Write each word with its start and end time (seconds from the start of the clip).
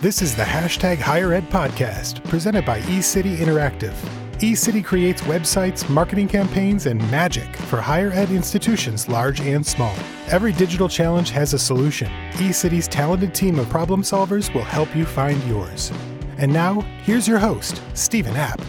This 0.00 0.22
is 0.22 0.36
the 0.36 0.44
hashtag 0.44 0.98
Higher 0.98 1.32
Ed 1.32 1.50
podcast 1.50 2.22
presented 2.28 2.64
by 2.64 2.78
eCity 2.82 3.34
Interactive. 3.38 3.94
eCity 4.34 4.84
creates 4.84 5.22
websites, 5.22 5.90
marketing 5.90 6.28
campaigns, 6.28 6.86
and 6.86 7.00
magic 7.10 7.56
for 7.56 7.80
higher 7.80 8.12
ed 8.12 8.30
institutions 8.30 9.08
large 9.08 9.40
and 9.40 9.66
small. 9.66 9.92
Every 10.28 10.52
digital 10.52 10.88
challenge 10.88 11.30
has 11.30 11.52
a 11.52 11.58
solution. 11.58 12.06
eCity's 12.34 12.86
talented 12.86 13.34
team 13.34 13.58
of 13.58 13.68
problem 13.70 14.02
solvers 14.02 14.54
will 14.54 14.62
help 14.62 14.94
you 14.94 15.04
find 15.04 15.42
yours. 15.48 15.90
And 16.36 16.52
now, 16.52 16.82
here's 17.02 17.26
your 17.26 17.40
host, 17.40 17.82
Stephen 17.94 18.36
App. 18.36 18.60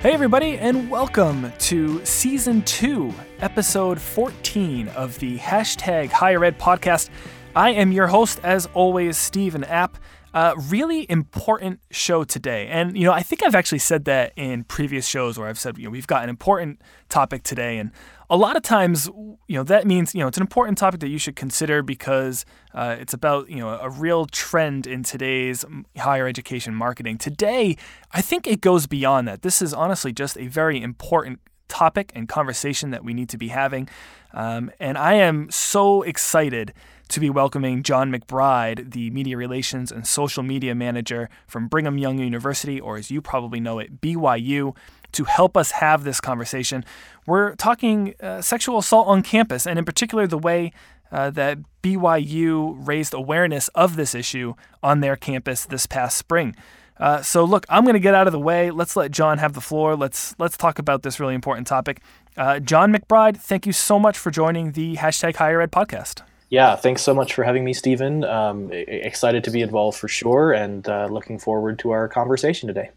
Hey, 0.00 0.12
everybody, 0.14 0.56
and 0.56 0.90
welcome 0.90 1.52
to 1.58 2.02
season 2.06 2.62
two, 2.62 3.12
episode 3.40 4.00
14 4.00 4.88
of 4.88 5.18
the 5.18 5.36
hashtag 5.36 6.08
Higher 6.12 6.46
Ed 6.46 6.58
podcast. 6.58 7.10
I 7.56 7.70
am 7.70 7.92
your 7.92 8.08
host, 8.08 8.40
as 8.42 8.68
always, 8.74 9.16
Stephen 9.16 9.62
App. 9.62 9.96
Uh, 10.32 10.54
really 10.68 11.08
important 11.08 11.78
show 11.92 12.24
today. 12.24 12.66
And, 12.66 12.98
you 12.98 13.04
know, 13.04 13.12
I 13.12 13.22
think 13.22 13.44
I've 13.44 13.54
actually 13.54 13.78
said 13.78 14.06
that 14.06 14.32
in 14.34 14.64
previous 14.64 15.06
shows 15.06 15.38
where 15.38 15.46
I've 15.46 15.60
said, 15.60 15.78
you 15.78 15.84
know, 15.84 15.90
we've 15.90 16.08
got 16.08 16.24
an 16.24 16.28
important 16.28 16.82
topic 17.08 17.44
today. 17.44 17.78
And 17.78 17.92
a 18.28 18.36
lot 18.36 18.56
of 18.56 18.64
times, 18.64 19.06
you 19.06 19.56
know, 19.56 19.62
that 19.62 19.86
means, 19.86 20.12
you 20.12 20.20
know, 20.20 20.26
it's 20.26 20.36
an 20.36 20.42
important 20.42 20.78
topic 20.78 20.98
that 20.98 21.08
you 21.08 21.18
should 21.18 21.36
consider 21.36 21.82
because 21.82 22.44
uh, 22.74 22.96
it's 22.98 23.14
about, 23.14 23.48
you 23.48 23.58
know, 23.58 23.68
a 23.68 23.88
real 23.88 24.26
trend 24.26 24.88
in 24.88 25.04
today's 25.04 25.64
higher 25.96 26.26
education 26.26 26.74
marketing. 26.74 27.18
Today, 27.18 27.76
I 28.10 28.20
think 28.20 28.48
it 28.48 28.60
goes 28.60 28.88
beyond 28.88 29.28
that. 29.28 29.42
This 29.42 29.62
is 29.62 29.72
honestly 29.72 30.12
just 30.12 30.36
a 30.36 30.48
very 30.48 30.82
important 30.82 31.38
topic 31.68 32.10
and 32.16 32.28
conversation 32.28 32.90
that 32.90 33.04
we 33.04 33.14
need 33.14 33.28
to 33.28 33.38
be 33.38 33.48
having. 33.48 33.88
Um, 34.32 34.72
and 34.80 34.98
I 34.98 35.14
am 35.14 35.48
so 35.52 36.02
excited 36.02 36.72
to 37.08 37.20
be 37.20 37.30
welcoming 37.30 37.82
John 37.82 38.10
McBride, 38.10 38.92
the 38.92 39.10
Media 39.10 39.36
Relations 39.36 39.92
and 39.92 40.06
Social 40.06 40.42
Media 40.42 40.74
Manager 40.74 41.28
from 41.46 41.68
Brigham 41.68 41.98
Young 41.98 42.18
University, 42.18 42.80
or 42.80 42.96
as 42.96 43.10
you 43.10 43.20
probably 43.20 43.60
know 43.60 43.78
it, 43.78 44.00
BYU, 44.00 44.76
to 45.12 45.24
help 45.24 45.56
us 45.56 45.72
have 45.72 46.04
this 46.04 46.20
conversation. 46.20 46.84
We're 47.26 47.54
talking 47.56 48.14
uh, 48.20 48.40
sexual 48.40 48.78
assault 48.78 49.06
on 49.06 49.22
campus, 49.22 49.66
and 49.66 49.78
in 49.78 49.84
particular, 49.84 50.26
the 50.26 50.38
way 50.38 50.72
uh, 51.12 51.30
that 51.30 51.58
BYU 51.82 52.74
raised 52.86 53.14
awareness 53.14 53.68
of 53.68 53.96
this 53.96 54.14
issue 54.14 54.54
on 54.82 55.00
their 55.00 55.16
campus 55.16 55.64
this 55.64 55.86
past 55.86 56.18
spring. 56.18 56.56
Uh, 56.98 57.22
so 57.22 57.44
look, 57.44 57.66
I'm 57.68 57.84
going 57.84 57.94
to 57.94 58.00
get 58.00 58.14
out 58.14 58.26
of 58.26 58.32
the 58.32 58.40
way. 58.40 58.70
Let's 58.70 58.96
let 58.96 59.10
John 59.10 59.38
have 59.38 59.52
the 59.52 59.60
floor. 59.60 59.96
Let's 59.96 60.34
let's 60.38 60.56
talk 60.56 60.78
about 60.78 61.02
this 61.02 61.18
really 61.18 61.34
important 61.34 61.66
topic. 61.66 62.00
Uh, 62.36 62.60
John 62.60 62.92
McBride, 62.92 63.36
thank 63.36 63.66
you 63.66 63.72
so 63.72 63.98
much 63.98 64.18
for 64.18 64.30
joining 64.30 64.72
the 64.72 64.96
hashtag 64.96 65.36
Higher 65.36 65.60
Ed 65.60 65.72
podcast. 65.72 66.22
Yeah, 66.50 66.76
thanks 66.76 67.02
so 67.02 67.14
much 67.14 67.34
for 67.34 67.42
having 67.42 67.64
me, 67.64 67.72
Stephen. 67.72 68.22
Um, 68.24 68.70
excited 68.72 69.44
to 69.44 69.50
be 69.50 69.60
involved 69.60 69.98
for 69.98 70.08
sure, 70.08 70.52
and 70.52 70.86
uh, 70.88 71.08
looking 71.10 71.38
forward 71.38 71.78
to 71.80 71.90
our 71.90 72.08
conversation 72.08 72.68
today. 72.68 72.90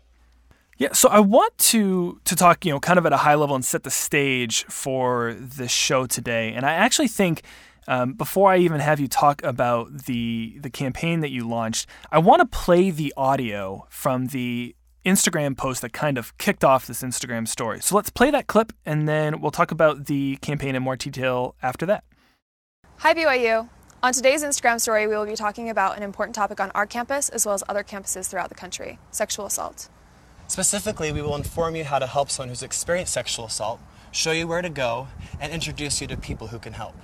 Yeah, 0.78 0.94
so 0.94 1.10
I 1.10 1.20
want 1.20 1.58
to 1.58 2.22
to 2.26 2.36
talk, 2.36 2.66
you 2.66 2.72
know, 2.72 2.80
kind 2.80 3.00
of 3.00 3.06
at 3.06 3.14
a 3.14 3.18
high 3.18 3.36
level 3.36 3.56
and 3.56 3.66
set 3.66 3.84
the 3.84 3.90
stage 3.90 4.64
for 4.66 5.36
this 5.40 5.72
show 5.72 6.06
today. 6.06 6.54
And 6.54 6.66
I 6.66 6.74
actually 6.74 7.08
think 7.08 7.42
um, 7.88 8.14
before 8.14 8.52
I 8.52 8.58
even 8.58 8.80
have 8.80 9.00
you 9.00 9.08
talk 9.08 9.42
about 9.44 10.06
the 10.06 10.58
the 10.60 10.70
campaign 10.70 11.22
that 11.22 11.32
you 11.32 11.48
launched, 11.48 11.88
I 12.12 12.20
want 12.20 12.42
to 12.42 12.46
play 12.46 12.92
the 12.92 13.12
audio 13.18 13.88
from 13.90 14.28
the 14.28 14.76
Instagram 15.04 15.58
post 15.58 15.82
that 15.82 15.94
kind 15.94 16.18
of 16.18 16.38
kicked 16.38 16.64
off 16.64 16.86
this 16.86 17.02
Instagram 17.02 17.48
story. 17.48 17.80
So 17.80 17.96
let's 17.96 18.12
play 18.12 18.30
that 18.30 18.46
clip, 18.46 18.72
and 18.86 19.08
then 19.08 19.42
we'll 19.42 19.52
talk 19.52 19.72
about 19.72 20.06
the 20.06 20.38
campaign 20.42 20.76
in 20.76 20.84
more 20.84 20.98
detail 20.98 21.56
after 21.64 21.88
that. 21.88 22.04
Hi 23.02 23.14
BYU. 23.14 23.70
On 24.02 24.12
today's 24.12 24.44
Instagram 24.44 24.82
story, 24.82 25.06
we 25.06 25.16
will 25.16 25.28
be 25.28 25.36
talking 25.36 25.70
about 25.70 25.98
an 25.98 26.02
important 26.02 26.34
topic 26.34 26.60
on 26.60 26.72
our 26.74 26.88
campus 26.88 27.30
as 27.30 27.46
well 27.46 27.54
as 27.54 27.64
other 27.70 27.84
campuses 27.84 28.28
throughout 28.28 28.50
the 28.50 28.56
country 28.56 28.98
sexual 29.12 29.46
assault. 29.46 29.88
Specifically, 30.48 31.12
we 31.12 31.22
will 31.22 31.36
inform 31.36 31.76
you 31.76 31.84
how 31.84 32.00
to 32.00 32.08
help 32.08 32.32
someone 32.32 32.50
who's 32.50 32.64
experienced 32.64 33.14
sexual 33.14 33.46
assault, 33.46 33.80
show 34.12 34.32
you 34.32 34.48
where 34.48 34.64
to 34.64 34.70
go, 34.70 35.10
and 35.40 35.54
introduce 35.54 36.02
you 36.02 36.08
to 36.08 36.18
people 36.18 36.48
who 36.48 36.58
can 36.58 36.74
help. 36.74 36.96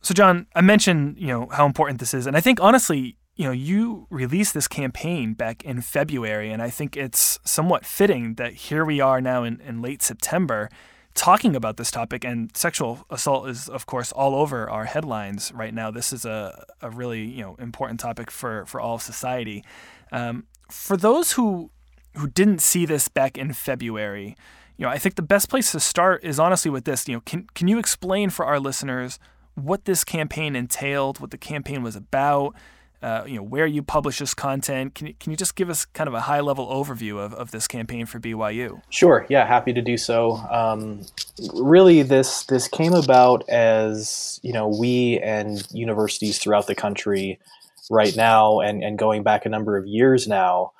So, 0.00 0.14
John, 0.14 0.46
I 0.54 0.62
mentioned 0.62 1.18
you 1.18 1.26
know 1.26 1.48
how 1.52 1.66
important 1.66 2.00
this 2.00 2.14
is, 2.14 2.26
and 2.26 2.34
I 2.34 2.40
think 2.40 2.58
honestly, 2.62 3.18
you 3.36 3.44
know, 3.44 3.52
you 3.52 4.06
released 4.08 4.54
this 4.54 4.66
campaign 4.66 5.34
back 5.34 5.62
in 5.64 5.82
February, 5.82 6.50
and 6.50 6.62
I 6.62 6.70
think 6.70 6.96
it's 6.96 7.38
somewhat 7.44 7.84
fitting 7.84 8.36
that 8.36 8.54
here 8.54 8.86
we 8.86 9.02
are 9.02 9.20
now 9.20 9.44
in, 9.44 9.60
in 9.60 9.82
late 9.82 10.00
September 10.00 10.70
talking 11.14 11.56
about 11.56 11.76
this 11.76 11.90
topic. 11.90 12.24
And 12.24 12.54
sexual 12.56 13.06
assault 13.10 13.48
is, 13.48 13.68
of 13.68 13.86
course, 13.86 14.12
all 14.12 14.34
over 14.34 14.68
our 14.68 14.84
headlines 14.84 15.52
right 15.54 15.72
now. 15.72 15.90
This 15.90 16.12
is 16.12 16.24
a, 16.24 16.64
a 16.82 16.90
really 16.90 17.24
you 17.24 17.42
know 17.42 17.56
important 17.58 18.00
topic 18.00 18.30
for 18.30 18.66
for 18.66 18.80
all 18.80 18.96
of 18.96 19.02
society. 19.02 19.64
Um, 20.12 20.44
for 20.70 20.96
those 20.96 21.32
who 21.32 21.70
who 22.16 22.28
didn't 22.28 22.60
see 22.60 22.86
this 22.86 23.08
back 23.08 23.36
in 23.36 23.52
February, 23.52 24.36
you 24.76 24.84
know, 24.84 24.90
I 24.90 24.98
think 24.98 25.14
the 25.14 25.22
best 25.22 25.48
place 25.48 25.72
to 25.72 25.80
start 25.80 26.24
is 26.24 26.38
honestly 26.38 26.70
with 26.70 26.84
this. 26.84 27.08
You 27.08 27.14
know, 27.14 27.22
can 27.24 27.46
can 27.54 27.68
you 27.68 27.78
explain 27.78 28.30
for 28.30 28.44
our 28.44 28.58
listeners 28.58 29.18
what 29.54 29.84
this 29.84 30.04
campaign 30.04 30.56
entailed, 30.56 31.20
what 31.20 31.30
the 31.30 31.38
campaign 31.38 31.82
was 31.82 31.96
about? 31.96 32.54
Uh, 33.04 33.22
you 33.26 33.36
know 33.36 33.42
where 33.42 33.66
you 33.66 33.82
publish 33.82 34.18
this 34.18 34.32
content. 34.32 34.94
Can 34.94 35.08
you, 35.08 35.14
can 35.20 35.30
you 35.30 35.36
just 35.36 35.56
give 35.56 35.68
us 35.68 35.84
kind 35.84 36.08
of 36.08 36.14
a 36.14 36.22
high 36.22 36.40
level 36.40 36.66
overview 36.66 37.18
of, 37.18 37.34
of 37.34 37.50
this 37.50 37.68
campaign 37.68 38.06
for 38.06 38.18
BYU? 38.18 38.80
Sure. 38.88 39.26
Yeah, 39.28 39.46
happy 39.46 39.74
to 39.74 39.82
do 39.82 39.98
so. 39.98 40.36
Um, 40.50 41.02
really, 41.52 42.00
this 42.00 42.44
this 42.44 42.66
came 42.66 42.94
about 42.94 43.46
as 43.46 44.40
you 44.42 44.54
know 44.54 44.68
we 44.68 45.18
and 45.18 45.70
universities 45.70 46.38
throughout 46.38 46.66
the 46.66 46.74
country 46.74 47.38
right 47.90 48.16
now, 48.16 48.60
and 48.60 48.82
and 48.82 48.98
going 48.98 49.22
back 49.22 49.44
a 49.44 49.50
number 49.50 49.76
of 49.76 49.86
years 49.86 50.26
now. 50.26 50.72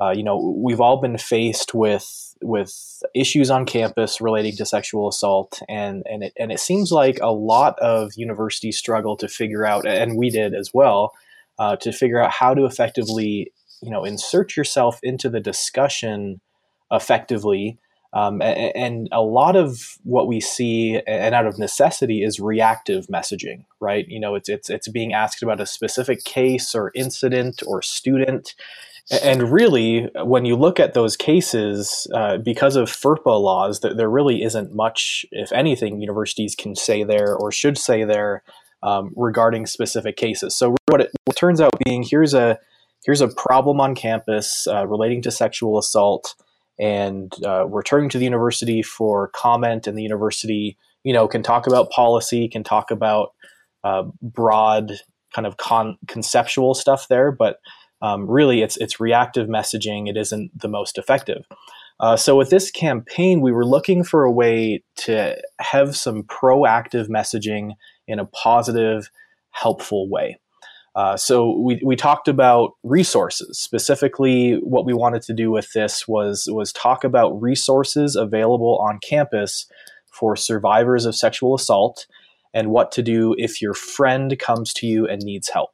Uh, 0.00 0.10
you 0.10 0.24
know, 0.24 0.54
we've 0.56 0.80
all 0.80 1.00
been 1.00 1.18
faced 1.18 1.72
with 1.72 2.34
with 2.42 3.00
issues 3.14 3.48
on 3.48 3.64
campus 3.64 4.20
relating 4.20 4.56
to 4.56 4.66
sexual 4.66 5.08
assault, 5.08 5.62
and 5.68 6.02
and 6.10 6.24
it 6.24 6.32
and 6.36 6.50
it 6.50 6.58
seems 6.58 6.90
like 6.90 7.20
a 7.22 7.30
lot 7.30 7.78
of 7.78 8.10
universities 8.16 8.76
struggle 8.76 9.16
to 9.16 9.28
figure 9.28 9.64
out, 9.64 9.86
and 9.86 10.16
we 10.16 10.30
did 10.30 10.52
as 10.52 10.74
well 10.74 11.12
uh, 11.60 11.76
to 11.76 11.92
figure 11.92 12.20
out 12.20 12.32
how 12.32 12.54
to 12.54 12.64
effectively, 12.64 13.52
you 13.82 13.90
know, 13.90 14.04
insert 14.04 14.56
yourself 14.56 14.98
into 15.02 15.28
the 15.28 15.40
discussion 15.40 16.40
effectively. 16.90 17.78
Um, 18.12 18.42
and, 18.42 19.08
a 19.12 19.20
lot 19.20 19.54
of 19.54 19.96
what 20.02 20.26
we 20.26 20.40
see, 20.40 21.00
and 21.06 21.32
out 21.32 21.46
of 21.46 21.60
necessity, 21.60 22.24
is 22.24 22.40
reactive 22.40 23.06
messaging, 23.06 23.66
right? 23.78 24.04
You 24.08 24.18
know, 24.18 24.34
it's 24.34 24.48
it's 24.48 24.68
it's 24.68 24.88
being 24.88 25.12
asked 25.12 25.44
about 25.44 25.60
a 25.60 25.66
specific 25.66 26.24
case 26.24 26.74
or 26.74 26.90
incident 26.96 27.62
or 27.64 27.82
student, 27.82 28.56
and 29.22 29.52
really, 29.52 30.08
when 30.24 30.44
you 30.44 30.54
look 30.54 30.78
at 30.78 30.94
those 30.94 31.16
cases, 31.16 32.06
uh, 32.14 32.38
because 32.38 32.76
of 32.76 32.88
FERPA 32.88 33.40
laws, 33.40 33.80
there 33.80 34.08
really 34.08 34.42
isn't 34.42 34.74
much, 34.74 35.26
if 35.32 35.52
anything, 35.52 36.00
universities 36.00 36.54
can 36.54 36.76
say 36.76 37.02
there 37.02 37.34
or 37.34 37.50
should 37.50 37.76
say 37.76 38.04
there 38.04 38.44
um, 38.82 39.12
regarding 39.16 39.66
specific 39.66 40.16
cases. 40.16 40.56
So 40.56 40.76
what 40.88 41.02
it 41.02 41.10
what 41.24 41.36
turns 41.36 41.60
out 41.60 41.70
being 41.84 42.02
here's 42.02 42.34
a 42.34 42.58
here's 43.04 43.20
a 43.20 43.28
problem 43.28 43.80
on 43.80 43.94
campus 43.94 44.66
uh, 44.66 44.86
relating 44.86 45.22
to 45.22 45.30
sexual 45.30 45.78
assault, 45.78 46.34
and 46.78 47.32
uh, 47.44 47.64
we're 47.68 47.82
turning 47.82 48.08
to 48.10 48.18
the 48.18 48.24
university 48.24 48.82
for 48.82 49.28
comment, 49.28 49.86
and 49.86 49.96
the 49.96 50.02
university 50.02 50.76
you 51.04 51.12
know 51.12 51.28
can 51.28 51.42
talk 51.42 51.66
about 51.66 51.90
policy, 51.90 52.48
can 52.48 52.64
talk 52.64 52.90
about 52.90 53.32
uh, 53.84 54.04
broad 54.22 54.92
kind 55.34 55.46
of 55.46 55.56
con- 55.56 55.96
conceptual 56.08 56.74
stuff 56.74 57.08
there, 57.08 57.30
but 57.30 57.60
um, 58.02 58.28
really 58.28 58.62
it's 58.62 58.76
it's 58.78 59.00
reactive 59.00 59.48
messaging. 59.48 60.08
It 60.08 60.16
isn't 60.16 60.58
the 60.58 60.68
most 60.68 60.98
effective. 60.98 61.46
Uh, 62.00 62.16
so 62.16 62.34
with 62.34 62.48
this 62.48 62.70
campaign, 62.70 63.42
we 63.42 63.52
were 63.52 63.66
looking 63.66 64.02
for 64.02 64.24
a 64.24 64.32
way 64.32 64.82
to 64.96 65.36
have 65.58 65.94
some 65.94 66.22
proactive 66.22 67.08
messaging 67.08 67.72
in 68.10 68.18
a 68.18 68.26
positive, 68.26 69.10
helpful 69.50 70.08
way. 70.08 70.38
Uh, 70.94 71.16
so 71.16 71.56
we, 71.58 71.80
we 71.84 71.94
talked 71.94 72.26
about 72.26 72.72
resources. 72.82 73.58
Specifically, 73.58 74.54
what 74.62 74.84
we 74.84 74.92
wanted 74.92 75.22
to 75.22 75.32
do 75.32 75.50
with 75.50 75.72
this 75.72 76.08
was 76.08 76.48
was 76.50 76.72
talk 76.72 77.04
about 77.04 77.40
resources 77.40 78.16
available 78.16 78.78
on 78.78 78.98
campus 78.98 79.66
for 80.10 80.34
survivors 80.34 81.06
of 81.06 81.14
sexual 81.14 81.54
assault 81.54 82.06
and 82.52 82.70
what 82.70 82.90
to 82.92 83.02
do 83.02 83.34
if 83.38 83.62
your 83.62 83.74
friend 83.74 84.36
comes 84.38 84.74
to 84.74 84.86
you 84.86 85.06
and 85.06 85.22
needs 85.22 85.48
help. 85.48 85.70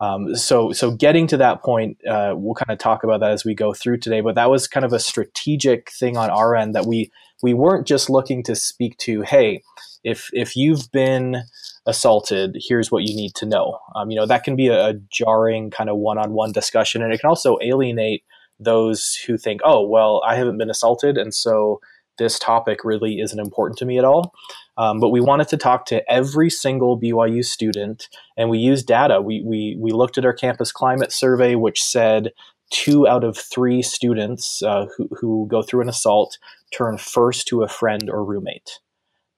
Um, 0.00 0.34
so, 0.36 0.72
so 0.72 0.92
getting 0.92 1.26
to 1.26 1.36
that 1.38 1.62
point, 1.62 1.98
uh, 2.06 2.32
we'll 2.36 2.54
kind 2.54 2.70
of 2.70 2.78
talk 2.78 3.02
about 3.02 3.20
that 3.20 3.32
as 3.32 3.44
we 3.44 3.54
go 3.54 3.74
through 3.74 3.98
today. 3.98 4.20
But 4.20 4.36
that 4.36 4.48
was 4.48 4.68
kind 4.68 4.86
of 4.86 4.92
a 4.92 4.98
strategic 4.98 5.90
thing 5.90 6.16
on 6.16 6.30
our 6.30 6.54
end 6.56 6.74
that 6.74 6.86
we 6.86 7.10
we 7.42 7.54
weren't 7.54 7.86
just 7.86 8.10
looking 8.10 8.42
to 8.44 8.56
speak 8.56 8.96
to. 8.98 9.22
Hey, 9.22 9.62
if 10.04 10.30
if 10.32 10.56
you've 10.56 10.90
been 10.92 11.42
assaulted, 11.86 12.56
here's 12.58 12.90
what 12.90 13.04
you 13.04 13.14
need 13.14 13.34
to 13.36 13.46
know. 13.46 13.78
Um, 13.94 14.10
you 14.10 14.16
know 14.16 14.26
that 14.26 14.44
can 14.44 14.56
be 14.56 14.68
a, 14.68 14.88
a 14.88 14.94
jarring 15.10 15.70
kind 15.70 15.90
of 15.90 15.96
one-on-one 15.96 16.52
discussion, 16.52 17.02
and 17.02 17.12
it 17.12 17.20
can 17.20 17.28
also 17.28 17.58
alienate 17.62 18.24
those 18.60 19.14
who 19.26 19.36
think, 19.36 19.60
oh, 19.64 19.86
well, 19.86 20.22
I 20.26 20.34
haven't 20.34 20.58
been 20.58 20.70
assaulted, 20.70 21.16
and 21.16 21.34
so 21.34 21.80
this 22.18 22.38
topic 22.38 22.84
really 22.84 23.20
isn't 23.20 23.38
important 23.38 23.78
to 23.78 23.84
me 23.84 23.98
at 23.98 24.04
all. 24.04 24.34
Um, 24.76 25.00
but 25.00 25.08
we 25.08 25.20
wanted 25.20 25.48
to 25.48 25.56
talk 25.56 25.86
to 25.86 26.08
every 26.10 26.50
single 26.50 27.00
BYU 27.00 27.44
student, 27.44 28.08
and 28.36 28.50
we 28.50 28.58
used 28.58 28.86
data. 28.86 29.22
We, 29.22 29.42
we, 29.44 29.76
we 29.80 29.92
looked 29.92 30.18
at 30.18 30.24
our 30.24 30.32
campus 30.32 30.70
climate 30.72 31.12
survey, 31.12 31.54
which 31.54 31.82
said 31.82 32.32
two 32.70 33.08
out 33.08 33.24
of 33.24 33.36
three 33.36 33.82
students 33.82 34.62
uh, 34.62 34.86
who, 34.96 35.08
who 35.20 35.46
go 35.50 35.62
through 35.62 35.82
an 35.82 35.88
assault 35.88 36.38
turn 36.72 36.98
first 36.98 37.46
to 37.48 37.62
a 37.62 37.68
friend 37.68 38.10
or 38.10 38.24
roommate. 38.24 38.78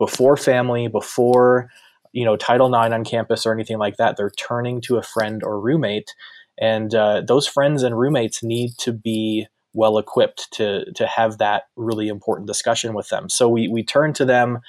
Before 0.01 0.37
family, 0.37 0.89
before 0.89 1.71
you 2.13 2.25
know 2.25 2.37
Title 2.37 2.75
IX 2.75 2.93
on 2.93 3.05
campus 3.05 3.47
or 3.47 3.53
anything 3.53 3.79
like 3.79 3.99
that, 3.99 4.17
they're 4.17 4.31
turning 4.31 4.81
to 4.83 4.97
a 4.97 5.03
friend 5.03 5.43
or 5.45 5.61
roommate, 5.61 6.13
and 6.59 6.93
uh, 6.95 7.21
those 7.21 7.47
friends 7.47 7.85
and 7.85 7.97
roommates 7.97 8.43
need 8.43 8.73
to 8.79 8.93
be 8.93 9.47
well 9.73 9.99
equipped 9.99 10.51
to 10.53 10.91
to 10.93 11.07
have 11.07 11.39
that 11.39 11.65
really 11.77 12.09
important 12.09 12.49
discussion 12.49 12.95
with 12.95 13.09
them. 13.11 13.29
So 13.29 13.49
we 13.49 13.69
we 13.69 13.85
turned 13.85 14.17
to 14.17 14.25
them 14.25 14.61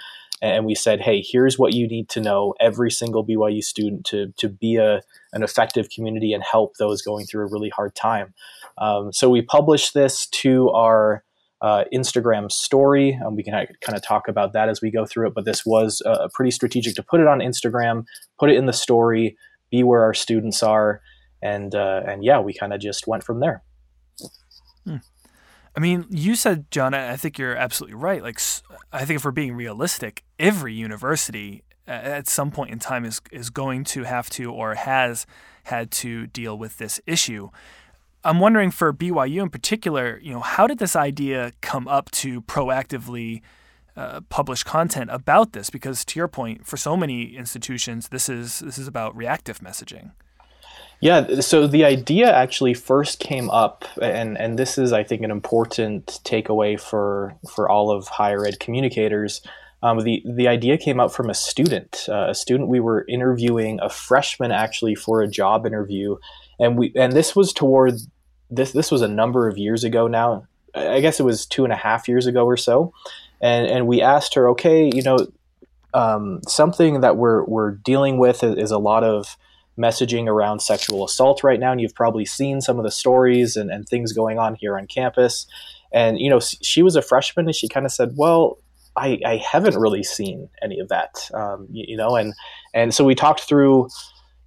and 0.41 0.65
we 0.65 0.75
said, 0.75 1.01
"Hey, 1.01 1.23
here's 1.25 1.57
what 1.57 1.73
you 1.73 1.87
need 1.87 2.09
to 2.09 2.19
know 2.19 2.53
every 2.59 2.91
single 2.91 3.25
BYU 3.25 3.63
student 3.63 4.05
to 4.07 4.33
to 4.37 4.49
be 4.49 4.75
a 4.75 5.01
an 5.33 5.43
effective 5.43 5.89
community 5.89 6.33
and 6.33 6.43
help 6.43 6.73
those 6.77 7.01
going 7.01 7.25
through 7.25 7.45
a 7.45 7.51
really 7.51 7.69
hard 7.69 7.95
time." 7.95 8.33
Um, 8.77 9.13
so 9.13 9.29
we 9.29 9.41
published 9.41 9.93
this 9.93 10.27
to 10.27 10.69
our 10.71 11.23
uh, 11.61 11.83
Instagram 11.93 12.51
story. 12.51 13.19
Um, 13.25 13.35
we 13.35 13.43
can 13.43 13.53
kind 13.53 13.95
of 13.95 14.01
talk 14.01 14.27
about 14.27 14.53
that 14.53 14.69
as 14.69 14.81
we 14.81 14.91
go 14.91 15.05
through 15.05 15.27
it, 15.27 15.33
but 15.33 15.45
this 15.45 15.65
was 15.65 16.01
uh, 16.05 16.27
pretty 16.33 16.51
strategic 16.51 16.95
to 16.95 17.03
put 17.03 17.19
it 17.19 17.27
on 17.27 17.39
Instagram, 17.39 18.05
put 18.39 18.49
it 18.49 18.57
in 18.57 18.65
the 18.65 18.73
story, 18.73 19.37
be 19.69 19.83
where 19.83 20.03
our 20.03 20.13
students 20.13 20.63
are, 20.63 21.01
and 21.41 21.75
uh, 21.75 22.01
and 22.07 22.23
yeah, 22.23 22.39
we 22.39 22.53
kind 22.53 22.73
of 22.73 22.81
just 22.81 23.07
went 23.07 23.23
from 23.23 23.39
there. 23.39 23.63
Hmm. 24.85 24.97
I 25.75 25.79
mean, 25.79 26.05
you 26.09 26.35
said, 26.35 26.69
John, 26.69 26.93
I 26.93 27.15
think 27.15 27.37
you're 27.37 27.55
absolutely 27.55 27.95
right. 27.95 28.21
Like, 28.21 28.41
I 28.91 29.05
think 29.05 29.17
if 29.17 29.25
we're 29.25 29.31
being 29.31 29.53
realistic, 29.53 30.23
every 30.37 30.73
university 30.73 31.63
at 31.87 32.27
some 32.27 32.51
point 32.51 32.71
in 32.71 32.79
time 32.79 33.05
is 33.05 33.21
is 33.31 33.49
going 33.49 33.83
to 33.83 34.03
have 34.03 34.29
to 34.31 34.51
or 34.51 34.75
has 34.75 35.25
had 35.65 35.91
to 35.91 36.27
deal 36.27 36.57
with 36.57 36.77
this 36.77 36.99
issue. 37.05 37.49
I'm 38.23 38.39
wondering 38.39 38.71
for 38.71 38.93
BYU 38.93 39.41
in 39.41 39.49
particular, 39.49 40.19
you 40.21 40.31
know, 40.31 40.41
how 40.41 40.67
did 40.67 40.77
this 40.77 40.95
idea 40.95 41.53
come 41.61 41.87
up 41.87 42.11
to 42.11 42.41
proactively 42.41 43.41
uh, 43.95 44.21
publish 44.29 44.63
content 44.63 45.09
about 45.11 45.53
this? 45.53 45.69
Because 45.69 46.05
to 46.05 46.19
your 46.19 46.27
point, 46.27 46.65
for 46.65 46.77
so 46.77 46.95
many 46.95 47.35
institutions, 47.35 48.09
this 48.09 48.29
is 48.29 48.59
this 48.59 48.77
is 48.77 48.87
about 48.87 49.15
reactive 49.15 49.59
messaging. 49.59 50.11
Yeah, 51.01 51.39
so 51.39 51.65
the 51.65 51.83
idea 51.83 52.31
actually 52.31 52.75
first 52.75 53.19
came 53.19 53.49
up, 53.49 53.85
and 53.99 54.37
and 54.37 54.59
this 54.59 54.77
is 54.77 54.93
I 54.93 55.03
think 55.03 55.23
an 55.23 55.31
important 55.31 56.19
takeaway 56.23 56.79
for 56.79 57.35
for 57.49 57.67
all 57.67 57.89
of 57.89 58.07
higher 58.07 58.45
ed 58.45 58.59
communicators. 58.59 59.41
Um, 59.81 59.99
the 60.01 60.23
the 60.25 60.47
idea 60.47 60.77
came 60.77 60.99
up 60.99 61.11
from 61.11 61.31
a 61.31 61.33
student, 61.33 62.05
uh, 62.07 62.27
a 62.29 62.35
student 62.35 62.69
we 62.69 62.79
were 62.79 63.03
interviewing, 63.09 63.79
a 63.81 63.89
freshman 63.89 64.51
actually 64.51 64.93
for 64.93 65.23
a 65.23 65.27
job 65.27 65.65
interview, 65.65 66.17
and 66.61 66.77
we 66.77 66.93
and 66.95 67.11
this 67.11 67.35
was 67.35 67.51
toward 67.51 67.95
this 68.49 68.71
this 68.71 68.91
was 68.91 69.01
a 69.01 69.07
number 69.07 69.49
of 69.49 69.57
years 69.57 69.83
ago 69.83 70.07
now. 70.07 70.47
I 70.73 71.01
guess 71.01 71.19
it 71.19 71.23
was 71.23 71.45
two 71.45 71.65
and 71.65 71.73
a 71.73 71.75
half 71.75 72.07
years 72.07 72.27
ago 72.27 72.45
or 72.45 72.55
so, 72.55 72.93
and 73.41 73.67
and 73.67 73.87
we 73.87 74.01
asked 74.01 74.35
her, 74.35 74.47
okay, 74.51 74.89
you 74.93 75.01
know, 75.01 75.17
um, 75.93 76.39
something 76.47 77.01
that 77.01 77.17
we're 77.17 77.43
we're 77.43 77.71
dealing 77.71 78.17
with 78.17 78.43
is, 78.43 78.55
is 78.55 78.71
a 78.71 78.77
lot 78.77 79.03
of 79.03 79.35
messaging 79.77 80.27
around 80.27 80.61
sexual 80.61 81.03
assault 81.03 81.43
right 81.43 81.59
now, 81.59 81.71
and 81.71 81.81
you've 81.81 81.95
probably 81.95 82.25
seen 82.25 82.61
some 82.61 82.77
of 82.77 82.83
the 82.83 82.91
stories 82.91 83.55
and, 83.55 83.71
and 83.71 83.87
things 83.87 84.13
going 84.13 84.37
on 84.37 84.55
here 84.55 84.77
on 84.77 84.87
campus. 84.87 85.47
And 85.91 86.19
you 86.19 86.29
know, 86.29 86.39
she 86.39 86.83
was 86.83 86.95
a 86.95 87.01
freshman, 87.01 87.47
and 87.47 87.55
she 87.55 87.67
kind 87.67 87.85
of 87.85 87.91
said, 87.91 88.13
"Well, 88.15 88.59
I, 88.95 89.19
I, 89.25 89.37
haven't 89.37 89.75
really 89.75 90.03
seen 90.03 90.49
any 90.61 90.79
of 90.79 90.89
that, 90.89 91.29
um, 91.33 91.67
you, 91.71 91.85
you, 91.89 91.97
know." 91.97 92.15
And 92.15 92.33
and 92.73 92.93
so 92.93 93.03
we 93.03 93.15
talked 93.15 93.41
through, 93.41 93.89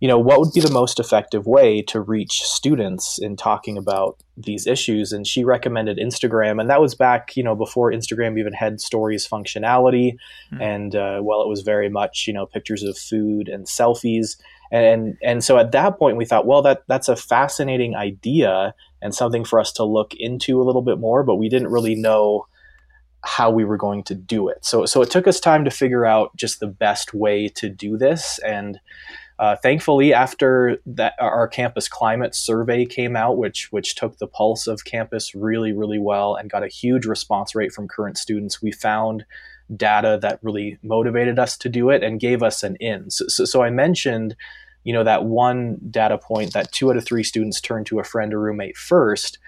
you 0.05 0.09
know, 0.09 0.19
what 0.19 0.39
would 0.39 0.53
be 0.53 0.61
the 0.61 0.71
most 0.71 1.01
effective 1.01 1.47
way 1.47 1.81
to 1.81 1.99
reach 1.99 2.43
students 2.43 3.19
in 3.19 3.37
talking 3.37 3.79
about 3.79 4.23
these 4.37 4.67
issues. 4.67 5.13
And 5.13 5.27
she 5.27 5.45
recommended 5.45 5.97
Instagram, 5.97 6.61
and 6.61 6.69
that 6.69 6.83
was 6.83 6.95
back, 6.95 7.35
you 7.39 7.43
know, 7.43 7.55
before 7.55 7.91
Instagram 7.91 8.39
even 8.39 8.53
had 8.53 8.83
stories 8.83 9.27
functionality, 9.27 10.17
mm-hmm. 10.53 10.61
and 10.61 10.95
uh, 10.95 11.21
well, 11.23 11.41
it 11.41 11.49
was 11.49 11.63
very 11.63 11.89
much, 11.89 12.27
you 12.27 12.35
know, 12.35 12.45
pictures 12.45 12.83
of 12.83 12.99
food 12.99 13.49
and 13.49 13.65
selfies 13.65 14.37
and 14.71 15.17
and 15.23 15.43
so 15.43 15.57
at 15.57 15.73
that 15.73 15.99
point 15.99 16.19
we 16.19 16.27
thought 16.27 16.47
well 16.47 16.61
that 16.61 16.83
that's 16.87 17.09
a 17.09 17.17
fascinating 17.17 17.95
idea 17.95 18.75
and 19.01 19.15
something 19.15 19.45
for 19.45 19.59
us 19.59 19.73
to 19.73 19.85
look 19.85 20.13
into 20.19 20.61
a 20.61 20.65
little 20.65 20.83
bit 20.83 20.99
more 20.99 21.23
but 21.23 21.37
we 21.37 21.49
didn't 21.49 21.69
really 21.69 21.95
know 21.95 22.47
how 23.23 23.51
we 23.51 23.65
were 23.65 23.77
going 23.77 24.03
to 24.03 24.15
do 24.15 24.49
it 24.49 24.65
so 24.65 24.85
so 24.85 25.01
it 25.01 25.11
took 25.11 25.29
us 25.29 25.39
time 25.39 25.65
to 25.65 25.71
figure 25.71 26.05
out 26.05 26.35
just 26.35 26.61
the 26.61 26.67
best 26.67 27.15
way 27.15 27.47
to 27.47 27.69
do 27.69 27.97
this 27.97 28.41
and 28.41 28.81
uh, 29.39 29.57
thankfully 29.57 30.15
after 30.15 30.79
that 30.87 31.15
our 31.19 31.49
campus 31.49 31.89
climate 31.89 32.35
survey 32.35 32.87
came 32.87 33.17
out 33.17 33.37
which 33.37 33.69
which 33.73 33.95
took 33.95 34.19
the 34.19 34.27
pulse 34.27 34.67
of 34.67 34.85
campus 34.85 35.35
really 35.35 35.73
really 35.73 35.99
well 35.99 36.35
and 36.37 36.51
got 36.51 36.63
a 36.63 36.69
huge 36.69 37.05
response 37.05 37.55
rate 37.55 37.73
from 37.73 37.89
current 37.89 38.17
students 38.17 38.63
we 38.63 38.71
found 38.71 39.25
data 39.75 40.19
that 40.21 40.39
really 40.43 40.79
motivated 40.83 41.39
us 41.39 41.57
to 41.57 41.69
do 41.69 41.89
it 41.91 42.03
and 42.03 42.21
gave 42.21 42.43
us 42.43 42.63
an 42.63 42.77
in. 42.77 43.11
So, 43.11 43.27
so, 43.29 43.45
so 43.45 43.63
i 43.63 43.71
mentioned 43.71 44.37
you 44.85 44.93
know 44.93 45.03
that 45.03 45.25
one 45.25 45.79
data 45.91 46.19
point 46.19 46.53
that 46.53 46.71
two 46.71 46.91
out 46.91 46.97
of 46.97 47.05
three 47.05 47.25
students 47.25 47.61
turn 47.61 47.85
to 47.85 47.99
a 47.99 48.05
friend 48.05 48.33
or 48.33 48.41
roommate 48.41 48.77
first 48.77 49.39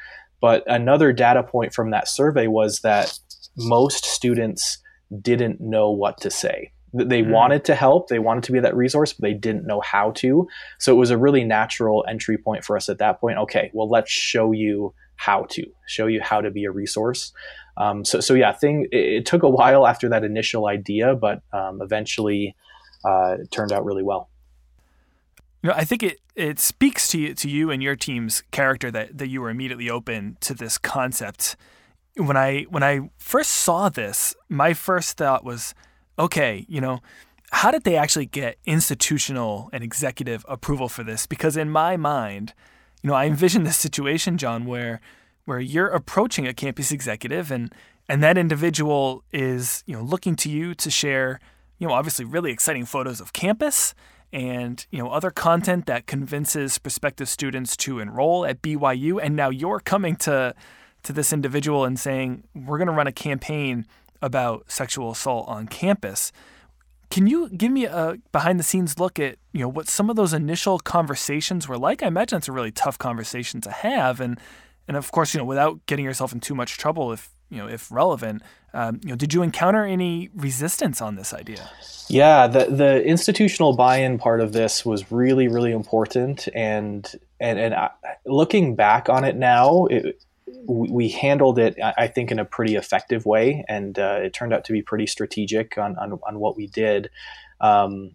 but 0.40 0.64
another 0.66 1.12
data 1.12 1.42
point 1.42 1.72
from 1.72 1.90
that 1.90 2.08
survey 2.08 2.46
was 2.46 2.80
that 2.80 3.18
most 3.56 4.04
students 4.04 4.78
didn't 5.22 5.60
know 5.60 5.90
what 5.90 6.18
to 6.20 6.30
say 6.30 6.72
they 6.96 7.22
mm. 7.22 7.30
wanted 7.30 7.64
to 7.64 7.74
help 7.74 8.08
they 8.08 8.18
wanted 8.18 8.42
to 8.42 8.52
be 8.52 8.60
that 8.60 8.76
resource 8.76 9.12
but 9.12 9.22
they 9.22 9.34
didn't 9.34 9.66
know 9.66 9.80
how 9.80 10.10
to 10.12 10.48
so 10.78 10.92
it 10.92 10.96
was 10.96 11.10
a 11.10 11.18
really 11.18 11.44
natural 11.44 12.04
entry 12.08 12.38
point 12.38 12.64
for 12.64 12.76
us 12.76 12.88
at 12.88 12.98
that 12.98 13.20
point 13.20 13.38
okay 13.38 13.70
well 13.72 13.88
let's 13.88 14.10
show 14.10 14.52
you 14.52 14.92
how 15.16 15.44
to 15.44 15.64
show 15.86 16.06
you 16.06 16.20
how 16.20 16.40
to 16.40 16.50
be 16.50 16.64
a 16.64 16.70
resource 16.70 17.32
um, 17.78 18.04
so, 18.04 18.20
so 18.20 18.34
yeah 18.34 18.52
thing 18.52 18.86
it, 18.92 18.96
it, 18.96 19.26
took 19.26 19.42
a 19.42 19.48
while 19.48 19.86
after 19.86 20.08
that 20.08 20.24
initial 20.24 20.66
idea 20.66 21.14
but 21.14 21.42
um, 21.52 21.80
eventually 21.82 22.54
uh, 23.04 23.36
it 23.40 23.50
turned 23.50 23.72
out 23.72 23.84
really 23.84 24.02
well 24.02 24.28
you 25.66 25.72
know, 25.72 25.76
I 25.76 25.84
think 25.84 26.04
it 26.04 26.20
it 26.36 26.60
speaks 26.60 27.08
to 27.08 27.18
you, 27.18 27.34
to 27.34 27.48
you 27.48 27.72
and 27.72 27.82
your 27.82 27.96
team's 27.96 28.44
character 28.52 28.88
that 28.92 29.18
that 29.18 29.26
you 29.26 29.40
were 29.40 29.50
immediately 29.50 29.90
open 29.90 30.36
to 30.42 30.54
this 30.54 30.78
concept. 30.78 31.56
When 32.16 32.36
I 32.36 32.62
when 32.68 32.84
I 32.84 33.10
first 33.18 33.50
saw 33.50 33.88
this, 33.88 34.36
my 34.48 34.74
first 34.74 35.16
thought 35.16 35.44
was, 35.44 35.74
okay, 36.18 36.64
you 36.68 36.80
know, 36.80 37.00
how 37.52 37.70
did 37.70 37.84
they 37.84 37.96
actually 37.96 38.26
get 38.26 38.58
institutional 38.64 39.70
and 39.72 39.84
executive 39.84 40.44
approval 40.48 40.88
for 40.88 41.04
this? 41.04 41.26
Because 41.26 41.56
in 41.56 41.70
my 41.70 41.96
mind, 41.96 42.52
you 43.02 43.08
know, 43.08 43.14
I 43.14 43.26
envision 43.26 43.64
this 43.64 43.76
situation, 43.76 44.38
John, 44.38 44.66
where 44.66 45.00
where 45.44 45.60
you're 45.60 45.88
approaching 45.88 46.46
a 46.46 46.52
campus 46.52 46.90
executive 46.90 47.50
and 47.50 47.72
and 48.08 48.22
that 48.22 48.38
individual 48.38 49.24
is, 49.32 49.82
you 49.86 49.96
know, 49.96 50.02
looking 50.02 50.36
to 50.36 50.48
you 50.48 50.74
to 50.74 50.90
share, 50.90 51.40
you 51.78 51.88
know, 51.88 51.94
obviously 51.94 52.24
really 52.24 52.52
exciting 52.52 52.84
photos 52.84 53.20
of 53.20 53.32
campus 53.32 53.94
and 54.32 54.86
you 54.90 54.98
know 54.98 55.10
other 55.10 55.30
content 55.30 55.86
that 55.86 56.06
convinces 56.06 56.78
prospective 56.78 57.28
students 57.28 57.76
to 57.76 58.00
enroll 58.00 58.44
at 58.44 58.60
BYU 58.60 59.20
and 59.22 59.36
now 59.36 59.50
you're 59.50 59.80
coming 59.80 60.16
to 60.16 60.54
to 61.02 61.12
this 61.12 61.32
individual 61.32 61.84
and 61.84 61.98
saying 61.98 62.44
we're 62.54 62.78
going 62.78 62.88
to 62.88 62.92
run 62.92 63.06
a 63.06 63.12
campaign 63.12 63.86
about 64.22 64.70
sexual 64.70 65.10
assault 65.10 65.48
on 65.48 65.66
campus. 65.66 66.32
Can 67.10 67.26
you 67.26 67.48
give 67.50 67.70
me 67.70 67.84
a 67.84 68.18
behind 68.32 68.58
the 68.58 68.64
scenes 68.64 68.98
look 68.98 69.18
at 69.20 69.38
you 69.52 69.60
know 69.60 69.68
what 69.68 69.88
some 69.88 70.10
of 70.10 70.16
those 70.16 70.32
initial 70.32 70.78
conversations 70.78 71.68
were 71.68 71.78
like? 71.78 72.02
I 72.02 72.08
imagine 72.08 72.38
it's 72.38 72.48
a 72.48 72.52
really 72.52 72.72
tough 72.72 72.98
conversation 72.98 73.60
to 73.62 73.70
have 73.70 74.20
and 74.20 74.40
and 74.88 74.96
of 74.96 75.10
course 75.12 75.32
you 75.32 75.38
know 75.38 75.44
without 75.44 75.84
getting 75.86 76.04
yourself 76.04 76.32
in 76.32 76.40
too 76.40 76.54
much 76.54 76.78
trouble 76.78 77.12
if 77.12 77.30
you 77.48 77.58
know 77.58 77.68
if 77.68 77.90
relevant 77.92 78.42
um, 78.74 79.00
you 79.02 79.10
know 79.10 79.16
did 79.16 79.32
you 79.32 79.42
encounter 79.42 79.84
any 79.84 80.28
resistance 80.34 81.00
on 81.00 81.16
this 81.16 81.32
idea? 81.32 81.70
Yeah, 82.08 82.46
the 82.46 82.66
the 82.66 83.02
institutional 83.04 83.74
buy-in 83.74 84.18
part 84.18 84.40
of 84.40 84.52
this 84.52 84.84
was 84.84 85.10
really 85.10 85.48
really 85.48 85.72
important, 85.72 86.48
and 86.54 87.10
and 87.40 87.58
and 87.58 87.74
I, 87.74 87.90
looking 88.26 88.74
back 88.74 89.08
on 89.08 89.24
it 89.24 89.36
now, 89.36 89.86
it, 89.86 90.22
we 90.68 91.08
handled 91.08 91.58
it 91.58 91.76
I 91.82 92.06
think 92.06 92.30
in 92.30 92.38
a 92.38 92.44
pretty 92.44 92.76
effective 92.76 93.26
way, 93.26 93.64
and 93.68 93.98
uh, 93.98 94.20
it 94.22 94.32
turned 94.32 94.52
out 94.52 94.64
to 94.66 94.72
be 94.72 94.82
pretty 94.82 95.06
strategic 95.06 95.76
on 95.78 95.96
on, 95.98 96.18
on 96.26 96.38
what 96.38 96.56
we 96.56 96.66
did. 96.68 97.10
Um, 97.60 98.12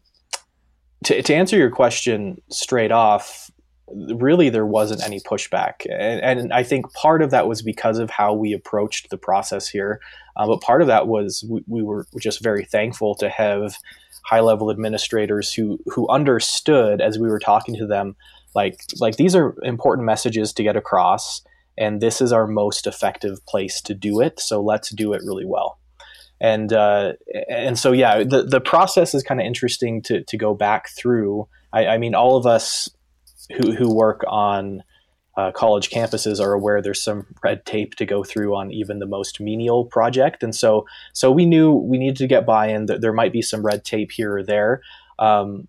to, 1.06 1.22
to 1.22 1.34
answer 1.34 1.58
your 1.58 1.72
question 1.72 2.42
straight 2.50 2.92
off, 2.92 3.50
really 4.14 4.50
there 4.50 4.66
wasn't 4.66 5.04
any 5.04 5.20
pushback 5.20 5.86
and, 5.90 6.40
and, 6.40 6.54
i 6.54 6.64
think 6.64 6.92
part 6.94 7.22
of 7.22 7.32
that 7.32 7.48
was 7.48 7.62
because 7.62 7.98
of 7.98 8.10
how 8.10 8.34
we 8.34 8.54
approached 8.54 9.10
the 9.10 9.18
process 9.18 9.68
here 9.68 10.00
uh, 10.38 10.46
but 10.46 10.62
part 10.62 10.82
of 10.82 10.88
that 10.88 11.08
was 11.08 11.44
we, 11.50 11.62
we, 11.68 11.84
were 11.84 12.06
just 12.20 12.42
very 12.42 12.64
thankful 12.64 13.16
to 13.16 13.30
have 13.30 13.76
high 14.24 14.40
level 14.40 14.72
administrators 14.72 15.54
who 15.54 15.80
who 15.88 16.08
understood 16.10 17.02
as 17.02 17.20
we 17.20 17.28
were 17.28 17.40
talking 17.40 17.76
to 17.76 17.86
them 17.86 18.16
like 18.56 18.82
like 19.00 19.18
these 19.18 19.36
are 19.36 19.56
important 19.64 20.06
messages 20.06 20.54
to 20.54 20.64
get 20.64 20.76
across 20.76 21.42
and 21.78 22.02
this 22.02 22.22
is 22.22 22.32
our 22.32 22.48
most 22.48 22.88
effective 22.88 23.46
place 23.46 23.82
to 23.82 23.94
do 23.94 24.20
it 24.22 24.40
so 24.40 24.62
let's 24.62 24.90
do 24.90 25.14
it 25.14 25.22
really 25.26 25.46
well 25.46 25.80
and 26.42 26.74
uh, 26.74 27.14
and 27.50 27.78
so 27.78 27.92
yeah, 27.92 28.24
the 28.24 28.44
the 28.44 28.60
process 28.60 29.14
is 29.14 29.22
kind 29.22 29.40
of 29.40 29.46
interesting 29.46 30.02
to 30.04 30.24
to 30.24 30.38
go 30.38 30.56
back 30.56 30.90
through. 30.90 31.48
I, 31.72 31.86
I, 31.86 31.98
mean, 32.00 32.16
all 32.16 32.36
of 32.36 32.48
us 32.48 32.90
who 33.56 33.72
who 33.74 33.94
work 33.94 34.24
on 34.28 34.82
uh, 35.38 35.52
college 35.52 35.92
campuses 35.92 36.44
are 36.44 36.54
aware 36.54 36.82
there's 36.82 37.02
some 37.02 37.28
red 37.44 37.64
tape 37.66 37.94
to 37.96 38.08
go 38.08 38.24
through 38.24 38.56
on 38.56 38.72
even 38.72 38.98
the 38.98 39.06
most 39.06 39.40
menial 39.40 39.86
project, 39.86 40.42
and 40.42 40.56
so 40.56 40.88
so 41.14 41.32
we 41.32 41.46
knew 41.46 41.74
we 41.74 42.00
needed 42.00 42.18
to 42.18 42.28
get 42.28 42.44
buy-in. 42.44 42.88
That 42.88 43.02
there 43.02 43.14
might 43.14 43.32
be 43.32 43.44
some 43.44 43.64
red 43.64 43.86
tape 43.86 44.12
here 44.12 44.38
or 44.38 44.44
there, 44.44 44.82
um, 45.20 45.68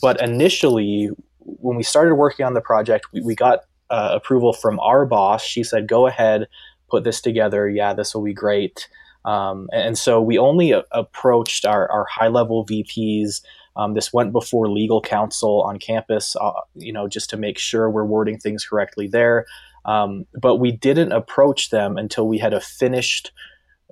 but 0.00 0.22
initially 0.22 1.10
when 1.40 1.76
we 1.76 1.82
started 1.82 2.14
working 2.14 2.46
on 2.46 2.54
the 2.54 2.60
project, 2.60 3.06
we, 3.12 3.22
we 3.22 3.34
got 3.34 3.62
uh, 3.92 4.10
approval 4.12 4.52
from 4.52 4.80
our 4.80 5.06
boss. 5.06 5.44
She 5.44 5.62
said, 5.62 5.86
"Go 5.86 6.06
ahead, 6.06 6.48
put 6.90 7.04
this 7.04 7.20
together. 7.20 7.68
Yeah, 7.68 7.92
this 7.92 8.14
will 8.14 8.24
be 8.24 8.34
great." 8.34 8.88
Um, 9.24 9.68
and 9.72 9.96
so 9.96 10.20
we 10.20 10.38
only 10.38 10.72
a- 10.72 10.84
approached 10.90 11.64
our, 11.64 11.90
our 11.90 12.06
high 12.06 12.28
level 12.28 12.66
VPs. 12.66 13.42
Um, 13.76 13.94
this 13.94 14.12
went 14.12 14.32
before 14.32 14.68
legal 14.68 15.00
counsel 15.00 15.62
on 15.62 15.78
campus, 15.78 16.36
uh, 16.36 16.52
you 16.74 16.92
know, 16.92 17.08
just 17.08 17.30
to 17.30 17.36
make 17.36 17.58
sure 17.58 17.88
we're 17.88 18.04
wording 18.04 18.38
things 18.38 18.64
correctly 18.64 19.06
there. 19.06 19.46
Um, 19.84 20.26
but 20.40 20.56
we 20.56 20.72
didn't 20.72 21.12
approach 21.12 21.70
them 21.70 21.96
until 21.96 22.28
we 22.28 22.38
had 22.38 22.52
a 22.52 22.60
finished, 22.60 23.32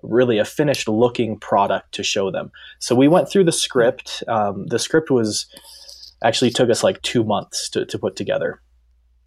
really 0.03 0.39
a 0.39 0.45
finished 0.45 0.89
looking 0.89 1.39
product 1.39 1.93
to 1.93 2.03
show 2.03 2.31
them. 2.31 2.53
So 2.79 2.95
we 2.95 3.09
went 3.09 3.31
through 3.31 3.45
the 3.45 3.53
script. 3.53 4.23
Um, 4.29 4.67
the 4.67 4.79
script 4.79 5.11
was 5.11 5.47
actually 6.23 6.51
took 6.51 6.71
us 6.71 6.85
like 6.85 7.01
two 7.03 7.25
months 7.25 7.69
to, 7.71 7.87
to 7.87 7.99
put 7.99 8.17
together. 8.17 8.61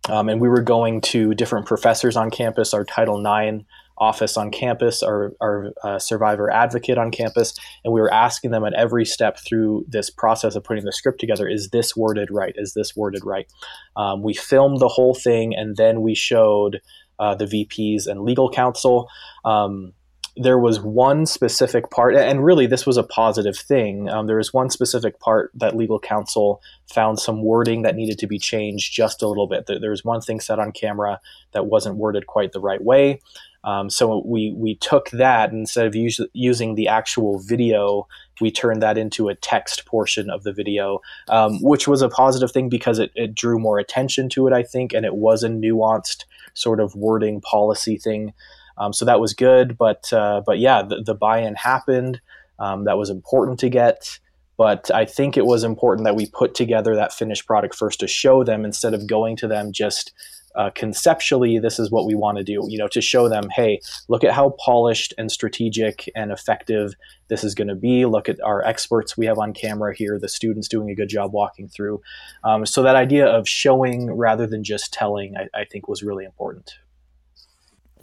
Um, 0.10 0.30
and 0.30 0.42
we 0.42 0.50
were 0.50 0.62
going 0.62 1.02
to 1.02 1.34
different 1.34 1.66
professors 1.66 2.18
on 2.18 2.30
campus, 2.30 2.74
our 2.74 2.84
Title 2.84 3.20
IX 3.26 3.64
office 3.98 4.38
on 4.38 4.52
campus, 4.52 5.04
our, 5.04 5.34
our 5.40 5.72
uh, 5.84 6.00
survivor 6.00 6.52
advocate 6.52 6.98
on 6.98 7.12
campus, 7.12 7.54
and 7.84 7.94
we 7.94 8.02
were 8.02 8.14
asking 8.14 8.52
them 8.52 8.66
at 8.66 8.74
every 8.74 9.06
step 9.06 9.38
through 9.40 9.86
this 9.88 10.10
process 10.10 10.56
of 10.56 10.64
putting 10.64 10.84
the 10.84 10.92
script 10.92 11.20
together 11.20 11.48
is 11.48 11.70
this 11.70 11.96
worded 11.96 12.30
right? 12.32 12.54
Is 12.58 12.74
this 12.74 12.96
worded 12.96 13.24
right? 13.24 13.48
Um, 13.96 14.24
we 14.24 14.34
filmed 14.34 14.80
the 14.80 14.88
whole 14.88 15.14
thing 15.14 15.56
and 15.56 15.78
then 15.78 16.02
we 16.02 16.16
showed 16.16 16.82
uh, 17.20 17.36
the 17.36 17.46
VPs 17.46 18.08
and 18.08 18.22
legal 18.22 18.50
counsel. 18.50 19.08
Um, 19.46 19.94
there 20.36 20.58
was 20.58 20.82
one 20.82 21.26
specific 21.26 21.92
part, 21.92 22.16
and 22.16 22.44
really 22.44 22.66
this 22.66 22.86
was 22.86 22.98
a 22.98 23.04
positive 23.04 23.58
thing. 23.58 24.10
Um, 24.10 24.26
there 24.26 24.38
was 24.38 24.54
one 24.54 24.70
specific 24.70 25.20
part 25.20 25.52
that 25.54 25.76
legal 25.76 26.00
counsel 26.00 26.62
found 26.92 27.20
some 27.20 27.44
wording 27.44 27.84
that 27.84 27.96
needed 27.96 28.18
to 28.20 28.28
be 28.28 28.40
changed 28.40 28.94
just 28.94 29.22
a 29.22 29.28
little 29.28 29.48
bit. 29.48 29.68
There 29.68 29.92
was 29.92 30.04
one 30.04 30.22
thing 30.22 30.40
said 30.40 30.60
on 30.60 30.72
camera 30.72 31.20
that 31.52 31.68
wasn't 31.68 31.98
worded 31.98 32.26
quite 32.26 32.52
the 32.52 32.60
right 32.60 32.84
way. 32.84 33.22
Um, 33.64 33.90
so 33.90 34.22
we 34.26 34.54
we 34.58 34.76
took 34.76 35.10
that 35.12 35.52
instead 35.52 35.86
of 35.86 35.96
us- 35.96 36.20
using 36.34 36.76
the 36.76 36.88
actual 36.88 37.40
video, 37.40 38.08
we 38.42 38.52
turned 38.52 38.82
that 38.82 38.98
into 38.98 39.30
a 39.30 39.36
text 39.36 39.86
portion 39.86 40.30
of 40.30 40.44
the 40.44 40.52
video, 40.52 41.00
um, 41.30 41.62
which 41.62 41.88
was 41.88 42.02
a 42.02 42.10
positive 42.10 42.52
thing 42.52 42.70
because 42.70 43.00
it, 43.00 43.12
it 43.16 43.36
drew 43.36 43.60
more 43.60 43.80
attention 43.80 44.30
to 44.30 44.48
it, 44.48 44.54
I 44.54 44.64
think, 44.64 44.94
and 44.94 45.06
it 45.06 45.16
was 45.16 45.44
a 45.44 45.50
nuanced 45.50 46.26
sort 46.54 46.80
of 46.80 46.96
wording 46.96 47.40
policy 47.40 47.98
thing. 47.98 48.34
Um, 48.78 48.94
so 48.94 49.06
that 49.06 49.20
was 49.20 49.34
good, 49.34 49.78
but 49.78 50.12
uh, 50.14 50.42
but 50.46 50.60
yeah, 50.60 50.82
the, 50.82 51.02
the 51.02 51.16
buy-in 51.16 51.56
happened. 51.56 52.22
Um, 52.60 52.86
that 52.86 52.98
was 52.98 53.10
important 53.10 53.60
to 53.60 53.70
get, 53.70 54.20
but 54.58 54.92
I 54.92 55.06
think 55.06 55.38
it 55.38 55.46
was 55.46 55.64
important 55.64 56.06
that 56.06 56.16
we 56.16 56.28
put 56.28 56.56
together 56.56 56.96
that 56.96 57.14
finished 57.14 57.48
product 57.48 57.76
first 57.76 58.00
to 58.02 58.08
show 58.08 58.44
them 58.44 58.64
instead 58.64 58.94
of 58.94 59.08
going 59.08 59.36
to 59.38 59.48
them 59.48 59.72
just 59.72 60.14
uh, 60.56 60.70
conceptually 60.76 61.58
this 61.58 61.80
is 61.80 61.90
what 61.90 62.06
we 62.06 62.14
want 62.14 62.38
to 62.38 62.44
do 62.44 62.64
you 62.68 62.78
know 62.78 62.88
to 62.88 63.02
show 63.02 63.28
them 63.28 63.50
hey 63.56 63.82
look 64.08 64.24
at 64.24 64.34
how 64.34 64.56
polished 64.64 65.12
and 65.18 65.32
strategic 65.32 66.08
and 66.16 66.32
effective 66.32 66.94
this 67.34 67.44
is 67.44 67.56
going 67.56 67.68
to 67.68 67.76
be. 67.76 68.06
Look 68.06 68.30
at 68.30 68.40
our 68.42 68.64
experts 68.64 69.18
we 69.18 69.26
have 69.26 69.40
on 69.40 69.54
camera 69.54 69.96
here 69.96 70.20
the 70.20 70.30
students 70.30 70.68
doing 70.68 70.92
a 70.92 70.96
good 70.96 71.10
job 71.10 71.34
walking 71.34 71.68
through. 71.68 72.00
Um, 72.44 72.66
so 72.66 72.84
that 72.84 72.96
idea 72.96 73.26
of 73.26 73.50
showing 73.50 74.12
rather 74.14 74.46
than 74.46 74.64
just 74.64 74.94
telling 74.94 75.36
I, 75.36 75.62
I 75.62 75.66
think 75.66 75.88
was 75.88 76.04
really 76.04 76.26
important 76.26 76.76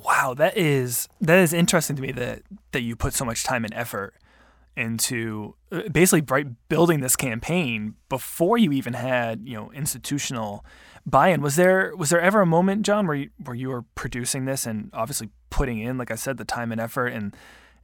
wow 0.05 0.35
that 0.35 0.57
is 0.57 1.09
that 1.21 1.39
is 1.39 1.53
interesting 1.53 1.97
to 1.97 2.03
me 2.03 2.13
that 2.13 2.43
that 2.73 2.83
you 2.83 2.97
put 2.97 3.15
so 3.15 3.25
much 3.25 3.45
time 3.45 3.65
and 3.65 3.75
effort 3.75 4.15
into 4.77 5.55
uh, 5.73 5.83
basically 5.91 6.45
building 6.69 7.01
this 7.01 7.17
campaign 7.17 7.95
before 8.09 8.57
you 8.57 8.73
even 8.73 8.95
had 8.95 9.43
you 9.45 9.55
know 9.55 9.71
institutional 9.73 10.65
buy-in. 11.07 11.43
Was 11.43 11.57
there 11.57 11.95
was 11.97 12.11
there 12.11 12.21
ever 12.21 12.41
a 12.41 12.47
moment, 12.47 12.83
John, 12.83 13.07
where 13.07 13.17
you, 13.17 13.31
where 13.45 13.57
you 13.57 13.69
were 13.69 13.83
producing 13.95 14.45
this 14.45 14.67
and 14.67 14.91
obviously 14.93 15.31
putting 15.51 15.79
in, 15.79 15.99
like 15.99 16.11
I 16.11 16.15
said, 16.15 16.37
the 16.37 16.45
time 16.45 16.73
and 16.73 16.81
effort, 16.81 17.09
and 17.09 17.37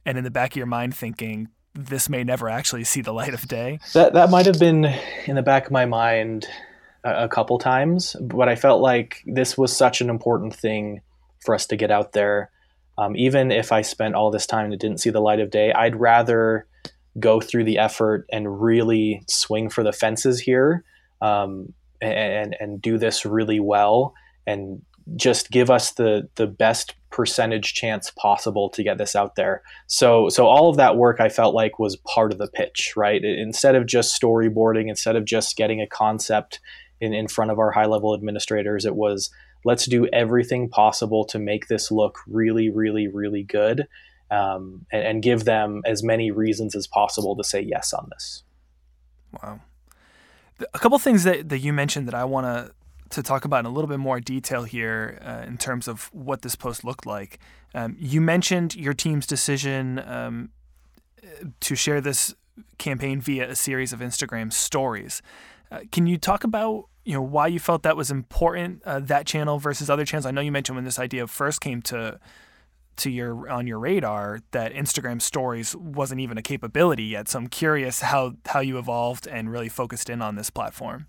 and 0.05 0.17
in 0.17 0.23
the 0.23 0.31
back 0.31 0.53
of 0.53 0.57
your 0.57 0.65
mind 0.65 0.95
thinking 0.95 1.49
this 1.73 2.09
may 2.09 2.23
never 2.23 2.49
actually 2.49 2.83
see 2.83 3.01
the 3.01 3.13
light 3.13 3.33
of 3.33 3.47
day? 3.47 3.79
That 3.93 4.13
that 4.13 4.29
might 4.29 4.45
have 4.45 4.59
been 4.59 4.85
in 5.25 5.35
the 5.35 5.43
back 5.43 5.67
of 5.67 5.71
my 5.71 5.85
mind 5.85 6.47
a, 7.03 7.25
a 7.25 7.29
couple 7.29 7.57
times, 7.59 8.15
but 8.19 8.49
I 8.49 8.55
felt 8.55 8.81
like 8.81 9.23
this 9.25 9.57
was 9.57 9.75
such 9.75 10.01
an 10.01 10.09
important 10.09 10.55
thing 10.55 11.01
for 11.47 11.55
us 11.55 11.65
to 11.67 11.77
get 11.77 11.89
out 11.89 12.11
there. 12.11 12.51
Um, 12.97 13.15
even 13.15 13.51
if 13.51 13.71
I 13.71 13.81
spent 13.81 14.15
all 14.15 14.31
this 14.31 14.45
time 14.45 14.69
and 14.69 14.79
didn't 14.79 14.99
see 14.99 15.11
the 15.11 15.21
light 15.21 15.39
of 15.39 15.49
day, 15.49 15.71
I'd 15.71 15.95
rather 15.95 16.67
go 17.17 17.39
through 17.39 17.63
the 17.63 17.77
effort 17.77 18.27
and 18.33 18.61
really 18.61 19.23
swing 19.29 19.69
for 19.69 19.81
the 19.81 19.93
fences 19.93 20.41
here 20.41 20.83
um, 21.21 21.73
and 22.01 22.55
and 22.59 22.81
do 22.81 22.97
this 22.97 23.25
really 23.25 23.61
well 23.61 24.13
and 24.45 24.81
just 25.15 25.49
give 25.49 25.69
us 25.69 25.93
the 25.93 26.27
the 26.35 26.47
best 26.47 26.95
percentage 27.09 27.73
chance 27.73 28.11
possible 28.11 28.69
to 28.71 28.83
get 28.83 28.97
this 28.97 29.15
out 29.15 29.35
there. 29.35 29.63
So 29.87 30.27
so 30.27 30.47
all 30.47 30.69
of 30.69 30.75
that 30.75 30.97
work 30.97 31.21
I 31.21 31.29
felt 31.29 31.55
like 31.55 31.79
was 31.79 31.95
part 31.95 32.33
of 32.33 32.39
the 32.39 32.49
pitch, 32.49 32.93
right? 32.97 33.23
Instead 33.23 33.75
of 33.75 33.85
just 33.85 34.21
storyboarding, 34.21 34.89
instead 34.89 35.15
of 35.15 35.23
just 35.23 35.55
getting 35.55 35.81
a 35.81 35.87
concept 35.87 36.59
in, 36.99 37.13
in 37.13 37.29
front 37.29 37.51
of 37.51 37.57
our 37.57 37.71
high 37.71 37.85
level 37.85 38.13
administrators, 38.13 38.85
it 38.85 38.95
was 38.95 39.31
let's 39.67 39.85
do 39.85 40.07
everything 40.07 40.69
possible 40.69 41.25
to 41.25 41.39
make 41.39 41.67
this 41.67 41.91
look 41.91 42.19
really, 42.27 42.69
really, 42.69 43.07
really 43.07 43.43
good. 43.43 43.87
Um, 44.29 44.85
and, 44.91 45.03
and 45.03 45.23
give 45.23 45.45
them 45.45 45.83
as 45.85 46.03
many 46.03 46.31
reasons 46.31 46.75
as 46.75 46.85
possible 46.85 47.37
to 47.37 47.45
say 47.45 47.61
yes 47.61 47.93
on 47.93 48.09
this. 48.11 48.43
Wow 49.41 49.61
a 50.59 50.79
couple 50.79 50.97
things 50.99 51.23
that, 51.23 51.49
that 51.49 51.59
you 51.59 51.73
mentioned 51.73 52.07
that 52.07 52.15
I 52.15 52.25
want 52.25 52.45
to 52.45 52.73
to 53.09 53.23
talk 53.23 53.45
about 53.45 53.59
in 53.61 53.65
a 53.65 53.69
little 53.69 53.87
bit 53.87 53.99
more 53.99 54.19
detail 54.19 54.63
here 54.63 55.17
uh, 55.23 55.45
in 55.47 55.57
terms 55.57 55.87
of 55.87 56.13
what 56.13 56.41
this 56.41 56.55
post 56.55 56.83
looked 56.83 57.05
like. 57.05 57.39
Um, 57.73 57.95
you 57.97 58.19
mentioned 58.19 58.75
your 58.75 58.93
team's 58.93 59.25
decision 59.25 60.03
um, 60.05 60.49
to 61.61 61.73
share 61.73 62.01
this 62.01 62.35
campaign 62.77 63.21
via 63.21 63.49
a 63.49 63.55
series 63.55 63.93
of 63.93 64.01
Instagram 64.01 64.51
stories. 64.51 65.21
Uh, 65.71 65.79
can 65.91 66.07
you 66.07 66.17
talk 66.17 66.43
about 66.43 66.85
you 67.03 67.13
know 67.13 67.21
why 67.21 67.47
you 67.47 67.59
felt 67.59 67.83
that 67.83 67.95
was 67.95 68.11
important 68.11 68.81
uh, 68.83 68.99
that 68.99 69.25
channel 69.25 69.59
versus 69.59 69.89
other 69.89 70.05
channels? 70.05 70.25
I 70.25 70.31
know 70.31 70.41
you 70.41 70.51
mentioned 70.51 70.75
when 70.75 70.85
this 70.85 70.99
idea 70.99 71.27
first 71.27 71.61
came 71.61 71.81
to 71.83 72.19
to 72.97 73.11
your 73.11 73.49
on 73.49 73.67
your 73.67 73.79
radar 73.79 74.39
that 74.51 74.73
Instagram 74.73 75.21
stories 75.21 75.75
wasn't 75.75 76.19
even 76.19 76.37
a 76.37 76.41
capability 76.41 77.03
yet. 77.03 77.29
So 77.29 77.39
I'm 77.39 77.47
curious 77.47 78.01
how 78.01 78.33
how 78.45 78.59
you 78.59 78.77
evolved 78.77 79.27
and 79.27 79.51
really 79.51 79.69
focused 79.69 80.09
in 80.09 80.21
on 80.21 80.35
this 80.35 80.49
platform. 80.49 81.07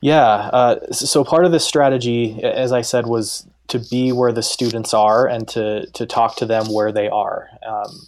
Yeah, 0.00 0.24
uh, 0.24 0.92
so 0.92 1.24
part 1.24 1.44
of 1.44 1.50
this 1.50 1.66
strategy, 1.66 2.40
as 2.44 2.72
I 2.72 2.82
said, 2.82 3.06
was 3.06 3.48
to 3.68 3.80
be 3.90 4.12
where 4.12 4.32
the 4.32 4.42
students 4.42 4.94
are 4.94 5.26
and 5.26 5.46
to 5.48 5.86
to 5.92 6.06
talk 6.06 6.36
to 6.36 6.46
them 6.46 6.72
where 6.72 6.92
they 6.92 7.08
are. 7.08 7.48
Um, 7.66 8.00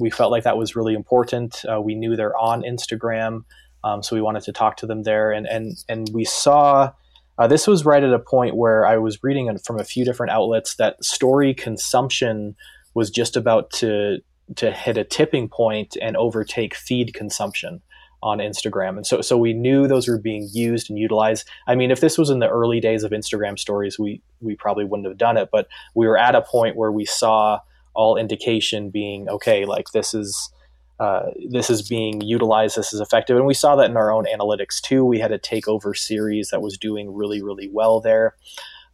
we 0.00 0.10
felt 0.10 0.30
like 0.30 0.44
that 0.44 0.56
was 0.56 0.74
really 0.74 0.94
important. 0.94 1.64
Uh, 1.70 1.80
we 1.80 1.94
knew 1.94 2.16
they're 2.16 2.36
on 2.36 2.62
Instagram, 2.62 3.44
um, 3.84 4.02
so 4.02 4.14
we 4.14 4.22
wanted 4.22 4.42
to 4.44 4.52
talk 4.52 4.76
to 4.78 4.86
them 4.86 5.02
there, 5.02 5.32
and 5.32 5.46
and 5.46 5.82
and 5.88 6.10
we 6.12 6.24
saw 6.24 6.92
uh, 7.40 7.46
this 7.46 7.66
was 7.66 7.86
right 7.86 8.02
at 8.02 8.12
a 8.12 8.18
point 8.18 8.54
where 8.54 8.86
I 8.86 8.98
was 8.98 9.24
reading 9.24 9.56
from 9.58 9.80
a 9.80 9.84
few 9.84 10.04
different 10.04 10.30
outlets 10.30 10.76
that 10.76 11.02
story 11.02 11.54
consumption 11.54 12.54
was 12.92 13.10
just 13.10 13.36
about 13.36 13.70
to 13.70 14.18
to 14.56 14.70
hit 14.70 14.98
a 14.98 15.04
tipping 15.04 15.48
point 15.48 15.96
and 16.02 16.16
overtake 16.16 16.74
feed 16.74 17.14
consumption 17.14 17.80
on 18.22 18.38
Instagram. 18.38 18.96
And 18.96 19.06
so 19.06 19.22
so 19.22 19.38
we 19.38 19.54
knew 19.54 19.88
those 19.88 20.06
were 20.06 20.18
being 20.18 20.50
used 20.52 20.90
and 20.90 20.98
utilized. 20.98 21.48
I 21.66 21.74
mean, 21.74 21.90
if 21.90 22.00
this 22.00 22.18
was 22.18 22.28
in 22.28 22.40
the 22.40 22.48
early 22.48 22.78
days 22.78 23.04
of 23.04 23.12
Instagram 23.12 23.58
stories, 23.58 23.98
we 23.98 24.20
we 24.42 24.54
probably 24.54 24.84
wouldn't 24.84 25.08
have 25.08 25.16
done 25.16 25.38
it, 25.38 25.48
but 25.50 25.66
we 25.94 26.06
were 26.06 26.18
at 26.18 26.34
a 26.34 26.42
point 26.42 26.76
where 26.76 26.92
we 26.92 27.06
saw 27.06 27.60
all 27.94 28.18
indication 28.18 28.90
being 28.90 29.30
okay, 29.30 29.64
like 29.64 29.92
this 29.92 30.12
is 30.12 30.52
uh, 31.00 31.30
this 31.48 31.70
is 31.70 31.88
being 31.88 32.20
utilized, 32.20 32.76
this 32.76 32.92
is 32.92 33.00
effective. 33.00 33.36
And 33.36 33.46
we 33.46 33.54
saw 33.54 33.74
that 33.76 33.88
in 33.88 33.96
our 33.96 34.12
own 34.12 34.26
analytics 34.26 34.82
too. 34.82 35.02
We 35.02 35.18
had 35.18 35.32
a 35.32 35.38
takeover 35.38 35.96
series 35.96 36.50
that 36.50 36.60
was 36.60 36.76
doing 36.76 37.14
really, 37.14 37.42
really 37.42 37.70
well 37.72 38.00
there. 38.00 38.36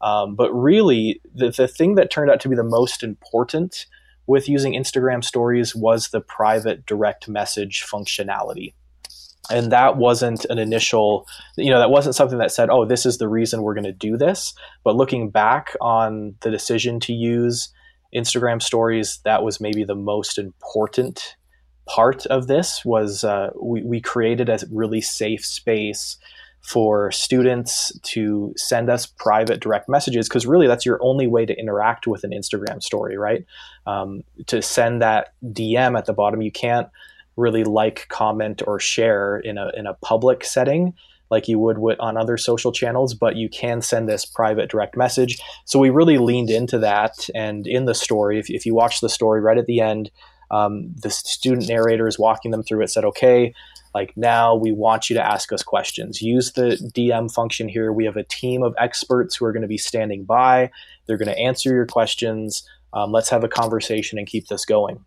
Um, 0.00 0.36
but 0.36 0.52
really, 0.52 1.20
the, 1.34 1.50
the 1.50 1.66
thing 1.66 1.96
that 1.96 2.10
turned 2.10 2.30
out 2.30 2.38
to 2.40 2.48
be 2.48 2.54
the 2.54 2.62
most 2.62 3.02
important 3.02 3.86
with 4.28 4.48
using 4.48 4.74
Instagram 4.74 5.24
stories 5.24 5.74
was 5.74 6.08
the 6.08 6.20
private 6.20 6.86
direct 6.86 7.28
message 7.28 7.84
functionality. 7.84 8.74
And 9.50 9.72
that 9.72 9.96
wasn't 9.96 10.44
an 10.44 10.58
initial, 10.58 11.26
you 11.56 11.70
know, 11.70 11.80
that 11.80 11.90
wasn't 11.90 12.14
something 12.14 12.38
that 12.38 12.52
said, 12.52 12.70
oh, 12.70 12.84
this 12.84 13.04
is 13.04 13.18
the 13.18 13.28
reason 13.28 13.62
we're 13.62 13.74
going 13.74 13.84
to 13.84 13.92
do 13.92 14.16
this. 14.16 14.54
But 14.84 14.96
looking 14.96 15.30
back 15.30 15.76
on 15.80 16.36
the 16.42 16.50
decision 16.52 17.00
to 17.00 17.12
use 17.12 17.72
Instagram 18.14 18.62
stories, 18.62 19.18
that 19.24 19.42
was 19.42 19.60
maybe 19.60 19.82
the 19.82 19.96
most 19.96 20.38
important 20.38 21.36
part 21.86 22.26
of 22.26 22.46
this 22.46 22.84
was 22.84 23.24
uh, 23.24 23.50
we, 23.60 23.82
we 23.82 24.00
created 24.00 24.48
a 24.48 24.58
really 24.70 25.00
safe 25.00 25.44
space 25.44 26.16
for 26.60 27.12
students 27.12 27.96
to 28.02 28.52
send 28.56 28.90
us 28.90 29.06
private 29.06 29.60
direct 29.60 29.88
messages 29.88 30.28
because 30.28 30.46
really 30.46 30.66
that's 30.66 30.84
your 30.84 30.98
only 31.00 31.28
way 31.28 31.46
to 31.46 31.56
interact 31.56 32.08
with 32.08 32.24
an 32.24 32.32
Instagram 32.32 32.82
story, 32.82 33.16
right? 33.16 33.44
Um, 33.86 34.24
to 34.46 34.60
send 34.60 35.00
that 35.00 35.32
DM 35.44 35.96
at 35.96 36.06
the 36.06 36.12
bottom, 36.12 36.42
you 36.42 36.50
can't 36.50 36.88
really 37.36 37.62
like, 37.62 38.08
comment, 38.08 38.62
or 38.66 38.80
share 38.80 39.38
in 39.38 39.58
a 39.58 39.70
in 39.76 39.86
a 39.86 39.94
public 39.94 40.42
setting 40.44 40.94
like 41.30 41.48
you 41.48 41.58
would 41.58 41.78
with, 41.78 41.98
on 42.00 42.16
other 42.16 42.36
social 42.36 42.72
channels, 42.72 43.14
but 43.14 43.36
you 43.36 43.48
can 43.48 43.80
send 43.80 44.08
this 44.08 44.24
private 44.24 44.70
direct 44.70 44.96
message. 44.96 45.40
So 45.64 45.78
we 45.78 45.90
really 45.90 46.18
leaned 46.18 46.50
into 46.50 46.78
that, 46.78 47.28
and 47.34 47.66
in 47.66 47.84
the 47.84 47.94
story, 47.94 48.38
if, 48.38 48.48
if 48.48 48.64
you 48.64 48.74
watch 48.74 49.00
the 49.00 49.08
story 49.08 49.40
right 49.40 49.58
at 49.58 49.66
the 49.66 49.80
end, 49.80 50.10
um, 50.50 50.94
the 50.96 51.10
student 51.10 51.68
narrator 51.68 52.06
is 52.06 52.18
walking 52.18 52.50
them 52.50 52.62
through 52.62 52.82
it. 52.82 52.90
Said, 52.90 53.04
okay 53.04 53.52
like 53.96 54.14
now 54.14 54.54
we 54.54 54.72
want 54.72 55.08
you 55.08 55.14
to 55.14 55.26
ask 55.26 55.50
us 55.54 55.62
questions. 55.62 56.20
Use 56.20 56.52
the 56.52 56.76
dm 56.94 57.32
function 57.32 57.66
here. 57.66 57.90
We 57.90 58.04
have 58.04 58.18
a 58.18 58.24
team 58.24 58.62
of 58.62 58.74
experts 58.78 59.34
who 59.34 59.46
are 59.46 59.52
going 59.52 59.62
to 59.62 59.68
be 59.68 59.78
standing 59.78 60.26
by. 60.26 60.70
They're 61.06 61.16
going 61.16 61.34
to 61.34 61.38
answer 61.38 61.70
your 61.70 61.86
questions. 61.86 62.62
Um, 62.92 63.10
let's 63.10 63.30
have 63.30 63.42
a 63.42 63.48
conversation 63.48 64.18
and 64.18 64.26
keep 64.26 64.48
this 64.48 64.66
going. 64.66 65.02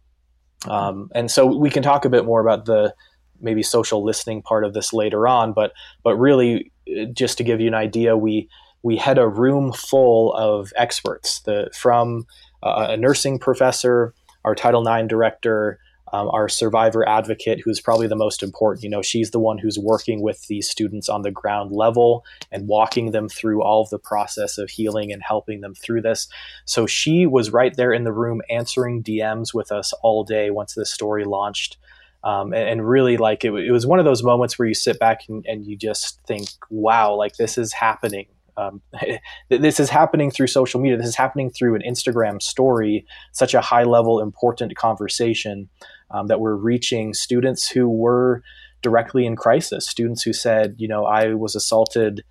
Um, 0.67 1.11
and 1.13 1.29
so 1.29 1.45
we 1.45 1.69
can 1.69 1.83
talk 1.83 2.03
a 2.03 2.09
bit 2.09 2.25
more 2.25 2.41
about 2.41 2.65
the 2.65 2.95
maybe 3.39 3.61
social 3.61 4.03
listening 4.03 4.41
part 4.41 4.65
of 4.65 4.73
this 4.73 4.91
later 4.91 5.27
on 5.27 5.53
but 5.53 5.71
but 6.03 6.15
really 6.17 6.71
uh, 6.89 7.05
just 7.13 7.37
to 7.37 7.43
give 7.43 7.61
you 7.61 7.67
an 7.67 7.73
idea 7.73 8.17
we 8.17 8.49
we 8.81 8.97
had 8.97 9.17
a 9.17 9.27
room 9.27 9.71
full 9.71 10.33
of 10.33 10.73
experts 10.75 11.39
the 11.41 11.69
from 11.73 12.25
uh, 12.63 12.87
a 12.89 12.97
nursing 12.97 13.39
professor 13.39 14.13
our 14.43 14.55
title 14.55 14.87
ix 14.87 15.07
director 15.07 15.79
um, 16.13 16.29
our 16.29 16.49
survivor 16.49 17.07
advocate, 17.07 17.61
who's 17.63 17.79
probably 17.79 18.07
the 18.07 18.15
most 18.15 18.41
important. 18.41 18.83
You 18.83 18.89
know, 18.89 19.01
she's 19.01 19.31
the 19.31 19.39
one 19.39 19.57
who's 19.57 19.77
working 19.77 20.21
with 20.21 20.47
these 20.47 20.69
students 20.69 21.09
on 21.09 21.21
the 21.21 21.31
ground 21.31 21.71
level 21.71 22.25
and 22.51 22.67
walking 22.67 23.11
them 23.11 23.29
through 23.29 23.63
all 23.63 23.81
of 23.81 23.89
the 23.89 23.99
process 23.99 24.57
of 24.57 24.69
healing 24.69 25.11
and 25.11 25.21
helping 25.21 25.61
them 25.61 25.75
through 25.75 26.01
this. 26.01 26.27
So 26.65 26.87
she 26.87 27.25
was 27.25 27.51
right 27.51 27.75
there 27.75 27.93
in 27.93 28.03
the 28.03 28.11
room 28.11 28.41
answering 28.49 29.03
DMs 29.03 29.53
with 29.53 29.71
us 29.71 29.93
all 30.01 30.23
day 30.23 30.49
once 30.49 30.73
this 30.73 30.91
story 30.91 31.25
launched. 31.25 31.77
Um, 32.21 32.53
and, 32.53 32.67
and, 32.67 32.89
really, 32.89 33.15
like, 33.15 33.45
it, 33.45 33.53
it, 33.53 33.71
was 33.71 33.87
one 33.87 33.97
of 33.97 34.03
those 34.03 34.23
moments 34.23 34.59
where 34.59 34.67
you 34.67 34.73
sit 34.73 34.99
back 34.99 35.21
and, 35.29 35.45
and 35.47 35.65
you 35.65 35.77
just 35.77 36.19
think, 36.27 36.49
wow, 36.69 37.15
like, 37.15 37.37
this 37.37 37.57
is 37.57 37.71
happening 37.71 38.25
um, 38.59 38.81
this 39.49 39.79
is 39.79 39.89
happening 39.89 40.31
through 40.31 40.47
social 40.47 40.79
media. 40.79 40.97
This 40.97 41.07
is 41.07 41.15
happening 41.15 41.49
through 41.49 41.75
an 41.75 41.81
Instagram 41.87 42.41
story, 42.41 43.05
such 43.31 43.53
a 43.53 43.61
high 43.61 43.83
level, 43.83 44.19
important 44.19 44.75
conversation 44.75 45.69
um, 46.11 46.27
that 46.27 46.39
we're 46.39 46.55
reaching 46.55 47.13
students 47.13 47.69
who 47.69 47.89
were 47.89 48.43
directly 48.81 49.25
in 49.25 49.35
crisis, 49.35 49.87
students 49.87 50.23
who 50.23 50.33
said, 50.33 50.75
you 50.77 50.87
know, 50.87 51.05
I 51.05 51.33
was 51.33 51.55
assaulted 51.55 52.23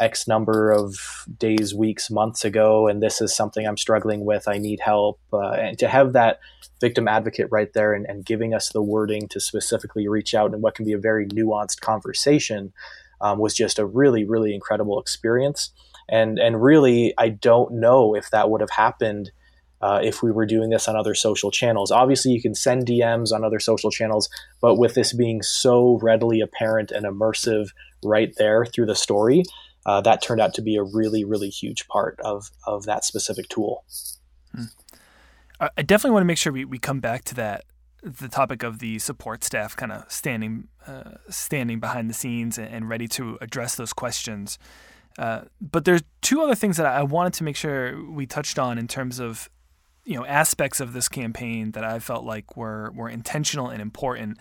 X 0.00 0.26
number 0.26 0.70
of 0.70 1.26
days, 1.38 1.74
weeks, 1.74 2.10
months 2.10 2.44
ago, 2.44 2.88
and 2.88 3.02
this 3.02 3.20
is 3.20 3.34
something 3.34 3.66
I'm 3.66 3.76
struggling 3.76 4.24
with. 4.24 4.48
I 4.48 4.58
need 4.58 4.80
help. 4.80 5.20
Uh, 5.32 5.50
and 5.50 5.78
to 5.78 5.88
have 5.88 6.12
that 6.14 6.40
victim 6.80 7.06
advocate 7.06 7.46
right 7.50 7.72
there 7.74 7.94
and, 7.94 8.04
and, 8.06 8.24
giving 8.24 8.52
us 8.52 8.70
the 8.70 8.82
wording 8.82 9.28
to 9.28 9.38
specifically 9.38 10.08
reach 10.08 10.34
out 10.34 10.52
in 10.52 10.60
what 10.60 10.74
can 10.74 10.84
be 10.84 10.92
a 10.92 10.98
very 10.98 11.28
nuanced 11.28 11.80
conversation 11.80 12.72
um, 13.22 13.38
was 13.38 13.54
just 13.54 13.78
a 13.78 13.86
really, 13.86 14.24
really 14.24 14.54
incredible 14.54 15.00
experience. 15.00 15.70
And 16.08 16.38
and 16.38 16.62
really, 16.62 17.14
I 17.16 17.30
don't 17.30 17.74
know 17.74 18.14
if 18.14 18.30
that 18.30 18.50
would 18.50 18.60
have 18.60 18.70
happened 18.70 19.30
uh, 19.80 20.00
if 20.02 20.22
we 20.22 20.30
were 20.30 20.44
doing 20.44 20.70
this 20.70 20.88
on 20.88 20.96
other 20.96 21.14
social 21.14 21.50
channels. 21.50 21.90
Obviously, 21.90 22.32
you 22.32 22.42
can 22.42 22.54
send 22.54 22.86
DMs 22.86 23.32
on 23.32 23.44
other 23.44 23.60
social 23.60 23.90
channels, 23.90 24.28
but 24.60 24.76
with 24.76 24.94
this 24.94 25.12
being 25.12 25.42
so 25.42 25.98
readily 26.02 26.40
apparent 26.40 26.90
and 26.90 27.06
immersive 27.06 27.68
right 28.04 28.34
there 28.36 28.66
through 28.66 28.86
the 28.86 28.94
story, 28.94 29.44
uh, 29.86 30.00
that 30.00 30.20
turned 30.20 30.40
out 30.40 30.54
to 30.54 30.62
be 30.62 30.76
a 30.76 30.82
really, 30.82 31.24
really 31.24 31.48
huge 31.48 31.86
part 31.88 32.18
of 32.24 32.50
of 32.66 32.84
that 32.84 33.04
specific 33.04 33.48
tool. 33.48 33.84
Hmm. 34.54 34.64
I 35.76 35.82
definitely 35.82 36.14
want 36.14 36.22
to 36.22 36.26
make 36.26 36.38
sure 36.38 36.52
we, 36.52 36.64
we 36.64 36.78
come 36.78 36.98
back 36.98 37.22
to 37.26 37.36
that 37.36 37.64
the 38.02 38.28
topic 38.28 38.62
of 38.62 38.80
the 38.80 38.98
support 38.98 39.44
staff 39.44 39.76
kind 39.76 39.92
of 39.92 40.10
standing 40.10 40.68
uh, 40.86 41.12
standing 41.28 41.78
behind 41.78 42.10
the 42.10 42.14
scenes 42.14 42.58
and, 42.58 42.88
ready 42.88 43.06
to 43.06 43.38
address 43.40 43.76
those 43.76 43.92
questions. 43.92 44.58
Uh, 45.18 45.42
but 45.60 45.84
there's 45.84 46.02
two 46.20 46.40
other 46.42 46.54
things 46.54 46.76
that 46.76 46.86
I 46.86 47.02
wanted 47.02 47.34
to 47.34 47.44
make 47.44 47.56
sure 47.56 48.04
we 48.10 48.26
touched 48.26 48.58
on 48.58 48.78
in 48.78 48.88
terms 48.88 49.20
of 49.20 49.48
you 50.04 50.16
know 50.16 50.24
aspects 50.26 50.80
of 50.80 50.92
this 50.92 51.08
campaign 51.08 51.72
that 51.72 51.84
I 51.84 51.98
felt 52.00 52.24
like 52.24 52.56
were 52.56 52.90
were 52.92 53.08
intentional 53.08 53.68
and 53.68 53.80
important. 53.80 54.38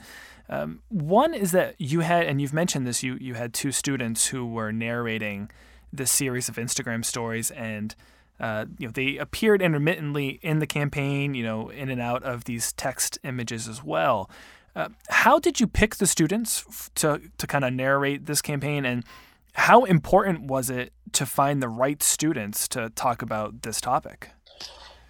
Um, 0.50 0.82
one 0.90 1.34
is 1.34 1.52
that 1.52 1.76
you 1.80 2.02
had, 2.02 2.26
and 2.26 2.42
you've 2.42 2.54
mentioned 2.54 2.88
this, 2.88 3.04
you 3.04 3.18
you 3.22 3.36
had 3.36 3.54
two 3.54 3.72
students 3.72 4.28
who 4.28 4.46
were 4.46 4.72
narrating 4.72 5.52
this 5.94 6.12
series 6.12 6.50
of 6.50 6.56
Instagram 6.56 7.06
stories 7.06 7.52
and 7.52 7.96
uh, 8.42 8.66
you 8.80 8.88
know, 8.88 8.92
they 8.92 9.18
appeared 9.18 9.62
intermittently 9.62 10.40
in 10.42 10.58
the 10.58 10.66
campaign, 10.66 11.36
you 11.36 11.44
know, 11.44 11.70
in 11.70 11.90
and 11.90 12.02
out 12.02 12.24
of 12.24 12.46
these 12.46 12.74
text 12.74 13.20
images 13.24 13.68
as 13.68 13.84
well. 13.84 14.30
Uh, 14.76 14.90
how 15.10 15.38
did 15.38 15.60
you 15.60 15.68
pick 15.68 15.98
the 15.98 16.08
students 16.08 16.90
to 16.96 17.22
to 17.38 17.46
kind 17.46 17.64
of 17.64 17.72
narrate 17.72 18.26
this 18.26 18.42
campaign, 18.42 18.84
and 18.84 19.06
how 19.54 19.84
important 19.84 20.48
was 20.48 20.70
it 20.70 20.92
to 21.12 21.26
find 21.26 21.62
the 21.62 21.70
right 21.70 22.02
students 22.02 22.68
to 22.70 22.90
talk 22.96 23.22
about 23.22 23.62
this 23.62 23.80
topic? 23.80 24.32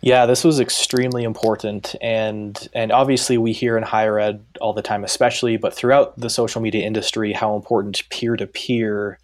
Yeah, 0.02 0.26
this 0.26 0.44
was 0.44 0.60
extremely 0.60 1.24
important, 1.24 1.96
and 2.02 2.68
and 2.74 2.92
obviously 2.92 3.38
we 3.38 3.54
hear 3.54 3.78
in 3.78 3.84
higher 3.84 4.20
ed 4.20 4.44
all 4.60 4.74
the 4.74 4.82
time, 4.82 5.06
especially, 5.06 5.56
but 5.56 5.74
throughout 5.74 6.20
the 6.20 6.30
social 6.30 6.60
media 6.60 6.86
industry, 6.86 7.32
how 7.32 7.56
important 7.56 8.10
peer 8.10 8.36
to 8.36 8.48
peer 8.48 9.20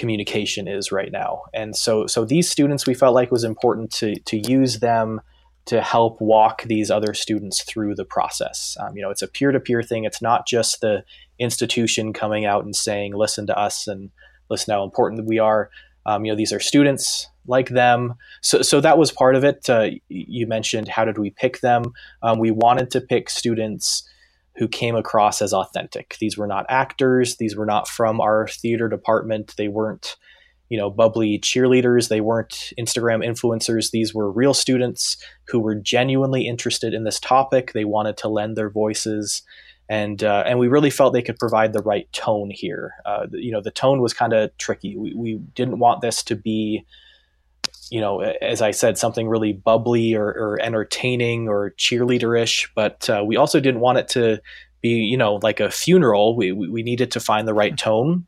communication 0.00 0.66
is 0.66 0.90
right 0.90 1.12
now. 1.12 1.42
And 1.52 1.76
so 1.76 2.06
so 2.06 2.24
these 2.24 2.50
students 2.50 2.86
we 2.86 2.94
felt 2.94 3.14
like 3.14 3.30
was 3.30 3.44
important 3.44 3.92
to 3.92 4.18
to 4.20 4.38
use 4.38 4.80
them 4.80 5.20
to 5.66 5.82
help 5.82 6.20
walk 6.22 6.62
these 6.62 6.90
other 6.90 7.12
students 7.12 7.62
through 7.62 7.94
the 7.94 8.06
process. 8.06 8.76
Um, 8.80 8.96
you 8.96 9.02
know, 9.02 9.10
it's 9.10 9.20
a 9.20 9.28
peer 9.28 9.52
to 9.52 9.60
peer 9.60 9.82
thing. 9.82 10.04
It's 10.04 10.22
not 10.22 10.46
just 10.46 10.80
the 10.80 11.04
institution 11.38 12.14
coming 12.14 12.46
out 12.46 12.64
and 12.64 12.74
saying, 12.74 13.14
"Listen 13.14 13.46
to 13.46 13.58
us," 13.58 13.86
and 13.86 14.10
listen 14.48 14.72
how 14.72 14.84
important 14.84 15.26
we 15.26 15.38
are. 15.38 15.70
Um, 16.06 16.24
you 16.24 16.32
know, 16.32 16.36
these 16.36 16.52
are 16.52 16.60
students 16.60 17.28
like 17.46 17.68
them. 17.68 18.14
So, 18.40 18.62
so 18.62 18.80
that 18.80 18.96
was 18.96 19.12
part 19.12 19.34
of 19.34 19.44
it. 19.44 19.68
Uh, 19.68 19.90
you 20.08 20.46
mentioned 20.46 20.88
how 20.88 21.04
did 21.04 21.18
we 21.18 21.30
pick 21.30 21.60
them? 21.60 21.92
Um, 22.22 22.38
we 22.38 22.50
wanted 22.50 22.90
to 22.92 23.00
pick 23.02 23.28
students 23.28 24.08
who 24.60 24.68
came 24.68 24.94
across 24.94 25.40
as 25.40 25.54
authentic. 25.54 26.18
These 26.20 26.36
were 26.36 26.46
not 26.46 26.66
actors. 26.68 27.38
These 27.38 27.56
were 27.56 27.64
not 27.64 27.88
from 27.88 28.20
our 28.20 28.46
theater 28.46 28.90
department. 28.90 29.54
They 29.56 29.68
weren't, 29.68 30.16
you 30.68 30.76
know, 30.76 30.90
bubbly 30.90 31.38
cheerleaders. 31.38 32.08
They 32.08 32.20
weren't 32.20 32.74
Instagram 32.78 33.26
influencers. 33.26 33.90
These 33.90 34.14
were 34.14 34.30
real 34.30 34.52
students 34.52 35.16
who 35.48 35.60
were 35.60 35.74
genuinely 35.74 36.46
interested 36.46 36.92
in 36.92 37.04
this 37.04 37.18
topic. 37.18 37.72
They 37.72 37.86
wanted 37.86 38.18
to 38.18 38.28
lend 38.28 38.54
their 38.54 38.68
voices, 38.68 39.40
and 39.88 40.22
uh, 40.22 40.44
and 40.46 40.58
we 40.58 40.68
really 40.68 40.90
felt 40.90 41.14
they 41.14 41.22
could 41.22 41.38
provide 41.38 41.72
the 41.72 41.82
right 41.82 42.12
tone 42.12 42.50
here. 42.52 42.92
Uh, 43.06 43.28
you 43.32 43.52
know, 43.52 43.62
the 43.62 43.70
tone 43.70 44.02
was 44.02 44.12
kind 44.12 44.34
of 44.34 44.54
tricky. 44.58 44.94
We, 44.94 45.14
we 45.14 45.38
didn't 45.54 45.78
want 45.78 46.02
this 46.02 46.22
to 46.24 46.36
be 46.36 46.84
you 47.90 48.00
know, 48.00 48.20
as 48.20 48.62
I 48.62 48.70
said, 48.70 48.96
something 48.96 49.28
really 49.28 49.52
bubbly 49.52 50.14
or, 50.14 50.26
or 50.26 50.58
entertaining 50.62 51.48
or 51.48 51.72
cheerleaderish. 51.72 52.68
But 52.74 53.10
uh, 53.10 53.24
we 53.26 53.36
also 53.36 53.60
didn't 53.60 53.80
want 53.80 53.98
it 53.98 54.08
to 54.10 54.40
be, 54.80 54.90
you 54.90 55.16
know, 55.16 55.40
like 55.42 55.60
a 55.60 55.70
funeral. 55.70 56.36
We 56.36 56.52
we 56.52 56.82
needed 56.82 57.10
to 57.12 57.20
find 57.20 57.46
the 57.46 57.54
right 57.54 57.76
tone, 57.76 58.26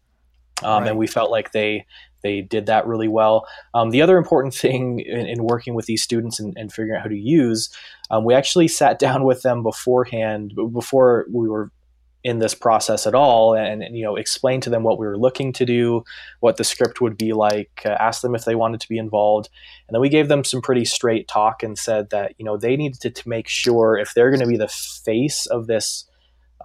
um, 0.62 0.82
right. 0.82 0.88
and 0.88 0.98
we 0.98 1.06
felt 1.06 1.30
like 1.30 1.52
they 1.52 1.86
they 2.22 2.40
did 2.40 2.66
that 2.66 2.86
really 2.86 3.08
well. 3.08 3.46
Um, 3.74 3.90
the 3.90 4.02
other 4.02 4.16
important 4.16 4.54
thing 4.64 5.00
in, 5.00 5.26
in, 5.26 5.44
working 5.44 5.74
with 5.74 5.86
these 5.86 6.02
students 6.02 6.40
and, 6.40 6.54
and 6.56 6.72
figuring 6.72 6.96
out 6.96 7.02
how 7.02 7.08
to 7.08 7.16
use, 7.16 7.68
um, 8.10 8.24
we 8.24 8.34
actually 8.34 8.68
sat 8.68 8.98
down 8.98 9.24
with 9.24 9.42
them 9.42 9.62
beforehand, 9.62 10.54
before 10.72 11.26
we 11.32 11.48
were 11.48 11.70
in 12.24 12.38
this 12.38 12.54
process 12.54 13.06
at 13.06 13.14
all 13.14 13.54
and, 13.54 13.82
and, 13.82 13.96
you 13.96 14.04
know 14.04 14.16
explain 14.16 14.60
to 14.60 14.70
them 14.70 14.82
what 14.84 14.98
we 14.98 15.06
were 15.06 15.18
looking 15.18 15.52
to 15.52 15.64
do 15.64 16.04
what 16.40 16.56
the 16.56 16.64
script 16.64 17.00
would 17.00 17.16
be 17.18 17.32
like 17.32 17.82
uh, 17.84 17.96
ask 17.98 18.22
them 18.22 18.34
if 18.34 18.44
they 18.44 18.54
wanted 18.54 18.80
to 18.80 18.88
be 18.88 18.98
involved. 18.98 19.48
And 19.88 19.94
then 19.94 20.00
we 20.00 20.08
gave 20.08 20.28
them 20.28 20.44
some 20.44 20.62
pretty 20.62 20.84
straight 20.84 21.26
talk 21.26 21.62
and 21.62 21.76
said 21.78 22.10
that 22.10 22.34
you 22.38 22.44
know 22.44 22.56
they 22.56 22.76
needed 22.76 23.00
to, 23.00 23.10
to 23.10 23.28
make 23.28 23.48
sure 23.48 23.96
if 23.96 24.14
they're 24.14 24.30
going 24.30 24.40
to 24.40 24.46
be 24.46 24.56
the 24.56 24.68
face 24.68 25.46
of 25.46 25.66
this 25.66 26.04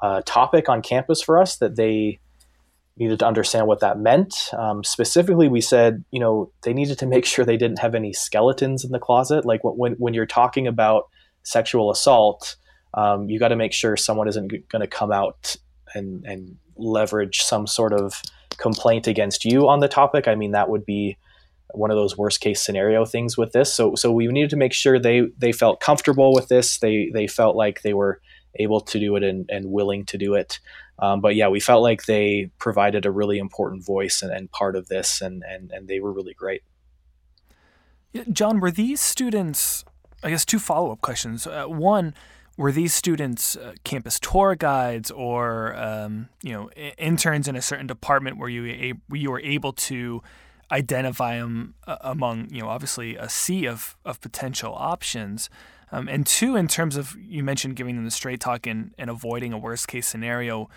uh, 0.02 0.22
topic 0.26 0.70
on 0.70 0.82
campus 0.82 1.22
for 1.22 1.42
us 1.42 1.58
that 1.58 1.76
they 1.76 2.20
needed 2.98 3.20
to 3.20 3.28
understand 3.28 3.68
what 3.68 3.80
that 3.80 4.00
meant. 4.00 4.52
Um, 4.54 4.84
specifically 4.84 5.48
we 5.48 5.62
said 5.62 6.04
you 6.12 6.20
know 6.20 6.52
they 6.62 6.74
needed 6.74 7.00
to 7.00 7.08
make 7.08 7.26
sure 7.26 7.46
they 7.46 7.58
didn't 7.58 7.80
have 7.80 7.96
any 7.96 8.14
skeletons 8.14 8.86
in 8.86 8.92
the 8.92 9.00
closet. 9.00 9.44
Like 9.44 9.62
when, 9.64 9.94
when 9.94 10.14
you're 10.14 10.28
talking 10.28 10.68
about 10.68 11.10
sexual 11.42 11.90
assault 11.90 12.58
um, 12.94 13.30
you 13.30 13.40
got 13.40 13.50
to 13.50 13.56
make 13.56 13.74
sure 13.74 13.98
someone 13.98 14.28
isn't 14.28 14.52
g- 14.52 14.64
going 14.70 14.82
to 14.82 14.88
come 14.88 15.12
out 15.12 15.56
and, 15.94 16.26
and 16.26 16.58
leverage 16.76 17.42
some 17.42 17.68
sort 17.68 17.94
of 17.94 18.22
complaint 18.58 19.08
against 19.08 19.46
you 19.46 19.68
on 19.68 19.80
the 19.80 19.88
topic. 19.88 20.28
I 20.28 20.36
mean, 20.36 20.52
that 20.52 20.70
would 20.70 20.86
be 20.86 21.18
one 21.72 21.92
of 21.92 21.98
those 21.98 22.18
worst 22.18 22.40
case 22.40 22.62
scenario 22.62 23.06
things 23.06 23.38
with 23.38 23.52
this. 23.52 23.74
So, 23.74 23.96
so 23.96 24.12
we 24.12 24.28
needed 24.28 24.50
to 24.52 24.56
make 24.56 24.74
sure 24.74 25.00
they 25.00 25.28
they 25.38 25.52
felt 25.52 25.80
comfortable 25.80 26.34
with 26.34 26.48
this. 26.48 26.80
They 26.80 27.12
they 27.14 27.28
felt 27.28 27.56
like 27.56 27.82
they 27.82 27.94
were 27.94 28.22
able 28.56 28.82
to 28.82 29.00
do 29.00 29.16
it 29.16 29.24
and, 29.24 29.50
and 29.50 29.72
willing 29.72 30.06
to 30.06 30.18
do 30.18 30.34
it. 30.34 30.60
Um, 31.00 31.22
but 31.22 31.36
yeah, 31.36 31.48
we 31.48 31.60
felt 31.60 31.84
like 31.84 32.06
they 32.06 32.50
provided 32.58 33.06
a 33.06 33.12
really 33.12 33.38
important 33.38 33.86
voice 33.86 34.22
and, 34.22 34.32
and 34.32 34.52
part 34.52 34.76
of 34.76 34.88
this, 34.88 35.22
and, 35.22 35.44
and, 35.48 35.72
and 35.72 35.88
they 35.88 36.00
were 36.00 36.12
really 36.12 36.34
great. 36.34 36.64
John, 38.32 38.60
were 38.60 38.72
these 38.72 39.00
students, 39.00 39.86
I 40.24 40.32
guess, 40.32 40.44
two 40.44 40.58
follow 40.58 40.92
up 40.92 41.02
questions. 41.02 41.46
Uh, 41.46 41.66
one, 41.66 42.16
were 42.58 42.72
these 42.72 42.94
students 42.94 43.56
uh, 43.56 43.74
campus 43.84 44.20
tour 44.20 44.56
guides 44.56 45.12
or 45.12 45.76
um, 45.76 46.28
you 46.44 46.52
know 46.52 46.70
interns 46.98 47.48
in 47.48 47.56
a 47.56 47.62
certain 47.62 47.88
department? 47.88 48.38
Where 48.38 48.50
you 48.50 48.96
you 49.12 49.32
were 49.32 49.40
able 49.40 49.74
to 49.74 50.22
identify 50.72 51.38
them 51.38 51.76
uh, 51.86 51.98
among 52.02 52.50
you 52.50 52.62
know 52.62 52.70
obviously 52.70 53.16
a 53.16 53.30
sea 53.30 53.66
of 53.68 53.96
of 54.04 54.20
potential 54.20 54.74
options? 54.76 55.50
Um, 55.90 56.10
and 56.10 56.26
two 56.26 56.58
in 56.58 56.68
terms 56.68 56.98
of 56.98 57.16
you 57.18 57.44
mentioned 57.44 57.78
giving 57.78 57.96
them 57.96 58.04
the 58.04 58.12
straight 58.12 58.42
talk 58.42 58.68
and, 58.68 58.94
and 58.98 59.10
avoiding 59.10 59.54
a 59.54 59.58
worst 59.58 59.88
case 59.88 60.08
scenario. 60.08 60.70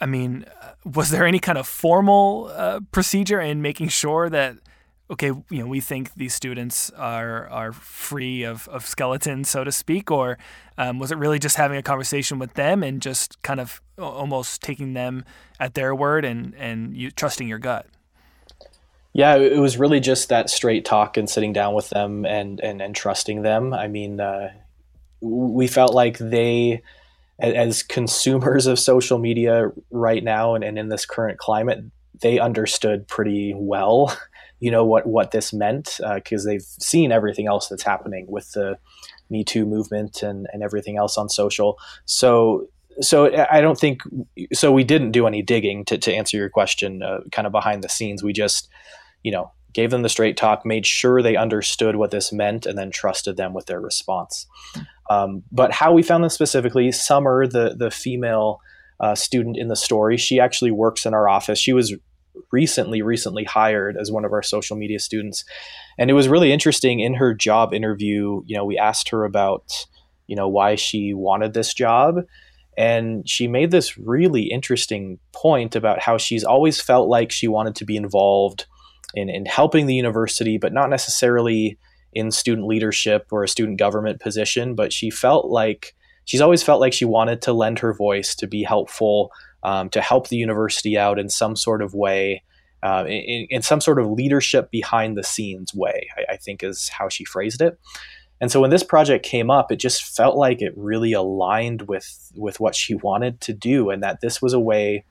I 0.00 0.06
mean 0.06 0.44
uh, 0.60 0.72
was 0.84 1.10
there 1.10 1.24
any 1.24 1.38
kind 1.38 1.56
of 1.56 1.66
formal 1.66 2.50
uh, 2.52 2.80
procedure 2.90 3.40
in 3.40 3.62
making 3.62 3.88
sure 3.88 4.28
that 4.28 4.56
okay, 5.10 5.28
you 5.28 5.58
know, 5.58 5.66
we 5.66 5.80
think 5.80 6.14
these 6.14 6.34
students 6.34 6.90
are 6.90 7.48
are 7.48 7.72
free 7.72 8.42
of, 8.42 8.68
of 8.68 8.84
skeletons, 8.86 9.48
so 9.48 9.64
to 9.64 9.72
speak, 9.72 10.10
or 10.10 10.38
um, 10.78 10.98
was 10.98 11.12
it 11.12 11.18
really 11.18 11.38
just 11.38 11.56
having 11.56 11.76
a 11.76 11.82
conversation 11.82 12.38
with 12.38 12.54
them 12.54 12.82
and 12.82 13.00
just 13.00 13.40
kind 13.42 13.60
of 13.60 13.80
almost 13.98 14.62
taking 14.62 14.94
them 14.94 15.24
at 15.60 15.74
their 15.74 15.94
word 15.94 16.24
and 16.24 16.54
and 16.56 16.96
you 16.96 17.10
trusting 17.10 17.48
your 17.48 17.58
gut? 17.58 17.86
Yeah, 19.12 19.36
it 19.36 19.58
was 19.58 19.78
really 19.78 20.00
just 20.00 20.28
that 20.28 20.50
straight 20.50 20.84
talk 20.84 21.16
and 21.16 21.30
sitting 21.30 21.52
down 21.52 21.74
with 21.74 21.88
them 21.90 22.26
and 22.26 22.60
and, 22.60 22.82
and 22.82 22.94
trusting 22.94 23.42
them. 23.42 23.72
I 23.72 23.88
mean, 23.88 24.20
uh, 24.20 24.52
we 25.20 25.66
felt 25.66 25.94
like 25.94 26.18
they 26.18 26.82
as 27.38 27.82
consumers 27.82 28.66
of 28.66 28.78
social 28.78 29.18
media 29.18 29.70
right 29.90 30.24
now 30.24 30.54
and, 30.54 30.64
and 30.64 30.78
in 30.78 30.88
this 30.88 31.04
current 31.04 31.38
climate, 31.38 31.84
they 32.22 32.38
understood 32.38 33.06
pretty 33.06 33.52
well 33.54 34.16
you 34.60 34.70
know 34.70 34.84
what 34.84 35.06
what 35.06 35.30
this 35.30 35.52
meant 35.52 35.98
because 36.14 36.46
uh, 36.46 36.50
they've 36.50 36.62
seen 36.62 37.12
everything 37.12 37.46
else 37.46 37.68
that's 37.68 37.82
happening 37.82 38.26
with 38.28 38.52
the 38.52 38.78
Me 39.30 39.44
Too 39.44 39.66
movement 39.66 40.22
and 40.22 40.46
and 40.52 40.62
everything 40.62 40.96
else 40.96 41.18
on 41.18 41.28
social. 41.28 41.78
So 42.04 42.68
so 43.00 43.30
I 43.50 43.60
don't 43.60 43.78
think 43.78 44.00
so. 44.52 44.72
We 44.72 44.84
didn't 44.84 45.12
do 45.12 45.26
any 45.26 45.42
digging 45.42 45.84
to 45.86 45.98
to 45.98 46.14
answer 46.14 46.36
your 46.36 46.48
question, 46.48 47.02
uh, 47.02 47.20
kind 47.32 47.46
of 47.46 47.52
behind 47.52 47.84
the 47.84 47.88
scenes. 47.88 48.22
We 48.22 48.32
just 48.32 48.68
you 49.22 49.32
know 49.32 49.52
gave 49.74 49.90
them 49.90 50.02
the 50.02 50.08
straight 50.08 50.38
talk, 50.38 50.64
made 50.64 50.86
sure 50.86 51.20
they 51.20 51.36
understood 51.36 51.96
what 51.96 52.10
this 52.10 52.32
meant, 52.32 52.64
and 52.64 52.78
then 52.78 52.90
trusted 52.90 53.36
them 53.36 53.52
with 53.52 53.66
their 53.66 53.80
response. 53.80 54.46
Um, 55.10 55.42
but 55.52 55.70
how 55.70 55.92
we 55.92 56.02
found 56.02 56.24
them 56.24 56.30
specifically, 56.30 56.90
Summer, 56.92 57.46
the 57.46 57.74
the 57.76 57.90
female 57.90 58.60
uh, 59.00 59.14
student 59.14 59.58
in 59.58 59.68
the 59.68 59.76
story, 59.76 60.16
she 60.16 60.40
actually 60.40 60.70
works 60.70 61.04
in 61.04 61.12
our 61.12 61.28
office. 61.28 61.58
She 61.58 61.74
was 61.74 61.94
recently 62.52 63.02
recently 63.02 63.44
hired 63.44 63.96
as 63.96 64.10
one 64.10 64.24
of 64.24 64.32
our 64.32 64.42
social 64.42 64.76
media 64.76 64.98
students. 64.98 65.44
And 65.98 66.10
it 66.10 66.14
was 66.14 66.28
really 66.28 66.52
interesting 66.52 67.00
in 67.00 67.14
her 67.14 67.34
job 67.34 67.72
interview 67.72 68.42
you 68.46 68.56
know 68.56 68.64
we 68.64 68.78
asked 68.78 69.08
her 69.10 69.24
about 69.24 69.86
you 70.26 70.36
know 70.36 70.48
why 70.48 70.74
she 70.74 71.14
wanted 71.14 71.54
this 71.54 71.74
job. 71.74 72.16
And 72.78 73.26
she 73.26 73.48
made 73.48 73.70
this 73.70 73.96
really 73.96 74.42
interesting 74.42 75.18
point 75.32 75.74
about 75.74 76.02
how 76.02 76.18
she's 76.18 76.44
always 76.44 76.78
felt 76.78 77.08
like 77.08 77.32
she 77.32 77.48
wanted 77.48 77.74
to 77.76 77.86
be 77.86 77.96
involved 77.96 78.66
in, 79.14 79.30
in 79.30 79.46
helping 79.46 79.86
the 79.86 79.94
university 79.94 80.58
but 80.58 80.72
not 80.72 80.90
necessarily 80.90 81.78
in 82.12 82.30
student 82.30 82.66
leadership 82.66 83.26
or 83.30 83.42
a 83.42 83.48
student 83.48 83.78
government 83.78 84.20
position 84.20 84.74
but 84.74 84.92
she 84.92 85.10
felt 85.10 85.46
like 85.46 85.94
she's 86.24 86.40
always 86.40 86.62
felt 86.62 86.80
like 86.80 86.92
she 86.92 87.04
wanted 87.04 87.42
to 87.42 87.52
lend 87.52 87.78
her 87.78 87.94
voice 87.94 88.34
to 88.34 88.46
be 88.46 88.62
helpful 88.62 89.30
um, 89.66 89.90
to 89.90 90.00
help 90.00 90.28
the 90.28 90.36
university 90.36 90.96
out 90.96 91.18
in 91.18 91.28
some 91.28 91.56
sort 91.56 91.82
of 91.82 91.92
way, 91.92 92.44
uh, 92.84 93.04
in, 93.08 93.48
in, 93.50 93.62
some 93.62 93.80
sort 93.80 93.98
of 93.98 94.08
leadership 94.08 94.70
behind 94.70 95.18
the 95.18 95.24
scenes 95.24 95.74
way, 95.74 96.08
I, 96.16 96.34
I, 96.34 96.36
think 96.36 96.62
is 96.62 96.88
how 96.88 97.08
she 97.08 97.24
phrased 97.24 97.60
it. 97.60 97.76
And 98.40 98.52
so 98.52 98.60
when 98.60 98.70
this 98.70 98.84
project 98.84 99.26
came 99.26 99.50
up, 99.50 99.72
it 99.72 99.76
just 99.76 100.04
felt 100.04 100.36
like 100.36 100.62
it 100.62 100.72
really 100.76 101.12
aligned 101.12 101.88
with 101.88 102.30
with 102.36 102.60
what 102.60 102.76
she 102.76 102.94
wanted 102.94 103.40
to 103.40 103.52
do, 103.52 103.90
and 103.90 104.04
that 104.04 104.20
this 104.20 104.40
was 104.40 104.52
a 104.52 104.60
way 104.60 105.04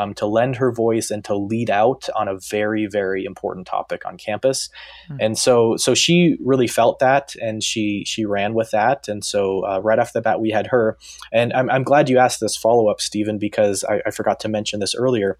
um, 0.00 0.14
to 0.14 0.26
lend 0.26 0.56
her 0.56 0.72
voice 0.72 1.10
and 1.10 1.24
to 1.24 1.34
lead 1.34 1.70
out 1.70 2.08
on 2.16 2.28
a 2.28 2.38
very 2.38 2.86
very 2.86 3.24
important 3.24 3.66
topic 3.66 4.06
on 4.06 4.16
campus. 4.16 4.68
Mm-hmm. 5.08 5.16
and 5.20 5.38
so 5.38 5.76
so 5.76 5.94
she 5.94 6.36
really 6.40 6.66
felt 6.66 6.98
that 6.98 7.34
and 7.36 7.62
she 7.62 8.04
she 8.06 8.24
ran 8.24 8.54
with 8.54 8.70
that. 8.70 9.08
And 9.08 9.24
so 9.24 9.64
uh, 9.66 9.80
right 9.82 9.98
off 9.98 10.12
the 10.12 10.20
bat 10.20 10.40
we 10.40 10.50
had 10.50 10.68
her. 10.68 10.96
And 11.32 11.52
i'm, 11.52 11.68
I'm 11.70 11.84
glad 11.84 12.08
you 12.08 12.18
asked 12.18 12.40
this 12.40 12.56
follow-up 12.56 13.00
stephen 13.00 13.38
because 13.38 13.84
i, 13.84 14.00
I 14.06 14.10
forgot 14.10 14.40
to 14.40 14.48
mention 14.48 14.80
this 14.80 14.94
earlier. 14.94 15.38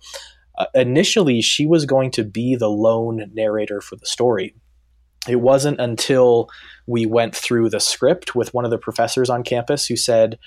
Uh, 0.59 0.67
initially 0.75 1.41
she 1.41 1.67
was 1.67 1.87
going 1.87 2.11
to 2.11 2.25
be 2.25 2.57
the 2.57 2.69
lone 2.69 3.31
narrator 3.33 3.81
for 3.81 3.97
the 3.97 4.07
story. 4.07 4.55
It 5.29 5.37
wasn't 5.37 5.81
until 5.81 6.49
we 6.87 7.07
went 7.07 7.37
through 7.37 7.71
the 7.71 7.81
script 7.81 8.35
with 8.35 8.55
one 8.55 8.65
of 8.65 8.71
the 8.71 8.79
professors 8.79 9.31
on 9.31 9.43
campus 9.43 9.87
who 9.87 9.97
said 9.97 10.39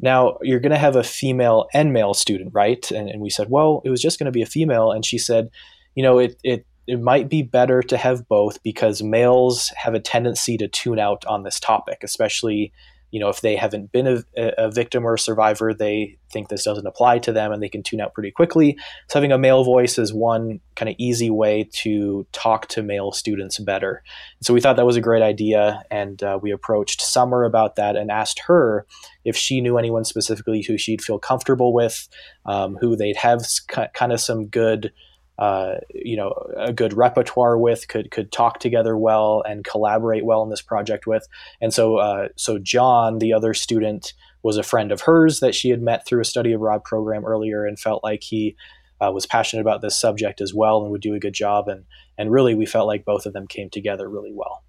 now, 0.00 0.38
you're 0.42 0.60
going 0.60 0.72
to 0.72 0.78
have 0.78 0.96
a 0.96 1.04
female 1.04 1.68
and 1.74 1.92
male 1.92 2.14
student, 2.14 2.50
right? 2.54 2.90
And, 2.90 3.08
and 3.08 3.20
we 3.20 3.30
said, 3.30 3.50
well, 3.50 3.82
it 3.84 3.90
was 3.90 4.00
just 4.00 4.18
going 4.18 4.26
to 4.26 4.32
be 4.32 4.42
a 4.42 4.46
female. 4.46 4.90
And 4.90 5.04
she 5.04 5.18
said, 5.18 5.50
you 5.94 6.02
know, 6.02 6.18
it, 6.18 6.38
it, 6.42 6.66
it 6.86 7.00
might 7.00 7.28
be 7.28 7.42
better 7.42 7.82
to 7.82 7.96
have 7.96 8.26
both 8.26 8.62
because 8.62 9.02
males 9.02 9.70
have 9.76 9.94
a 9.94 10.00
tendency 10.00 10.56
to 10.56 10.68
tune 10.68 10.98
out 10.98 11.24
on 11.26 11.42
this 11.42 11.60
topic, 11.60 11.98
especially 12.02 12.72
you 13.12 13.20
know, 13.20 13.28
if 13.28 13.42
they 13.42 13.54
haven't 13.56 13.92
been 13.92 14.06
a, 14.06 14.24
a, 14.36 14.70
victim 14.70 15.04
or 15.04 15.14
a 15.14 15.18
survivor, 15.18 15.74
they 15.74 16.16
think 16.32 16.48
this 16.48 16.64
doesn't 16.64 16.86
apply 16.86 17.18
to 17.18 17.30
them 17.30 17.52
and 17.52 17.62
they 17.62 17.68
can 17.68 17.82
tune 17.82 18.00
out 18.00 18.14
pretty 18.14 18.30
quickly. 18.30 18.74
So 19.08 19.18
having 19.18 19.32
a 19.32 19.38
male 19.38 19.64
voice 19.64 19.98
is 19.98 20.14
one 20.14 20.60
kind 20.76 20.88
of 20.88 20.96
easy 20.98 21.28
way 21.28 21.68
to 21.74 22.26
talk 22.32 22.68
to 22.68 22.82
male 22.82 23.12
students 23.12 23.58
better. 23.58 24.02
So 24.40 24.54
we 24.54 24.62
thought 24.62 24.76
that 24.76 24.86
was 24.86 24.96
a 24.96 25.02
great 25.02 25.22
idea, 25.22 25.82
and 25.90 26.22
uh, 26.22 26.38
we 26.40 26.50
approached 26.52 27.02
Summer 27.02 27.44
about 27.44 27.76
that 27.76 27.96
and 27.96 28.10
asked 28.10 28.40
her 28.46 28.86
if 29.26 29.36
she 29.36 29.60
knew 29.60 29.76
anyone 29.76 30.04
specifically 30.04 30.62
who 30.62 30.78
she'd 30.78 31.02
feel 31.02 31.18
comfortable 31.18 31.74
with, 31.74 32.08
um, 32.46 32.78
who 32.80 32.96
they'd 32.96 33.16
have 33.16 33.44
kind 33.92 34.12
of 34.12 34.20
some 34.20 34.46
good 34.46 34.90
uh, 35.38 35.76
you 35.90 36.16
know 36.16 36.32
a 36.56 36.72
good 36.72 36.92
repertoire 36.92 37.58
with 37.58 37.88
could 37.88 38.10
could 38.10 38.30
talk 38.30 38.58
together 38.58 38.96
well 38.96 39.42
and 39.46 39.64
collaborate 39.64 40.24
well 40.24 40.42
in 40.42 40.50
this 40.50 40.62
project 40.62 41.06
with 41.06 41.26
and 41.60 41.72
so 41.72 41.96
uh, 41.96 42.28
so 42.36 42.58
John 42.58 43.18
the 43.18 43.32
other 43.32 43.54
student 43.54 44.12
was 44.42 44.56
a 44.56 44.62
friend 44.62 44.92
of 44.92 45.02
hers 45.02 45.40
that 45.40 45.54
she 45.54 45.70
had 45.70 45.80
met 45.80 46.06
through 46.06 46.20
a 46.20 46.24
study 46.24 46.52
abroad 46.52 46.84
program 46.84 47.24
earlier 47.24 47.64
and 47.64 47.78
felt 47.78 48.04
like 48.04 48.22
he 48.22 48.56
uh, 49.00 49.10
was 49.10 49.26
passionate 49.26 49.62
about 49.62 49.80
this 49.80 49.96
subject 49.96 50.40
as 50.40 50.52
well 50.52 50.82
and 50.82 50.90
would 50.90 51.00
do 51.00 51.14
a 51.14 51.20
good 51.20 51.34
job 51.34 51.68
and 51.68 51.84
and 52.18 52.30
really 52.30 52.54
we 52.54 52.66
felt 52.66 52.86
like 52.86 53.04
both 53.04 53.24
of 53.24 53.32
them 53.32 53.46
came 53.46 53.70
together 53.70 54.08
really 54.08 54.32
well 54.32 54.62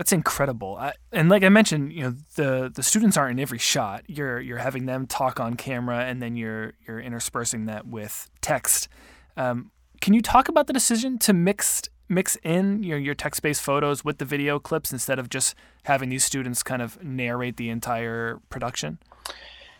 that's 0.00 0.12
incredible. 0.12 0.78
I, 0.80 0.94
and 1.12 1.28
like 1.28 1.44
I 1.44 1.50
mentioned, 1.50 1.92
you 1.92 2.04
know, 2.04 2.14
the 2.34 2.72
the 2.74 2.82
students 2.82 3.18
aren't 3.18 3.38
in 3.38 3.42
every 3.42 3.58
shot. 3.58 4.02
You're 4.06 4.40
you're 4.40 4.56
having 4.56 4.86
them 4.86 5.06
talk 5.06 5.38
on 5.38 5.56
camera, 5.56 5.98
and 6.06 6.22
then 6.22 6.36
you're 6.36 6.72
you're 6.88 7.00
interspersing 7.00 7.66
that 7.66 7.86
with 7.86 8.30
text. 8.40 8.88
Um, 9.36 9.70
can 10.00 10.14
you 10.14 10.22
talk 10.22 10.48
about 10.48 10.66
the 10.66 10.72
decision 10.72 11.18
to 11.20 11.32
mix 11.32 11.82
mix 12.08 12.36
in 12.42 12.82
your, 12.82 12.98
your 12.98 13.14
text 13.14 13.40
based 13.40 13.62
photos 13.62 14.04
with 14.04 14.18
the 14.18 14.24
video 14.24 14.58
clips 14.58 14.92
instead 14.92 15.18
of 15.18 15.30
just 15.30 15.54
having 15.84 16.08
these 16.08 16.24
students 16.24 16.62
kind 16.62 16.82
of 16.82 17.02
narrate 17.02 17.56
the 17.56 17.70
entire 17.70 18.40
production? 18.50 18.98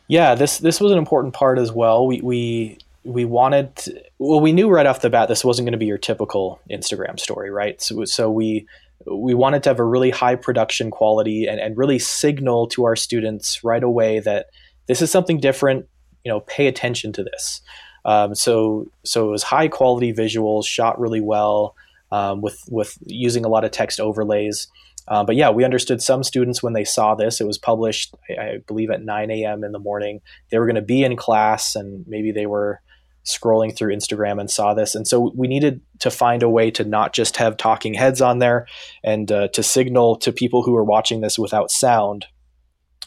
Yeah, 0.06 0.34
this 0.34 0.58
this 0.58 0.80
was 0.80 0.92
an 0.92 0.98
important 0.98 1.34
part 1.34 1.58
as 1.58 1.72
well. 1.72 2.06
We 2.06 2.20
we 2.20 2.78
we 3.02 3.24
wanted 3.24 3.74
to, 3.76 4.02
well 4.18 4.40
we 4.40 4.52
knew 4.52 4.68
right 4.68 4.86
off 4.86 5.00
the 5.00 5.10
bat 5.10 5.28
this 5.28 5.44
wasn't 5.44 5.66
going 5.66 5.72
to 5.72 5.78
be 5.78 5.86
your 5.86 5.98
typical 5.98 6.60
Instagram 6.70 7.18
story, 7.18 7.50
right? 7.50 7.80
So 7.80 8.04
so 8.04 8.30
we 8.30 8.66
we 9.06 9.34
wanted 9.34 9.62
to 9.64 9.70
have 9.70 9.78
a 9.78 9.84
really 9.84 10.10
high 10.10 10.34
production 10.34 10.90
quality 10.90 11.46
and, 11.46 11.58
and 11.58 11.76
really 11.76 11.98
signal 11.98 12.66
to 12.68 12.84
our 12.84 12.96
students 12.96 13.64
right 13.64 13.82
away 13.82 14.20
that 14.20 14.46
this 14.86 15.00
is 15.00 15.10
something 15.10 15.38
different 15.38 15.86
you 16.24 16.30
know 16.30 16.40
pay 16.40 16.66
attention 16.66 17.12
to 17.12 17.24
this 17.24 17.62
um, 18.04 18.34
so 18.34 18.86
so 19.04 19.28
it 19.28 19.30
was 19.30 19.42
high 19.42 19.68
quality 19.68 20.12
visuals, 20.12 20.66
shot 20.66 21.00
really 21.00 21.20
well 21.20 21.74
um, 22.10 22.40
with 22.40 22.62
with 22.68 22.98
using 23.06 23.44
a 23.44 23.48
lot 23.48 23.64
of 23.64 23.70
text 23.70 24.00
overlays. 24.00 24.68
Uh, 25.08 25.24
but 25.24 25.34
yeah, 25.34 25.50
we 25.50 25.64
understood 25.64 26.00
some 26.00 26.22
students 26.22 26.62
when 26.62 26.72
they 26.72 26.84
saw 26.84 27.14
this. 27.14 27.40
It 27.40 27.46
was 27.46 27.58
published, 27.58 28.14
I, 28.28 28.42
I 28.42 28.58
believe, 28.66 28.90
at 28.90 29.02
9 29.02 29.30
a.m. 29.30 29.64
in 29.64 29.72
the 29.72 29.78
morning. 29.78 30.20
They 30.50 30.58
were 30.58 30.66
going 30.66 30.76
to 30.76 30.82
be 30.82 31.02
in 31.02 31.16
class, 31.16 31.74
and 31.74 32.04
maybe 32.06 32.30
they 32.30 32.46
were 32.46 32.80
scrolling 33.24 33.76
through 33.76 33.94
Instagram 33.94 34.40
and 34.40 34.50
saw 34.50 34.72
this. 34.72 34.94
And 34.94 35.06
so 35.06 35.32
we 35.34 35.48
needed 35.48 35.80
to 36.00 36.10
find 36.10 36.42
a 36.42 36.48
way 36.48 36.70
to 36.72 36.84
not 36.84 37.12
just 37.12 37.36
have 37.36 37.56
talking 37.56 37.94
heads 37.94 38.22
on 38.22 38.38
there 38.38 38.66
and 39.02 39.30
uh, 39.30 39.48
to 39.48 39.62
signal 39.62 40.16
to 40.16 40.32
people 40.32 40.62
who 40.62 40.72
were 40.72 40.84
watching 40.84 41.20
this 41.20 41.38
without 41.38 41.70
sound 41.70 42.26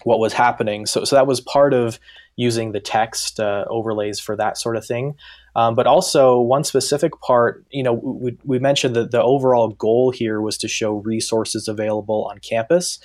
what 0.04 0.20
was 0.20 0.34
happening. 0.34 0.86
So, 0.86 1.04
so 1.04 1.16
that 1.16 1.28
was 1.28 1.42
part 1.42 1.74
of 1.74 2.00
using 2.36 2.72
the 2.72 2.80
text 2.80 3.40
uh, 3.40 3.66
overlays 3.70 4.20
for 4.20 4.36
that 4.36 4.58
sort 4.58 4.76
of 4.76 4.86
thing. 4.86 5.16
Um, 5.56 5.76
but 5.76 5.86
also 5.86 6.40
one 6.40 6.64
specific 6.64 7.20
part, 7.22 7.64
you 7.70 7.84
know, 7.84 7.94
we, 7.94 8.36
we 8.44 8.58
mentioned 8.58 8.96
that 8.96 9.12
the 9.12 9.22
overall 9.22 9.70
goal 9.70 10.10
here 10.10 10.42
was 10.42 10.58
to 10.60 10.68
show 10.68 10.94
resources 10.94 11.68
available 11.68 12.28
on 12.30 12.40
campus. 12.40 13.00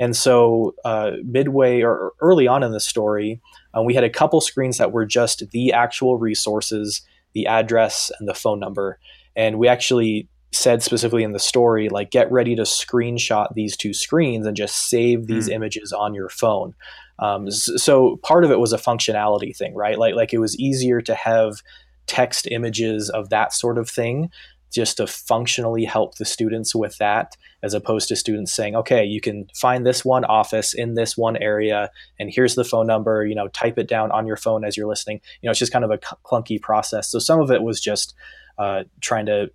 And 0.00 0.16
so 0.16 0.74
uh, 0.84 1.12
midway 1.24 1.82
or 1.82 2.12
early 2.20 2.48
on 2.48 2.64
in 2.64 2.72
the 2.72 2.80
story, 2.80 3.40
uh, 3.76 3.82
we 3.82 3.94
had 3.94 4.04
a 4.04 4.10
couple 4.10 4.40
screens 4.40 4.78
that 4.78 4.90
were 4.90 5.06
just 5.06 5.48
the 5.50 5.72
actual 5.72 6.18
resources, 6.18 7.02
the 7.34 7.46
address, 7.46 8.10
and 8.18 8.28
the 8.28 8.34
phone 8.34 8.58
number. 8.58 8.98
And 9.36 9.58
we 9.58 9.68
actually 9.68 10.28
said 10.52 10.82
specifically 10.82 11.22
in 11.22 11.32
the 11.32 11.38
story, 11.38 11.88
like, 11.88 12.10
get 12.10 12.30
ready 12.30 12.54
to 12.56 12.62
screenshot 12.62 13.52
these 13.54 13.76
two 13.76 13.92
screens 13.92 14.46
and 14.46 14.56
just 14.56 14.88
save 14.88 15.26
these 15.26 15.48
mm. 15.48 15.52
images 15.52 15.92
on 15.92 16.14
your 16.14 16.28
phone. 16.28 16.74
Um, 17.18 17.50
so 17.50 18.16
part 18.22 18.44
of 18.44 18.50
it 18.50 18.58
was 18.58 18.72
a 18.72 18.78
functionality 18.78 19.56
thing, 19.56 19.74
right? 19.74 19.98
Like, 19.98 20.14
like 20.14 20.32
it 20.32 20.38
was 20.38 20.58
easier 20.58 21.00
to 21.02 21.14
have 21.14 21.62
text 22.06 22.48
images 22.50 23.08
of 23.10 23.30
that 23.30 23.52
sort 23.52 23.78
of 23.78 23.88
thing 23.88 24.30
just 24.72 24.96
to 24.96 25.06
functionally 25.06 25.84
help 25.84 26.16
the 26.16 26.24
students 26.24 26.74
with 26.74 26.96
that 26.98 27.36
as 27.62 27.74
opposed 27.74 28.08
to 28.08 28.16
students 28.16 28.52
saying 28.52 28.74
okay 28.74 29.04
you 29.04 29.20
can 29.20 29.46
find 29.54 29.86
this 29.86 30.04
one 30.04 30.24
office 30.24 30.74
in 30.74 30.94
this 30.94 31.16
one 31.16 31.36
area 31.36 31.90
and 32.18 32.30
here's 32.32 32.54
the 32.54 32.64
phone 32.64 32.86
number 32.86 33.24
you 33.24 33.34
know 33.34 33.48
type 33.48 33.78
it 33.78 33.86
down 33.86 34.10
on 34.10 34.26
your 34.26 34.36
phone 34.36 34.64
as 34.64 34.76
you're 34.76 34.88
listening 34.88 35.20
you 35.40 35.46
know 35.46 35.50
it's 35.50 35.58
just 35.58 35.72
kind 35.72 35.84
of 35.84 35.90
a 35.90 35.98
clunky 35.98 36.60
process 36.60 37.10
so 37.10 37.18
some 37.18 37.40
of 37.40 37.50
it 37.50 37.62
was 37.62 37.80
just 37.80 38.14
uh, 38.58 38.82
trying 39.00 39.26
to 39.26 39.50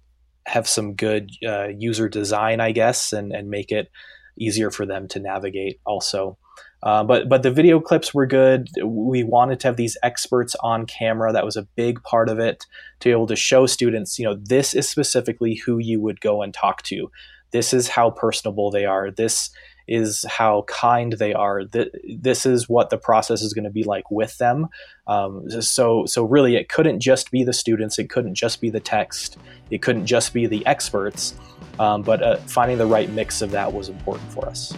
have 0.48 0.68
some 0.68 0.94
good 0.94 1.30
uh, 1.46 1.68
user 1.68 2.10
design 2.10 2.60
i 2.60 2.72
guess 2.72 3.14
and, 3.14 3.32
and 3.32 3.50
make 3.50 3.72
it 3.72 3.92
easier 4.40 4.72
for 4.72 4.86
them 4.86 5.08
to 5.08 5.20
navigate 5.20 5.80
also 5.86 6.38
uh, 6.84 7.04
but 7.04 7.28
but 7.28 7.44
the 7.44 7.52
video 7.52 7.80
clips 7.80 8.14
were 8.14 8.28
good. 8.28 8.70
We 8.84 9.24
wanted 9.24 9.60
to 9.62 9.68
have 9.68 9.78
these 9.78 9.98
experts 10.04 10.56
on 10.62 10.86
camera. 10.86 11.34
That 11.34 11.46
was 11.46 11.58
a 11.58 11.64
big 11.76 12.04
part 12.04 12.30
of 12.30 12.40
it 12.40 12.66
to 13.00 13.10
be 13.10 13.12
able 13.12 13.28
to 13.28 13.36
show 13.36 13.66
students, 13.66 14.20
you 14.20 14.26
know, 14.26 14.36
this 14.36 14.74
is 14.74 14.88
specifically 14.88 15.56
who 15.56 15.80
you 15.80 16.00
would 16.02 16.22
go 16.22 16.42
and 16.44 16.54
talk 16.54 16.84
to. 16.84 17.10
This 17.52 17.74
is 17.74 17.88
how 17.88 18.12
personable 18.12 18.70
they 18.70 18.86
are. 18.86 19.10
This 19.10 19.50
is 19.88 20.26
how 20.28 20.64
kind 20.68 21.14
they 21.14 21.34
are. 21.34 21.64
This 21.66 22.46
is 22.46 22.68
what 22.68 22.90
the 22.90 22.98
process 22.98 23.42
is 23.42 23.54
going 23.54 23.66
to 23.66 23.72
be 23.72 23.84
like 23.84 24.10
with 24.12 24.38
them. 24.38 24.68
Um, 25.08 25.50
so 25.62 26.06
so 26.06 26.24
really, 26.24 26.56
it 26.56 26.70
couldn't 26.70 27.00
just 27.00 27.32
be 27.32 27.44
the 27.44 27.54
students. 27.54 27.98
It 28.00 28.10
couldn't 28.10 28.36
just 28.36 28.62
be 28.62 28.70
the 28.70 28.80
text. 28.80 29.38
It 29.70 29.82
couldn't 29.82 30.06
just 30.06 30.34
be 30.34 30.46
the 30.46 30.66
experts. 30.66 31.36
Um, 31.80 32.02
but 32.02 32.22
uh, 32.24 32.38
finding 32.38 32.78
the 32.78 32.86
right 32.86 33.10
mix 33.10 33.42
of 33.42 33.52
that 33.52 33.72
was 33.72 33.90
important 33.90 34.32
for 34.32 34.48
us. 34.48 34.74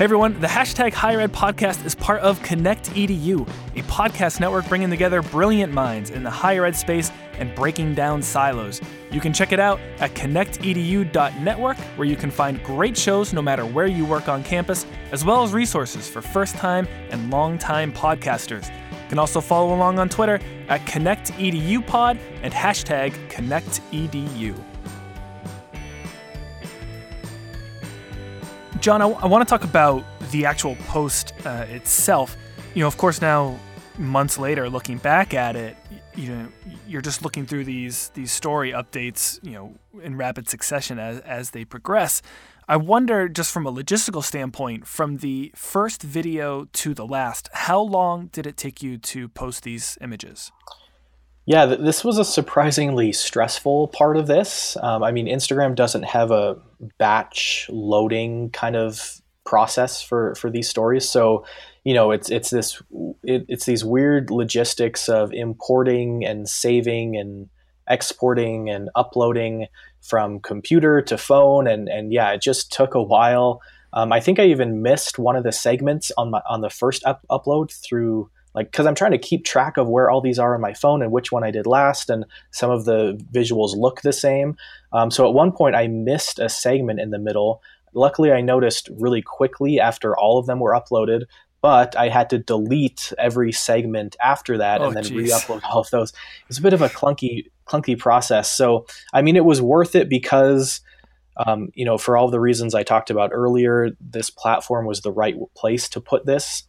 Hey 0.00 0.04
everyone, 0.04 0.40
the 0.40 0.46
hashtag 0.46 0.94
Higher 0.94 1.20
Ed 1.20 1.30
podcast 1.30 1.84
is 1.84 1.94
part 1.94 2.22
of 2.22 2.42
Connect 2.42 2.88
EDU, 2.92 3.46
a 3.76 3.82
podcast 3.82 4.40
network 4.40 4.66
bringing 4.66 4.88
together 4.88 5.20
brilliant 5.20 5.74
minds 5.74 6.08
in 6.08 6.22
the 6.22 6.30
higher 6.30 6.64
ed 6.64 6.74
space 6.74 7.12
and 7.34 7.54
breaking 7.54 7.94
down 7.94 8.22
silos. 8.22 8.80
You 9.10 9.20
can 9.20 9.32
check 9.32 9.52
it 9.52 9.58
out 9.58 9.80
at 9.98 10.14
connectedu.network, 10.14 11.76
where 11.96 12.06
you 12.06 12.16
can 12.16 12.30
find 12.30 12.62
great 12.62 12.96
shows 12.96 13.32
no 13.32 13.42
matter 13.42 13.66
where 13.66 13.86
you 13.86 14.04
work 14.06 14.28
on 14.28 14.44
campus, 14.44 14.86
as 15.10 15.24
well 15.24 15.42
as 15.42 15.52
resources 15.52 16.08
for 16.08 16.22
first 16.22 16.56
time 16.56 16.86
and 17.10 17.30
long 17.30 17.58
time 17.58 17.92
podcasters. 17.92 18.68
You 18.68 19.08
can 19.08 19.18
also 19.18 19.40
follow 19.40 19.74
along 19.74 19.98
on 19.98 20.08
Twitter 20.08 20.38
at 20.68 20.82
ConnectEDUPod 20.82 22.20
and 22.42 22.54
hashtag 22.54 23.12
ConnectEDU. 23.28 24.54
John, 28.78 29.02
I, 29.02 29.08
I 29.08 29.26
want 29.26 29.46
to 29.46 29.50
talk 29.50 29.64
about 29.64 30.04
the 30.30 30.46
actual 30.46 30.76
post 30.86 31.34
uh, 31.44 31.66
itself. 31.68 32.36
You 32.74 32.82
know, 32.82 32.86
of 32.86 32.96
course, 32.96 33.20
now 33.20 33.58
months 33.98 34.38
later, 34.38 34.70
looking 34.70 34.98
back 34.98 35.34
at 35.34 35.56
it, 35.56 35.76
you 36.16 36.28
know, 36.28 36.48
you're 36.86 37.00
just 37.00 37.22
looking 37.22 37.46
through 37.46 37.64
these 37.64 38.10
these 38.10 38.32
story 38.32 38.72
updates, 38.72 39.38
you 39.42 39.52
know, 39.52 39.74
in 40.02 40.16
rapid 40.16 40.48
succession 40.48 40.98
as 40.98 41.20
as 41.20 41.50
they 41.50 41.64
progress. 41.64 42.22
I 42.68 42.76
wonder, 42.76 43.28
just 43.28 43.50
from 43.50 43.66
a 43.66 43.72
logistical 43.72 44.22
standpoint, 44.22 44.86
from 44.86 45.16
the 45.16 45.50
first 45.56 46.02
video 46.02 46.66
to 46.72 46.94
the 46.94 47.04
last, 47.04 47.48
how 47.52 47.80
long 47.80 48.28
did 48.28 48.46
it 48.46 48.56
take 48.56 48.80
you 48.80 48.96
to 48.98 49.28
post 49.28 49.64
these 49.64 49.98
images? 50.00 50.52
Yeah, 51.46 51.66
this 51.66 52.04
was 52.04 52.16
a 52.16 52.24
surprisingly 52.24 53.10
stressful 53.10 53.88
part 53.88 54.16
of 54.16 54.28
this. 54.28 54.76
Um, 54.80 55.02
I 55.02 55.10
mean, 55.10 55.26
Instagram 55.26 55.74
doesn't 55.74 56.04
have 56.04 56.30
a 56.30 56.58
batch 56.98 57.66
loading 57.70 58.50
kind 58.50 58.76
of 58.76 59.20
process 59.44 60.00
for 60.00 60.36
for 60.36 60.48
these 60.48 60.68
stories, 60.68 61.08
so 61.08 61.44
you 61.84 61.94
know 61.94 62.10
it's 62.10 62.30
it's 62.30 62.50
this 62.50 62.82
it, 63.22 63.44
it's 63.48 63.66
these 63.66 63.84
weird 63.84 64.30
logistics 64.30 65.08
of 65.08 65.32
importing 65.32 66.24
and 66.24 66.48
saving 66.48 67.16
and 67.16 67.48
exporting 67.88 68.70
and 68.70 68.88
uploading 68.94 69.66
from 70.00 70.40
computer 70.40 71.02
to 71.02 71.18
phone, 71.18 71.66
and 71.66 71.88
and 71.88 72.12
yeah, 72.12 72.30
it 72.30 72.40
just 72.40 72.72
took 72.72 72.94
a 72.94 73.02
while. 73.02 73.60
Um, 73.92 74.12
I 74.12 74.20
think 74.20 74.38
I 74.38 74.44
even 74.44 74.82
missed 74.82 75.18
one 75.18 75.36
of 75.36 75.44
the 75.44 75.52
segments 75.52 76.12
on 76.16 76.30
my 76.30 76.40
on 76.48 76.60
the 76.60 76.70
first 76.70 77.04
up- 77.04 77.26
upload 77.30 77.72
through 77.72 78.30
like 78.54 78.70
because 78.70 78.86
i'm 78.86 78.96
trying 78.96 79.12
to 79.12 79.18
keep 79.18 79.44
track 79.44 79.76
of 79.76 79.88
where 79.88 80.10
all 80.10 80.20
these 80.20 80.38
are 80.38 80.56
on 80.56 80.60
my 80.60 80.74
phone 80.74 81.02
and 81.02 81.12
which 81.12 81.30
one 81.30 81.44
i 81.44 81.52
did 81.52 81.66
last 81.66 82.10
and 82.10 82.24
some 82.50 82.68
of 82.70 82.84
the 82.84 83.16
visuals 83.32 83.76
look 83.76 84.02
the 84.02 84.12
same. 84.12 84.56
Um, 84.92 85.10
so 85.10 85.26
at 85.26 85.34
one 85.34 85.52
point 85.52 85.76
i 85.76 85.86
missed 85.86 86.38
a 86.38 86.48
segment 86.48 87.00
in 87.00 87.10
the 87.10 87.18
middle. 87.18 87.62
Luckily 87.94 88.32
i 88.32 88.40
noticed 88.40 88.88
really 88.98 89.22
quickly 89.22 89.80
after 89.80 90.16
all 90.16 90.38
of 90.38 90.46
them 90.46 90.60
were 90.60 90.72
uploaded 90.72 91.24
but 91.62 91.96
i 91.96 92.08
had 92.08 92.30
to 92.30 92.38
delete 92.38 93.12
every 93.18 93.52
segment 93.52 94.16
after 94.22 94.58
that 94.58 94.80
oh, 94.80 94.86
and 94.86 94.96
then 94.96 95.04
geez. 95.04 95.12
re-upload 95.12 95.62
all 95.64 95.80
of 95.80 95.90
those 95.90 96.12
it's 96.48 96.58
a 96.58 96.62
bit 96.62 96.72
of 96.72 96.82
a 96.82 96.88
clunky 96.88 97.46
clunky 97.66 97.98
process 97.98 98.50
so 98.50 98.86
i 99.12 99.22
mean 99.22 99.36
it 99.36 99.44
was 99.44 99.60
worth 99.60 99.94
it 99.94 100.08
because 100.08 100.80
um, 101.46 101.70
you 101.74 101.84
know 101.84 101.96
for 101.96 102.16
all 102.16 102.30
the 102.30 102.40
reasons 102.40 102.74
i 102.74 102.82
talked 102.82 103.10
about 103.10 103.30
earlier 103.32 103.90
this 104.00 104.30
platform 104.30 104.84
was 104.84 105.00
the 105.00 105.12
right 105.12 105.36
place 105.54 105.88
to 105.88 106.00
put 106.00 106.26
this 106.26 106.64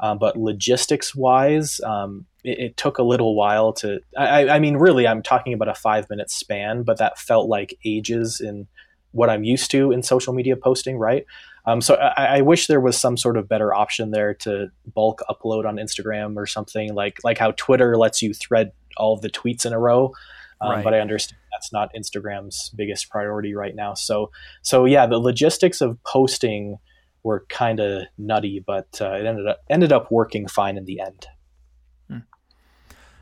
um, 0.00 0.18
but 0.18 0.36
logistics 0.36 1.14
wise, 1.14 1.80
um, 1.80 2.26
it, 2.42 2.58
it, 2.58 2.76
took 2.76 2.98
a 2.98 3.02
little 3.02 3.36
while 3.36 3.72
to. 3.74 4.00
I, 4.16 4.48
I, 4.48 4.58
mean, 4.58 4.76
really, 4.76 5.06
I'm 5.06 5.22
talking 5.22 5.52
about 5.52 5.68
a 5.68 5.74
five 5.74 6.10
minute 6.10 6.30
span, 6.30 6.82
but 6.82 6.98
that 6.98 7.18
felt 7.18 7.48
like 7.48 7.78
ages 7.84 8.40
in 8.40 8.66
what 9.12 9.30
I'm 9.30 9.44
used 9.44 9.70
to 9.70 9.92
in 9.92 10.02
social 10.02 10.34
media 10.34 10.56
posting, 10.56 10.98
right? 10.98 11.24
Um, 11.66 11.80
so 11.80 11.94
I, 11.94 12.38
I, 12.38 12.40
wish 12.42 12.66
there 12.66 12.80
was 12.80 12.98
some 12.98 13.16
sort 13.16 13.38
of 13.38 13.48
better 13.48 13.72
option 13.72 14.10
there 14.10 14.34
to 14.34 14.68
bulk 14.94 15.22
upload 15.30 15.64
on 15.64 15.76
Instagram 15.76 16.36
or 16.36 16.46
something 16.46 16.94
like 16.94 17.18
like 17.24 17.38
how 17.38 17.52
Twitter 17.52 17.96
lets 17.96 18.20
you 18.20 18.34
thread 18.34 18.72
all 18.98 19.14
of 19.14 19.22
the 19.22 19.30
tweets 19.30 19.64
in 19.64 19.72
a 19.72 19.78
row. 19.78 20.12
Um, 20.60 20.70
right. 20.70 20.84
But 20.84 20.94
I 20.94 21.00
understand 21.00 21.38
that's 21.52 21.72
not 21.72 21.90
Instagram's 21.96 22.70
biggest 22.76 23.08
priority 23.08 23.54
right 23.54 23.74
now. 23.74 23.94
So 23.94 24.30
so 24.62 24.84
yeah, 24.84 25.06
the 25.06 25.18
logistics 25.18 25.80
of 25.80 25.98
posting 26.04 26.78
were 27.22 27.46
kind 27.48 27.80
of 27.80 28.04
nutty, 28.18 28.62
but 28.64 29.00
uh, 29.00 29.12
it 29.12 29.26
ended 29.26 29.46
up 29.46 29.60
ended 29.70 29.92
up 29.92 30.10
working 30.10 30.46
fine 30.46 30.76
in 30.76 30.84
the 30.84 31.00
end. 31.00 31.26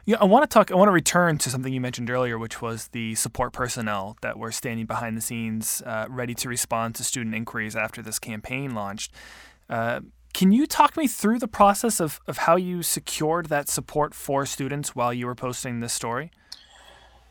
Yeah, 0.05 0.17
I 0.21 0.25
want 0.25 0.43
to 0.43 0.53
talk. 0.53 0.73
I 0.73 0.75
want 0.75 0.89
to 0.89 0.93
return 0.93 1.39
to 1.39 1.51
something 1.51 1.73
you 1.73 1.81
mentioned 1.81 2.11
earlier, 2.11 2.37
which 2.37 2.61
was 2.61 2.89
the 2.89 3.15
support 3.15 3.53
personnel 3.53 4.17
that 4.21 4.37
were 4.37 4.51
standing 4.51 4.85
behind 4.85 5.17
the 5.17 5.21
scenes, 5.21 5.81
uh, 5.87 6.07
ready 6.09 6.35
to 6.35 6.49
respond 6.49 6.97
to 6.97 7.05
student 7.05 7.37
inquiries 7.37 7.77
after 7.77 8.03
this 8.03 8.19
campaign 8.19 8.75
launched. 8.75 9.13
Uh, 9.71 10.01
can 10.35 10.51
you 10.51 10.67
talk 10.67 10.97
me 10.97 11.07
through 11.07 11.39
the 11.39 11.47
process 11.47 12.01
of, 12.01 12.21
of 12.27 12.39
how 12.39 12.57
you 12.57 12.83
secured 12.83 13.47
that 13.47 13.69
support 13.69 14.13
for 14.13 14.45
students 14.45 14.97
while 14.97 15.13
you 15.13 15.27
were 15.27 15.35
posting 15.37 15.81
this 15.81 15.93
story? 15.93 16.33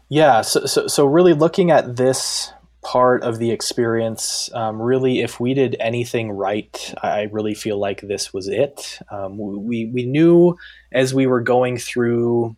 Yeah, 0.08 0.42
so, 0.42 0.66
so, 0.66 0.88
so 0.88 1.06
really 1.06 1.34
looking 1.34 1.72
at 1.72 1.98
this 1.98 2.54
part 2.84 3.24
of 3.24 3.38
the 3.38 3.52
experience. 3.52 4.50
Um, 4.54 4.82
really, 4.82 5.22
if 5.22 5.40
we 5.40 5.54
did 5.54 5.76
anything 5.80 6.32
right, 6.32 6.94
I 7.02 7.24
really 7.32 7.54
feel 7.54 7.78
like 7.78 8.02
this 8.02 8.34
was 8.34 8.48
it. 8.48 9.00
Um, 9.10 9.38
we 9.38 9.86
we 9.86 10.06
knew 10.06 10.58
as 10.92 11.14
we 11.14 11.28
were 11.28 11.42
going 11.42 11.78
through 11.78 12.56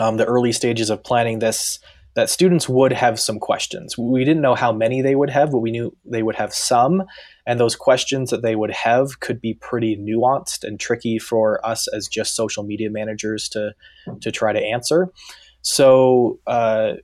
um, 0.00 0.16
the 0.16 0.24
early 0.24 0.52
stages 0.52 0.90
of 0.90 1.02
planning 1.02 1.38
this 1.38 1.78
that 2.14 2.30
students 2.30 2.68
would 2.68 2.92
have 2.92 3.18
some 3.18 3.40
questions. 3.40 3.98
We 3.98 4.24
didn't 4.24 4.42
know 4.42 4.54
how 4.54 4.72
many 4.72 5.02
they 5.02 5.16
would 5.16 5.30
have, 5.30 5.50
but 5.50 5.58
we 5.58 5.72
knew 5.72 5.96
they 6.04 6.22
would 6.22 6.36
have 6.36 6.54
some. 6.54 7.02
And 7.44 7.58
those 7.58 7.74
questions 7.74 8.30
that 8.30 8.42
they 8.42 8.54
would 8.54 8.70
have 8.70 9.18
could 9.18 9.40
be 9.40 9.54
pretty 9.54 9.96
nuanced 9.96 10.62
and 10.62 10.78
tricky 10.78 11.18
for 11.18 11.64
us 11.66 11.88
as 11.88 12.06
just 12.06 12.36
social 12.36 12.62
media 12.62 12.88
managers 12.90 13.48
to 13.50 13.74
to 14.20 14.30
try 14.30 14.52
to 14.52 14.60
answer. 14.60 15.08
So 15.62 16.38
uh, 16.46 16.94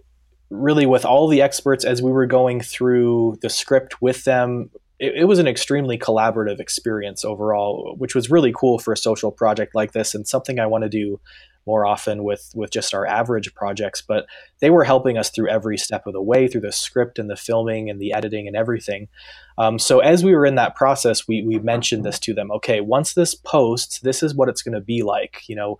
really 0.51 0.85
with 0.85 1.05
all 1.05 1.29
the 1.29 1.41
experts 1.41 1.85
as 1.85 2.03
we 2.03 2.11
were 2.11 2.27
going 2.27 2.61
through 2.61 3.39
the 3.41 3.49
script 3.49 4.03
with 4.03 4.25
them 4.25 4.71
it, 4.99 5.15
it, 5.17 5.25
was 5.25 5.39
an 5.39 5.47
extremely 5.47 5.97
collaborative 5.97 6.59
experience 6.59 7.25
overall 7.25 7.95
which 7.99 8.17
was 8.17 8.31
really 8.31 8.53
cool 8.53 8.79
for 8.79 8.93
a 8.93 8.97
social 8.97 9.31
project 9.31 9.75
like 9.77 9.93
this 9.93 10.13
and 10.13 10.27
something 10.27 10.59
i 10.59 10.67
want 10.67 10.83
to 10.83 10.91
do 10.91 11.21
more 11.67 11.87
often 11.87 12.25
with 12.25 12.51
with 12.55 12.71
just 12.71 12.95
our 12.95 13.07
average 13.07 13.55
projects 13.55 14.03
but 14.03 14.27
they 14.61 14.71
were 14.71 14.85
helping 14.85 15.19
us 15.19 15.31
through 15.31 15.49
every 15.49 15.77
step 15.77 16.07
of 16.07 16.13
the 16.13 16.23
way 16.23 16.49
through 16.49 16.61
the 16.61 16.73
script 16.73 17.19
and 17.19 17.31
the 17.31 17.37
filming 17.37 17.89
and 17.91 18.01
the 18.01 18.13
editing 18.13 18.47
and 18.47 18.57
everything. 18.57 19.09
Um, 19.59 19.79
so 19.79 20.01
as 20.01 20.25
we 20.25 20.35
were 20.35 20.47
in 20.47 20.55
that 20.55 20.75
process 20.75 21.29
we, 21.29 21.43
we 21.43 21.59
mentioned 21.59 22.05
this 22.05 22.19
to 22.21 22.35
them 22.35 22.51
okay 22.53 22.81
once 22.81 23.13
this 23.13 23.35
posts 23.35 24.01
this 24.01 24.23
is 24.23 24.35
what 24.35 24.49
it's 24.49 24.63
going 24.63 24.75
to 24.75 24.81
be 24.81 25.03
like 25.03 25.43
you 25.49 25.57
know 25.57 25.79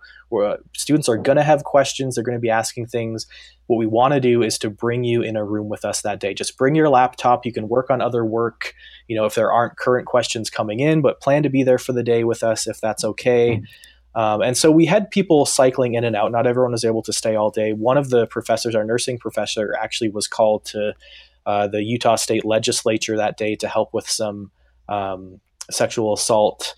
students 0.75 1.09
are 1.09 1.17
going 1.17 1.37
to 1.37 1.43
have 1.43 1.63
questions 1.63 2.15
they're 2.15 2.23
going 2.23 2.37
to 2.37 2.41
be 2.41 2.49
asking 2.49 2.87
things. 2.87 3.25
What 3.67 3.77
we 3.77 3.87
want 3.87 4.13
to 4.13 4.19
do 4.19 4.43
is 4.43 4.57
to 4.59 4.69
bring 4.69 5.05
you 5.05 5.21
in 5.21 5.37
a 5.37 5.45
room 5.45 5.69
with 5.69 5.85
us 5.85 6.01
that 6.01 6.19
day. 6.19 6.33
Just 6.33 6.57
bring 6.57 6.75
your 6.75 6.89
laptop 6.89 7.45
you 7.45 7.53
can 7.53 7.69
work 7.69 7.89
on 7.89 8.01
other 8.01 8.23
work 8.23 8.73
you 9.07 9.15
know 9.15 9.25
if 9.25 9.35
there 9.35 9.51
aren't 9.51 9.77
current 9.77 10.05
questions 10.05 10.49
coming 10.49 10.79
in 10.79 11.01
but 11.01 11.21
plan 11.21 11.43
to 11.43 11.49
be 11.49 11.63
there 11.63 11.79
for 11.79 11.93
the 11.93 12.03
day 12.03 12.23
with 12.23 12.43
us 12.43 12.67
if 12.67 12.79
that's 12.79 13.03
okay. 13.03 13.55
Mm-hmm 13.55 13.63
um, 14.15 14.41
and 14.41 14.57
so 14.57 14.71
we 14.71 14.85
had 14.85 15.09
people 15.09 15.45
cycling 15.45 15.93
in 15.93 16.03
and 16.03 16.15
out. 16.15 16.31
Not 16.31 16.47
everyone 16.47 16.71
was 16.71 16.83
able 16.83 17.01
to 17.03 17.13
stay 17.13 17.35
all 17.35 17.49
day. 17.49 17.71
One 17.71 17.97
of 17.97 18.09
the 18.09 18.27
professors, 18.27 18.75
our 18.75 18.83
nursing 18.83 19.17
professor, 19.17 19.75
actually 19.81 20.09
was 20.09 20.27
called 20.27 20.65
to 20.65 20.93
uh, 21.45 21.67
the 21.67 21.83
Utah 21.83 22.15
State 22.15 22.45
Legislature 22.45 23.17
that 23.17 23.37
day 23.37 23.55
to 23.55 23.67
help 23.67 23.93
with 23.93 24.09
some 24.09 24.51
um, 24.89 25.39
sexual 25.69 26.13
assault 26.13 26.75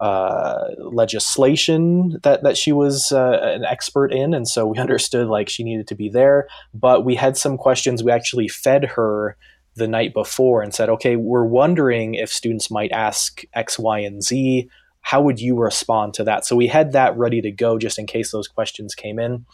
uh, 0.00 0.68
legislation 0.78 2.18
that 2.22 2.42
that 2.42 2.56
she 2.56 2.72
was 2.72 3.12
uh, 3.12 3.38
an 3.42 3.64
expert 3.64 4.12
in, 4.12 4.34
and 4.34 4.48
so 4.48 4.66
we 4.66 4.78
understood 4.86 5.28
like 5.28 5.48
she 5.48 5.64
needed 5.64 5.86
to 5.88 5.94
be 5.94 6.08
there. 6.08 6.48
But 6.74 7.04
we 7.04 7.14
had 7.14 7.36
some 7.36 7.56
questions. 7.56 8.02
We 8.02 8.12
actually 8.12 8.48
fed 8.48 8.84
her 8.84 9.36
the 9.76 9.88
night 9.88 10.12
before 10.12 10.62
and 10.62 10.74
said, 10.74 10.88
"Okay, 10.88 11.16
we're 11.16 11.44
wondering 11.44 12.14
if 12.14 12.32
students 12.32 12.70
might 12.70 12.92
ask 12.92 13.42
X, 13.54 13.78
Y, 13.78 13.98
and 14.00 14.22
Z." 14.22 14.68
how 15.00 15.20
would 15.22 15.40
you 15.40 15.56
respond 15.56 16.14
to 16.14 16.24
that? 16.24 16.44
So 16.44 16.56
we 16.56 16.66
had 16.66 16.92
that 16.92 17.16
ready 17.16 17.40
to 17.40 17.50
go 17.50 17.78
just 17.78 17.98
in 17.98 18.06
case 18.06 18.32
those 18.32 18.48
questions 18.48 18.94
came 18.94 19.18
in. 19.18 19.46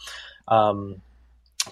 Um, 0.47 1.01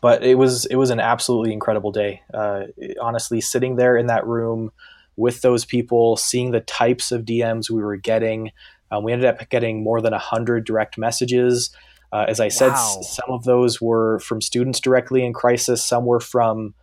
but 0.02 0.24
it 0.24 0.36
was 0.36 0.66
it 0.66 0.76
was 0.76 0.90
an 0.90 1.00
absolutely 1.00 1.54
incredible 1.54 1.92
day. 1.92 2.22
Uh, 2.34 2.64
honestly, 3.02 3.42
sitting 3.42 3.76
there 3.76 3.96
in 3.96 4.08
that 4.08 4.26
room 4.26 4.72
with 5.16 5.42
those 5.42 5.66
people, 5.66 6.18
seeing 6.18 6.52
the 6.52 6.60
types 6.62 7.12
of 7.12 7.24
DMs 7.24 7.70
we 7.70 7.82
were 7.82 7.96
getting, 7.96 8.52
um, 8.92 9.04
we 9.04 9.14
ended 9.14 9.28
up 9.28 9.50
getting 9.50 9.84
more 9.84 10.02
than 10.02 10.14
hundred 10.14 10.66
direct 10.66 10.98
messages. 10.98 11.70
Uh, 12.12 12.26
as 12.28 12.40
I 12.40 12.50
said, 12.50 12.70
wow. 12.70 12.98
s- 13.00 13.16
some 13.16 13.30
of 13.30 13.44
those 13.44 13.82
were 13.82 14.20
from 14.20 14.42
students 14.42 14.80
directly 14.80 15.26
in 15.26 15.34
crisis. 15.34 15.84
Some 15.84 16.06
were 16.06 16.20
from 16.20 16.74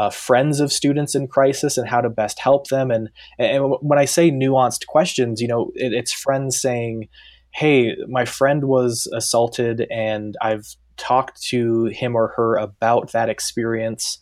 uh, 0.00 0.08
friends 0.08 0.60
of 0.60 0.72
students 0.72 1.14
in 1.14 1.28
crisis 1.28 1.76
and 1.76 1.86
how 1.86 2.00
to 2.00 2.08
best 2.08 2.38
help 2.38 2.68
them. 2.68 2.90
And, 2.90 3.10
and 3.38 3.74
when 3.82 3.98
I 3.98 4.06
say 4.06 4.30
nuanced 4.30 4.86
questions, 4.86 5.42
you 5.42 5.46
know, 5.46 5.72
it, 5.74 5.92
it's 5.92 6.10
friends 6.10 6.58
saying, 6.58 7.08
Hey, 7.50 7.94
my 8.08 8.24
friend 8.24 8.64
was 8.64 9.06
assaulted 9.12 9.86
and 9.90 10.38
I've 10.40 10.64
talked 10.96 11.42
to 11.48 11.86
him 11.86 12.16
or 12.16 12.28
her 12.28 12.56
about 12.56 13.12
that 13.12 13.28
experience. 13.28 14.18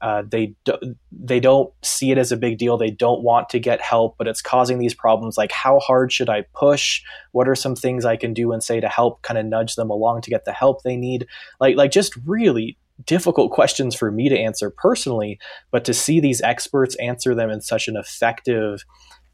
Uh, 0.00 0.22
they 0.26 0.54
do, 0.64 0.78
they 1.12 1.40
don't 1.40 1.74
see 1.82 2.10
it 2.10 2.16
as 2.16 2.32
a 2.32 2.36
big 2.36 2.56
deal. 2.56 2.78
They 2.78 2.90
don't 2.90 3.22
want 3.22 3.50
to 3.50 3.58
get 3.58 3.82
help, 3.82 4.14
but 4.16 4.28
it's 4.28 4.40
causing 4.40 4.78
these 4.78 4.94
problems. 4.94 5.36
Like, 5.36 5.52
how 5.52 5.78
hard 5.80 6.10
should 6.10 6.30
I 6.30 6.44
push? 6.54 7.02
What 7.32 7.48
are 7.50 7.54
some 7.54 7.76
things 7.76 8.06
I 8.06 8.16
can 8.16 8.32
do 8.32 8.52
and 8.52 8.62
say 8.62 8.80
to 8.80 8.88
help 8.88 9.20
kind 9.20 9.36
of 9.36 9.44
nudge 9.44 9.74
them 9.74 9.90
along 9.90 10.22
to 10.22 10.30
get 10.30 10.46
the 10.46 10.52
help 10.52 10.84
they 10.84 10.96
need? 10.96 11.26
Like, 11.60 11.76
like 11.76 11.90
just 11.90 12.16
really 12.24 12.78
difficult 13.04 13.52
questions 13.52 13.94
for 13.94 14.10
me 14.10 14.28
to 14.28 14.38
answer 14.38 14.70
personally, 14.70 15.38
but 15.70 15.84
to 15.84 15.94
see 15.94 16.20
these 16.20 16.40
experts 16.42 16.96
answer 16.96 17.34
them 17.34 17.50
in 17.50 17.60
such 17.60 17.88
an 17.88 17.96
effective 17.96 18.84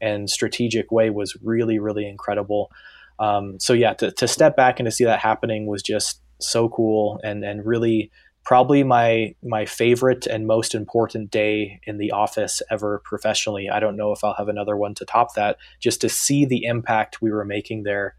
and 0.01 0.29
strategic 0.29 0.91
way 0.91 1.09
was 1.09 1.35
really, 1.41 1.79
really 1.79 2.07
incredible. 2.07 2.71
Um, 3.19 3.59
so 3.59 3.73
yeah, 3.73 3.93
to, 3.95 4.11
to 4.11 4.27
step 4.27 4.55
back 4.55 4.79
and 4.79 4.85
to 4.85 4.91
see 4.91 5.05
that 5.05 5.19
happening 5.19 5.67
was 5.67 5.81
just 5.81 6.21
so 6.39 6.67
cool 6.67 7.19
and 7.23 7.45
and 7.45 7.65
really 7.65 8.11
probably 8.43 8.83
my 8.83 9.33
my 9.43 9.65
favorite 9.65 10.27
and 10.27 10.45
most 10.45 10.75
important 10.75 11.31
day 11.31 11.79
in 11.85 11.97
the 11.97 12.11
office 12.11 12.61
ever 12.69 13.01
professionally. 13.03 13.69
I 13.69 13.79
don't 13.79 13.95
know 13.95 14.11
if 14.11 14.23
I'll 14.23 14.35
have 14.35 14.49
another 14.49 14.75
one 14.77 14.93
to 14.95 15.05
top 15.05 15.33
that. 15.35 15.57
Just 15.79 16.01
to 16.01 16.09
see 16.09 16.45
the 16.45 16.65
impact 16.65 17.21
we 17.21 17.31
were 17.31 17.45
making 17.45 17.83
there 17.83 18.15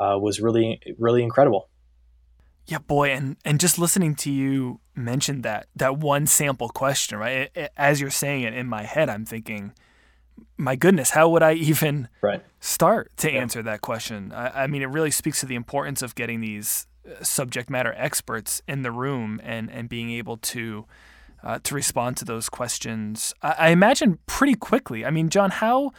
uh, 0.00 0.18
was 0.20 0.40
really 0.40 0.80
really 0.98 1.22
incredible. 1.22 1.68
Yeah, 2.68 2.78
boy, 2.78 3.10
and 3.12 3.36
and 3.46 3.58
just 3.58 3.78
listening 3.78 4.14
to 4.16 4.30
you 4.30 4.80
mention 4.94 5.40
that 5.40 5.68
that 5.74 5.96
one 5.96 6.26
sample 6.26 6.68
question, 6.68 7.18
right? 7.18 7.32
It, 7.32 7.52
it, 7.54 7.72
as 7.78 7.98
you're 7.98 8.10
saying 8.10 8.42
it 8.42 8.52
in 8.52 8.66
my 8.66 8.82
head, 8.82 9.08
I'm 9.08 9.24
thinking, 9.24 9.72
my 10.58 10.76
goodness, 10.76 11.10
how 11.10 11.30
would 11.30 11.42
I 11.42 11.54
even 11.54 12.08
right. 12.20 12.44
start 12.60 13.10
to 13.18 13.32
yeah. 13.32 13.40
answer 13.40 13.62
that 13.62 13.80
question? 13.80 14.32
I, 14.32 14.64
I, 14.64 14.66
mean, 14.66 14.82
it 14.82 14.90
really 14.90 15.10
speaks 15.10 15.40
to 15.40 15.46
the 15.46 15.54
importance 15.54 16.02
of 16.02 16.14
getting 16.14 16.42
these 16.42 16.86
uh, 17.06 17.24
subject 17.24 17.70
matter 17.70 17.94
experts 17.96 18.60
in 18.68 18.82
the 18.82 18.92
room 18.92 19.40
and 19.42 19.70
and 19.70 19.88
being 19.88 20.10
able 20.10 20.36
to 20.36 20.84
uh, 21.42 21.60
to 21.62 21.74
respond 21.74 22.18
to 22.18 22.26
those 22.26 22.50
questions. 22.50 23.32
I, 23.40 23.54
I 23.58 23.68
imagine 23.70 24.18
pretty 24.26 24.54
quickly. 24.54 25.06
I 25.06 25.10
mean, 25.10 25.30
John, 25.30 25.50
how 25.50 25.92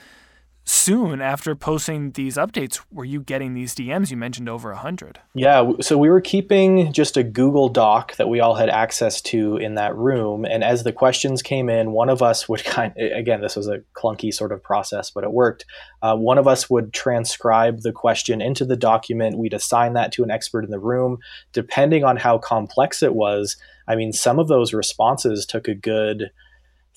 soon 0.70 1.20
after 1.20 1.56
posting 1.56 2.12
these 2.12 2.38
updates 2.38 2.80
were 2.92 3.04
you 3.04 3.22
getting 3.22 3.56
these 3.56 3.74
DMs? 3.74 4.12
You 4.12 4.18
mentioned 4.18 4.48
over 4.48 4.70
100. 4.70 5.20
Yeah, 5.34 5.72
so 5.82 5.98
we 5.98 6.10
were 6.10 6.22
keeping 6.22 6.94
just 6.94 7.18
a 7.18 7.24
Google 7.24 7.70
Doc 7.70 8.16
that 8.18 8.30
we 8.30 8.40
all 8.40 8.54
had 8.54 8.70
access 8.70 9.20
to 9.22 9.58
in 9.58 9.76
that 9.76 9.96
room. 9.96 10.46
And 10.46 10.64
as 10.64 10.84
the 10.84 10.94
questions 10.94 11.42
came 11.42 11.70
in, 11.70 11.92
one 11.92 12.10
of 12.10 12.22
us 12.22 12.48
would 12.48 12.64
kind 12.66 12.94
of, 12.96 13.18
again, 13.18 13.42
this 13.42 13.56
was 13.56 13.68
a 13.68 13.80
clunky 13.96 14.32
sort 14.32 14.52
of 14.52 14.62
process, 14.62 15.10
but 15.10 15.24
it 15.24 15.32
worked. 15.32 15.66
Uh, 16.04 16.16
one 16.16 16.38
of 16.38 16.48
us 16.48 16.70
would 16.70 16.94
transcribe 16.94 17.82
the 17.82 17.92
question 17.92 18.40
into 18.40 18.64
the 18.64 18.78
document. 18.78 19.40
We'd 19.40 19.54
assign 19.54 19.94
that 19.94 20.12
to 20.14 20.24
an 20.24 20.30
expert 20.30 20.64
in 20.64 20.72
the 20.72 20.80
room. 20.80 21.18
Depending 21.52 22.04
on 22.04 22.18
how 22.18 22.38
complex 22.38 23.02
it 23.02 23.16
was, 23.16 23.58
I 23.88 23.96
mean, 23.96 24.14
some 24.14 24.38
of 24.38 24.48
those 24.48 24.72
responses 24.72 25.48
took 25.48 25.68
a 25.68 25.74
good 25.74 26.30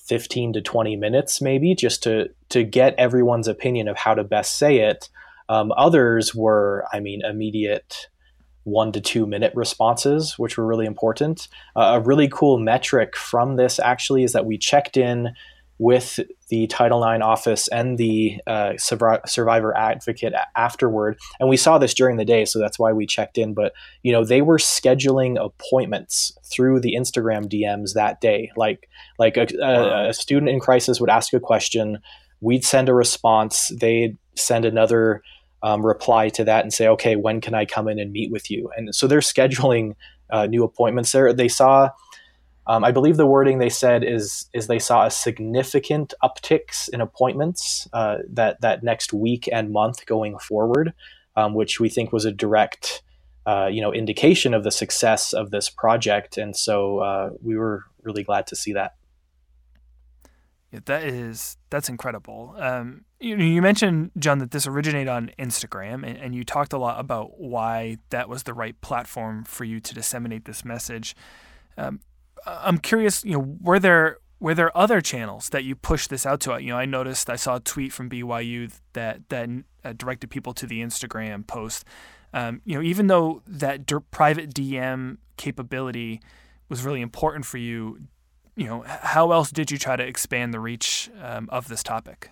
15 0.05 0.53
to 0.53 0.61
20 0.61 0.95
minutes 0.95 1.41
maybe 1.41 1.75
just 1.75 2.03
to 2.03 2.29
to 2.49 2.63
get 2.63 2.95
everyone's 2.95 3.47
opinion 3.47 3.87
of 3.87 3.97
how 3.97 4.13
to 4.13 4.23
best 4.23 4.57
say 4.57 4.79
it. 4.79 5.09
Um, 5.49 5.71
others 5.75 6.33
were 6.33 6.85
i 6.93 6.99
mean 6.99 7.21
immediate 7.25 8.07
one 8.63 8.93
to 8.93 9.01
two 9.01 9.25
minute 9.25 9.51
responses 9.55 10.39
which 10.39 10.57
were 10.57 10.65
really 10.65 10.85
important. 10.85 11.47
Uh, 11.75 11.93
a 11.95 11.99
really 11.99 12.29
cool 12.29 12.57
metric 12.57 13.15
from 13.15 13.55
this 13.55 13.79
actually 13.79 14.23
is 14.23 14.33
that 14.33 14.45
we 14.45 14.57
checked 14.57 14.97
in 14.97 15.33
with 15.79 16.19
the 16.49 16.67
Title 16.67 17.03
IX 17.03 17.23
office 17.23 17.67
and 17.67 17.97
the 17.97 18.39
uh, 18.47 18.73
survivor 18.77 19.75
advocate 19.75 20.33
afterward, 20.55 21.19
and 21.39 21.49
we 21.49 21.57
saw 21.57 21.77
this 21.77 21.93
during 21.93 22.17
the 22.17 22.25
day, 22.25 22.45
so 22.45 22.59
that's 22.59 22.79
why 22.79 22.93
we 22.93 23.05
checked 23.05 23.37
in. 23.37 23.53
But 23.53 23.73
you 24.01 24.11
know, 24.11 24.23
they 24.23 24.41
were 24.41 24.57
scheduling 24.57 25.43
appointments 25.43 26.37
through 26.45 26.79
the 26.79 26.95
Instagram 26.95 27.45
DMs 27.45 27.93
that 27.93 28.21
day. 28.21 28.51
Like, 28.55 28.87
like 29.17 29.37
a, 29.37 29.47
a, 29.61 30.09
a 30.09 30.13
student 30.13 30.49
in 30.49 30.59
crisis 30.59 30.99
would 30.99 31.09
ask 31.09 31.33
a 31.33 31.39
question, 31.39 31.99
we'd 32.41 32.65
send 32.65 32.89
a 32.89 32.93
response, 32.93 33.71
they'd 33.79 34.17
send 34.35 34.65
another 34.65 35.23
um, 35.63 35.85
reply 35.85 36.29
to 36.29 36.43
that 36.43 36.63
and 36.63 36.73
say, 36.73 36.87
okay, 36.89 37.15
when 37.15 37.41
can 37.41 37.55
I 37.55 37.65
come 37.65 37.87
in 37.87 37.97
and 37.99 38.11
meet 38.11 38.31
with 38.31 38.51
you? 38.51 38.69
And 38.75 38.93
so 38.93 39.07
they're 39.07 39.19
scheduling 39.19 39.95
uh, 40.29 40.45
new 40.45 40.63
appointments 40.63 41.13
there. 41.13 41.31
They 41.33 41.47
saw 41.47 41.89
um, 42.65 42.83
I 42.83 42.91
believe 42.91 43.17
the 43.17 43.25
wording 43.25 43.57
they 43.57 43.69
said 43.69 44.03
is 44.03 44.49
is 44.53 44.67
they 44.67 44.79
saw 44.79 45.05
a 45.05 45.11
significant 45.11 46.13
upticks 46.23 46.87
in 46.89 47.01
appointments 47.01 47.87
uh, 47.93 48.19
that 48.29 48.61
that 48.61 48.83
next 48.83 49.11
week 49.11 49.49
and 49.51 49.71
month 49.71 50.05
going 50.05 50.37
forward, 50.39 50.93
um, 51.35 51.53
which 51.53 51.79
we 51.79 51.89
think 51.89 52.13
was 52.13 52.25
a 52.25 52.31
direct 52.31 53.03
uh, 53.45 53.67
you 53.71 53.81
know 53.81 53.93
indication 53.93 54.53
of 54.53 54.63
the 54.63 54.71
success 54.71 55.33
of 55.33 55.51
this 55.51 55.69
project, 55.69 56.37
and 56.37 56.55
so 56.55 56.99
uh, 56.99 57.29
we 57.41 57.57
were 57.57 57.83
really 58.01 58.23
glad 58.23 58.47
to 58.47 58.55
see 58.55 58.73
that. 58.73 58.95
Yeah, 60.71 60.79
that 60.85 61.03
is 61.03 61.57
that's 61.69 61.89
incredible. 61.89 62.55
Um, 62.57 63.03
you, 63.19 63.35
you 63.35 63.61
mentioned 63.61 64.11
John 64.17 64.39
that 64.39 64.51
this 64.51 64.65
originated 64.65 65.09
on 65.09 65.31
Instagram, 65.37 66.07
and, 66.07 66.17
and 66.17 66.33
you 66.33 66.45
talked 66.45 66.71
a 66.71 66.77
lot 66.77 66.99
about 66.99 67.39
why 67.39 67.97
that 68.09 68.29
was 68.29 68.43
the 68.43 68.53
right 68.53 68.79
platform 68.79 69.43
for 69.43 69.65
you 69.65 69.81
to 69.81 69.93
disseminate 69.93 70.45
this 70.45 70.63
message. 70.63 71.13
Um, 71.77 71.99
I'm 72.45 72.77
curious, 72.77 73.23
you 73.23 73.33
know, 73.33 73.57
were 73.61 73.79
there 73.79 74.17
were 74.39 74.53
there 74.53 74.77
other 74.77 74.99
channels 74.99 75.47
that 75.49 75.63
you 75.63 75.73
pushed 75.73 76.09
this 76.09 76.25
out 76.25 76.41
to? 76.41 76.61
You 76.61 76.73
know, 76.73 76.77
I 76.77 76.85
noticed 76.85 77.29
I 77.29 77.37
saw 77.37 77.55
a 77.55 77.59
tweet 77.61 77.93
from 77.93 78.09
BYU 78.09 78.73
that 78.91 79.29
that 79.29 79.49
uh, 79.85 79.93
directed 79.93 80.29
people 80.29 80.53
to 80.55 80.67
the 80.67 80.81
Instagram 80.81 81.47
post. 81.47 81.85
Um, 82.33 82.61
you 82.65 82.75
know, 82.75 82.81
even 82.81 83.07
though 83.07 83.41
that 83.47 83.85
d- 83.85 83.95
private 84.11 84.53
DM 84.53 85.17
capability 85.37 86.19
was 86.67 86.83
really 86.83 87.01
important 87.01 87.45
for 87.45 87.57
you, 87.57 87.99
you 88.55 88.65
know, 88.65 88.83
how 88.85 89.31
else 89.31 89.51
did 89.51 89.71
you 89.71 89.77
try 89.77 89.95
to 89.95 90.03
expand 90.03 90.53
the 90.53 90.59
reach 90.59 91.09
um, 91.21 91.47
of 91.51 91.67
this 91.67 91.83
topic? 91.83 92.29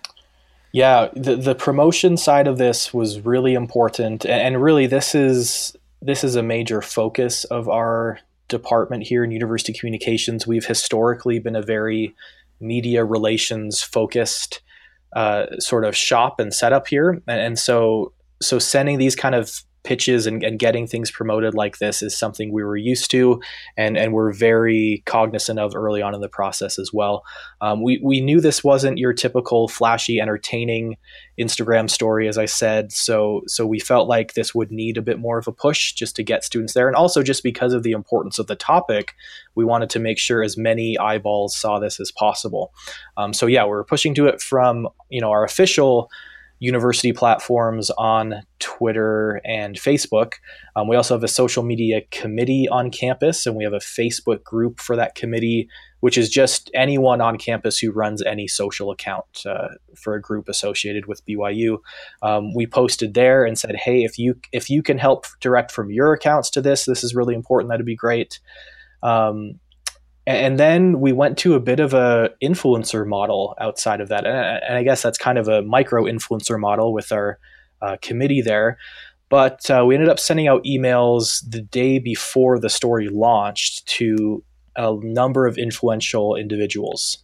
Yeah, 0.72 1.08
the 1.14 1.36
the 1.36 1.54
promotion 1.54 2.16
side 2.16 2.46
of 2.46 2.58
this 2.58 2.92
was 2.92 3.20
really 3.20 3.54
important, 3.54 4.26
and 4.26 4.62
really 4.62 4.86
this 4.86 5.14
is 5.14 5.76
this 6.00 6.24
is 6.24 6.34
a 6.34 6.42
major 6.42 6.82
focus 6.82 7.44
of 7.44 7.68
our 7.68 8.18
department 8.52 9.02
here 9.02 9.24
in 9.24 9.30
university 9.32 9.72
communications, 9.72 10.46
we've 10.46 10.66
historically 10.66 11.40
been 11.40 11.56
a 11.56 11.62
very 11.62 12.14
media 12.60 13.04
relations 13.04 13.82
focused 13.82 14.60
uh, 15.14 15.46
sort 15.58 15.84
of 15.84 15.96
shop 15.96 16.38
and 16.38 16.54
setup 16.54 16.86
here, 16.86 17.10
and, 17.10 17.22
and 17.26 17.58
so 17.58 18.12
so 18.40 18.58
sending 18.58 18.98
these 18.98 19.16
kind 19.16 19.34
of 19.34 19.62
pitches 19.84 20.26
and, 20.26 20.42
and, 20.42 20.58
getting 20.58 20.86
things 20.86 21.10
promoted 21.10 21.54
like 21.54 21.78
this 21.78 22.02
is 22.02 22.16
something 22.16 22.52
we 22.52 22.62
were 22.62 22.76
used 22.76 23.10
to 23.10 23.40
and, 23.76 23.96
and 23.96 24.12
we're 24.12 24.32
very 24.32 25.02
cognizant 25.06 25.58
of 25.58 25.74
early 25.74 26.00
on 26.00 26.14
in 26.14 26.20
the 26.20 26.28
process 26.28 26.78
as 26.78 26.92
well. 26.92 27.24
Um, 27.60 27.82
we, 27.82 28.00
we 28.02 28.20
knew 28.20 28.40
this 28.40 28.62
wasn't 28.62 28.98
your 28.98 29.12
typical 29.12 29.66
flashy, 29.66 30.20
entertaining 30.20 30.96
Instagram 31.38 31.90
story, 31.90 32.28
as 32.28 32.38
I 32.38 32.44
said. 32.44 32.92
So, 32.92 33.42
so 33.46 33.66
we 33.66 33.80
felt 33.80 34.08
like 34.08 34.34
this 34.34 34.54
would 34.54 34.70
need 34.70 34.96
a 34.96 35.02
bit 35.02 35.18
more 35.18 35.38
of 35.38 35.48
a 35.48 35.52
push 35.52 35.92
just 35.94 36.14
to 36.16 36.22
get 36.22 36.44
students 36.44 36.74
there. 36.74 36.86
And 36.86 36.96
also 36.96 37.22
just 37.22 37.42
because 37.42 37.72
of 37.72 37.82
the 37.82 37.92
importance 37.92 38.38
of 38.38 38.46
the 38.46 38.56
topic, 38.56 39.14
we 39.54 39.64
wanted 39.64 39.90
to 39.90 39.98
make 39.98 40.18
sure 40.18 40.42
as 40.42 40.56
many 40.56 40.96
eyeballs 40.98 41.56
saw 41.56 41.78
this 41.78 41.98
as 41.98 42.12
possible. 42.12 42.72
Um, 43.16 43.32
so 43.32 43.46
yeah, 43.46 43.64
we're 43.64 43.84
pushing 43.84 44.14
to 44.14 44.26
it 44.26 44.40
from, 44.40 44.88
you 45.08 45.20
know, 45.20 45.30
our 45.30 45.44
official 45.44 46.10
university 46.62 47.12
platforms 47.12 47.90
on 47.98 48.40
Twitter 48.60 49.40
and 49.44 49.74
Facebook. 49.74 50.34
Um, 50.76 50.86
we 50.86 50.94
also 50.94 51.14
have 51.14 51.24
a 51.24 51.28
social 51.28 51.64
media 51.64 52.02
committee 52.12 52.68
on 52.70 52.92
campus, 52.92 53.46
and 53.46 53.56
we 53.56 53.64
have 53.64 53.72
a 53.72 53.78
Facebook 53.78 54.44
group 54.44 54.78
for 54.78 54.94
that 54.94 55.16
committee, 55.16 55.68
which 55.98 56.16
is 56.16 56.28
just 56.28 56.70
anyone 56.72 57.20
on 57.20 57.36
campus 57.36 57.80
who 57.80 57.90
runs 57.90 58.22
any 58.22 58.46
social 58.46 58.92
account 58.92 59.42
uh, 59.44 59.70
for 59.96 60.14
a 60.14 60.20
group 60.20 60.48
associated 60.48 61.06
with 61.06 61.26
BYU. 61.26 61.78
Um, 62.22 62.54
we 62.54 62.68
posted 62.68 63.14
there 63.14 63.44
and 63.44 63.58
said, 63.58 63.74
"Hey, 63.74 64.04
if 64.04 64.16
you 64.16 64.38
if 64.52 64.70
you 64.70 64.84
can 64.84 64.98
help 64.98 65.26
direct 65.40 65.72
from 65.72 65.90
your 65.90 66.12
accounts 66.12 66.48
to 66.50 66.60
this, 66.60 66.84
this 66.84 67.02
is 67.02 67.12
really 67.12 67.34
important. 67.34 67.70
That'd 67.70 67.84
be 67.84 67.96
great." 67.96 68.38
Um, 69.02 69.58
and 70.26 70.58
then 70.58 71.00
we 71.00 71.12
went 71.12 71.36
to 71.38 71.54
a 71.54 71.60
bit 71.60 71.80
of 71.80 71.94
a 71.94 72.30
influencer 72.42 73.06
model 73.06 73.56
outside 73.60 74.00
of 74.00 74.08
that 74.08 74.24
and 74.26 74.76
i 74.76 74.82
guess 74.82 75.02
that's 75.02 75.18
kind 75.18 75.38
of 75.38 75.48
a 75.48 75.62
micro 75.62 76.04
influencer 76.04 76.58
model 76.58 76.92
with 76.92 77.12
our 77.12 77.38
uh, 77.82 77.96
committee 78.00 78.40
there. 78.40 78.78
But 79.28 79.68
uh, 79.70 79.84
we 79.86 79.94
ended 79.94 80.08
up 80.08 80.20
sending 80.20 80.46
out 80.46 80.64
emails 80.64 81.42
the 81.48 81.60
day 81.60 81.98
before 81.98 82.58
the 82.58 82.70
story 82.70 83.08
launched 83.08 83.86
to 83.88 84.44
a 84.76 84.94
number 85.02 85.46
of 85.46 85.58
influential 85.58 86.36
individuals. 86.36 87.18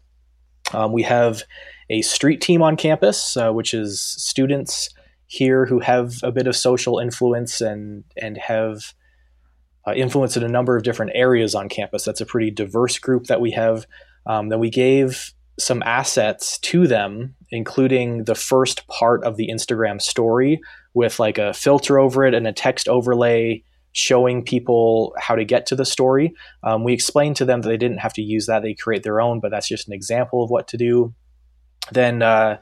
Um, 0.73 0.93
we 0.93 1.03
have 1.03 1.43
a 1.91 2.03
street 2.03 2.41
team 2.43 2.61
on 2.61 2.77
campus 2.77 3.37
uh, 3.37 3.51
which 3.51 3.73
is 3.73 4.01
students 4.03 4.91
here 5.27 5.65
who 5.65 5.79
have 5.81 6.17
a 6.23 6.31
bit 6.31 6.47
of 6.47 6.57
social 6.57 6.99
influence 6.99 7.63
and 7.63 8.05
and 8.21 8.37
have 8.37 8.93
uh, 9.89 9.95
influence 9.95 10.37
in 10.37 10.43
a 10.43 10.49
number 10.49 10.77
of 10.77 10.83
different 10.83 11.13
areas 11.15 11.55
on 11.55 11.69
campus. 11.69 12.05
That's 12.05 12.21
a 12.21 12.27
pretty 12.27 12.51
diverse 12.51 12.99
group 12.99 13.27
that 13.27 13.41
we 13.41 13.53
have. 13.53 13.87
Um, 14.27 14.51
that 14.51 14.59
we 14.59 14.69
gave 14.69 15.33
some 15.59 15.83
assets 15.85 16.59
to 16.59 16.87
them, 16.87 17.35
including 17.51 18.25
the 18.25 18.35
first 18.35 18.87
part 18.89 19.25
of 19.25 19.37
the 19.37 19.49
Instagram 19.49 20.03
story 20.03 20.61
with 20.93 21.19
like 21.19 21.39
a 21.39 21.55
filter 21.55 21.99
over 21.99 22.25
it 22.25 22.35
and 22.35 22.47
a 22.47 22.53
text 22.53 22.89
overlay 22.89 23.63
showing 23.93 24.45
people 24.45 25.15
how 25.19 25.35
to 25.35 25.45
get 25.45 25.67
to 25.67 25.77
the 25.77 25.85
story. 25.85 26.35
Um, 26.63 26.85
we 26.85 26.93
explained 26.93 27.37
to 27.37 27.45
them 27.45 27.63
that 27.63 27.69
they 27.69 27.77
didn't 27.77 27.99
have 27.99 28.13
to 28.15 28.23
use 28.23 28.47
that; 28.47 28.63
they 28.63 28.75
create 28.75 29.03
their 29.03 29.21
own, 29.21 29.41
but 29.41 29.51
that's 29.51 29.69
just 29.69 29.89
an 29.89 29.95
example 29.95 30.45
of 30.45 30.51
what 30.51 30.69
to 30.69 30.77
do. 30.77 31.15
Then 31.91 32.23
uh, 32.23 32.59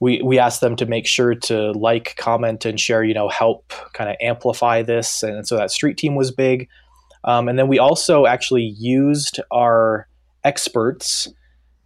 we 0.00 0.20
we 0.22 0.38
asked 0.38 0.60
them 0.60 0.76
to 0.76 0.86
make 0.86 1.06
sure 1.06 1.34
to 1.34 1.72
like, 1.72 2.16
comment, 2.16 2.64
and 2.64 2.78
share. 2.78 3.04
You 3.04 3.14
know, 3.14 3.28
help 3.28 3.72
kind 3.92 4.10
of 4.10 4.16
amplify 4.20 4.82
this, 4.82 5.22
and 5.22 5.46
so 5.46 5.56
that 5.56 5.70
street 5.70 5.96
team 5.96 6.14
was 6.14 6.30
big. 6.30 6.68
Um, 7.24 7.48
and 7.48 7.58
then 7.58 7.68
we 7.68 7.78
also 7.78 8.26
actually 8.26 8.74
used 8.78 9.40
our 9.50 10.06
experts 10.44 11.32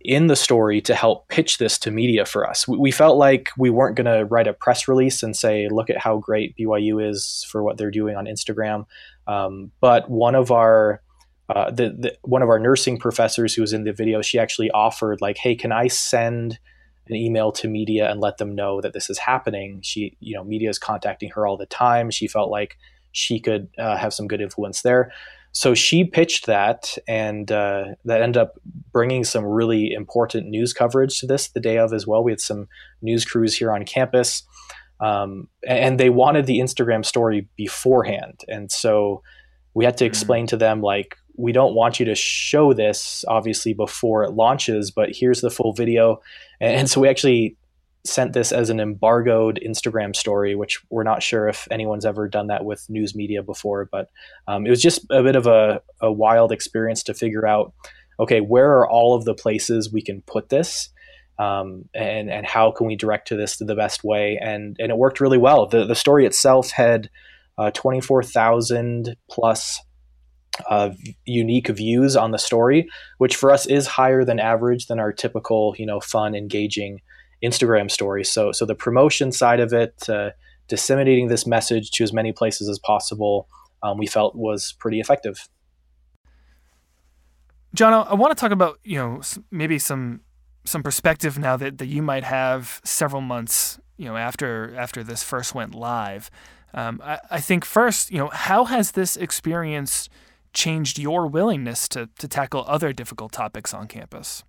in 0.00 0.26
the 0.26 0.36
story 0.36 0.80
to 0.80 0.94
help 0.94 1.28
pitch 1.28 1.58
this 1.58 1.78
to 1.78 1.90
media 1.90 2.24
for 2.24 2.48
us. 2.48 2.66
We, 2.66 2.78
we 2.78 2.90
felt 2.90 3.18
like 3.18 3.50
we 3.56 3.70
weren't 3.70 3.96
going 3.96 4.06
to 4.06 4.24
write 4.24 4.46
a 4.46 4.52
press 4.52 4.88
release 4.88 5.22
and 5.22 5.36
say, 5.36 5.68
"Look 5.68 5.90
at 5.90 5.98
how 5.98 6.18
great 6.18 6.56
BYU 6.56 7.08
is 7.08 7.46
for 7.50 7.62
what 7.62 7.78
they're 7.78 7.90
doing 7.90 8.16
on 8.16 8.26
Instagram." 8.26 8.86
Um, 9.26 9.70
but 9.80 10.10
one 10.10 10.34
of 10.34 10.50
our 10.50 11.02
uh, 11.48 11.70
the, 11.70 11.90
the, 11.98 12.18
one 12.22 12.42
of 12.42 12.48
our 12.48 12.58
nursing 12.58 12.98
professors 12.98 13.54
who 13.54 13.62
was 13.62 13.72
in 13.72 13.84
the 13.84 13.92
video, 13.92 14.20
she 14.22 14.38
actually 14.38 14.70
offered 14.70 15.20
like, 15.20 15.38
"Hey, 15.38 15.54
can 15.54 15.72
I 15.72 15.88
send 15.88 16.58
an 17.10 17.16
email 17.16 17.52
to 17.52 17.68
media 17.68 18.10
and 18.10 18.20
let 18.20 18.38
them 18.38 18.54
know 18.54 18.80
that 18.80 18.92
this 18.92 19.10
is 19.10 19.18
happening. 19.18 19.80
She, 19.82 20.16
you 20.20 20.36
know, 20.36 20.44
media 20.44 20.70
is 20.70 20.78
contacting 20.78 21.30
her 21.30 21.46
all 21.46 21.56
the 21.56 21.66
time. 21.66 22.10
She 22.10 22.28
felt 22.28 22.50
like 22.50 22.76
she 23.12 23.40
could 23.40 23.68
uh, 23.78 23.96
have 23.96 24.12
some 24.12 24.28
good 24.28 24.40
influence 24.40 24.82
there. 24.82 25.12
So 25.52 25.74
she 25.74 26.04
pitched 26.04 26.46
that, 26.46 26.98
and 27.08 27.50
uh, 27.50 27.94
that 28.04 28.22
ended 28.22 28.40
up 28.40 28.60
bringing 28.92 29.24
some 29.24 29.44
really 29.44 29.92
important 29.92 30.48
news 30.48 30.72
coverage 30.72 31.18
to 31.20 31.26
this 31.26 31.48
the 31.48 31.58
day 31.58 31.78
of 31.78 31.92
as 31.92 32.06
well. 32.06 32.22
We 32.22 32.32
had 32.32 32.40
some 32.40 32.68
news 33.00 33.24
crews 33.24 33.56
here 33.56 33.72
on 33.72 33.84
campus, 33.84 34.42
um, 35.00 35.48
and 35.66 35.98
they 35.98 36.10
wanted 36.10 36.46
the 36.46 36.60
Instagram 36.60 37.04
story 37.04 37.48
beforehand. 37.56 38.44
And 38.46 38.70
so 38.70 39.22
we 39.72 39.84
had 39.86 39.96
to 39.96 40.04
mm-hmm. 40.04 40.10
explain 40.10 40.44
mm-hmm. 40.44 40.50
to 40.50 40.56
them, 40.58 40.82
like, 40.82 41.16
we 41.38 41.52
don't 41.52 41.74
want 41.74 42.00
you 42.00 42.06
to 42.06 42.16
show 42.16 42.72
this 42.72 43.24
obviously 43.28 43.72
before 43.72 44.24
it 44.24 44.32
launches, 44.32 44.90
but 44.90 45.10
here's 45.14 45.40
the 45.40 45.50
full 45.50 45.72
video. 45.72 46.20
And, 46.60 46.90
so 46.90 47.00
we 47.00 47.08
actually 47.08 47.56
sent 48.04 48.32
this 48.32 48.50
as 48.50 48.70
an 48.70 48.80
embargoed 48.80 49.60
Instagram 49.64 50.16
story, 50.16 50.56
which 50.56 50.80
we're 50.90 51.04
not 51.04 51.22
sure 51.22 51.48
if 51.48 51.68
anyone's 51.70 52.04
ever 52.04 52.28
done 52.28 52.48
that 52.48 52.64
with 52.64 52.90
news 52.90 53.14
media 53.14 53.42
before. 53.42 53.88
But 53.90 54.10
um, 54.48 54.66
it 54.66 54.70
was 54.70 54.82
just 54.82 55.06
a 55.10 55.22
bit 55.22 55.36
of 55.36 55.46
a, 55.46 55.80
a 56.00 56.10
wild 56.10 56.50
experience 56.50 57.04
to 57.04 57.14
figure 57.14 57.46
out 57.46 57.72
okay, 58.20 58.40
where 58.40 58.78
are 58.78 58.90
all 58.90 59.14
of 59.14 59.24
the 59.24 59.34
places 59.34 59.92
we 59.92 60.02
can 60.02 60.22
put 60.22 60.48
this? 60.48 60.88
Um, 61.38 61.84
and, 61.94 62.28
and 62.28 62.44
how 62.44 62.72
can 62.72 62.88
we 62.88 62.96
direct 62.96 63.28
to 63.28 63.36
this 63.36 63.58
the 63.58 63.76
best 63.76 64.02
way? 64.02 64.40
And, 64.42 64.76
and 64.80 64.90
it 64.90 64.98
worked 64.98 65.20
really 65.20 65.38
well. 65.38 65.66
The, 65.66 65.84
the 65.84 65.94
story 65.94 66.26
itself 66.26 66.72
had 66.72 67.08
uh, 67.58 67.70
24,000 67.70 69.14
plus 69.30 69.80
uh, 70.68 70.90
unique 71.24 71.68
views 71.68 72.16
on 72.16 72.30
the 72.30 72.38
story, 72.38 72.88
which 73.18 73.36
for 73.36 73.50
us 73.50 73.66
is 73.66 73.86
higher 73.86 74.24
than 74.24 74.38
average 74.38 74.86
than 74.86 74.98
our 74.98 75.12
typical, 75.12 75.74
you 75.78 75.86
know, 75.86 76.00
fun, 76.00 76.34
engaging 76.34 77.00
Instagram 77.42 77.90
story. 77.90 78.24
So, 78.24 78.52
so 78.52 78.66
the 78.66 78.74
promotion 78.74 79.32
side 79.32 79.60
of 79.60 79.72
it, 79.72 80.08
uh, 80.08 80.30
disseminating 80.68 81.28
this 81.28 81.46
message 81.46 81.90
to 81.92 82.04
as 82.04 82.12
many 82.12 82.32
places 82.32 82.68
as 82.68 82.78
possible, 82.78 83.48
um, 83.82 83.98
we 83.98 84.06
felt 84.06 84.34
was 84.34 84.74
pretty 84.78 85.00
effective. 85.00 85.48
John, 87.74 87.92
I 87.92 88.14
want 88.14 88.36
to 88.36 88.40
talk 88.40 88.50
about 88.50 88.78
you 88.82 88.96
know 88.96 89.20
maybe 89.50 89.78
some 89.78 90.22
some 90.64 90.82
perspective 90.82 91.38
now 91.38 91.56
that, 91.56 91.78
that 91.78 91.86
you 91.86 92.02
might 92.02 92.24
have 92.24 92.80
several 92.84 93.22
months 93.22 93.78
you 93.96 94.06
know 94.06 94.16
after 94.16 94.74
after 94.76 95.04
this 95.04 95.22
first 95.22 95.54
went 95.54 95.74
live. 95.74 96.30
Um, 96.74 97.00
I, 97.02 97.18
I 97.30 97.40
think 97.40 97.64
first, 97.64 98.10
you 98.10 98.18
know, 98.18 98.28
how 98.28 98.64
has 98.64 98.92
this 98.92 99.16
experience 99.16 100.08
changed 100.52 100.98
your 100.98 101.26
willingness 101.26 101.88
to, 101.88 102.08
to 102.18 102.28
tackle 102.28 102.64
other 102.66 102.92
difficult 102.92 103.32
topics 103.32 103.72
on 103.72 103.86
campus? 103.86 104.44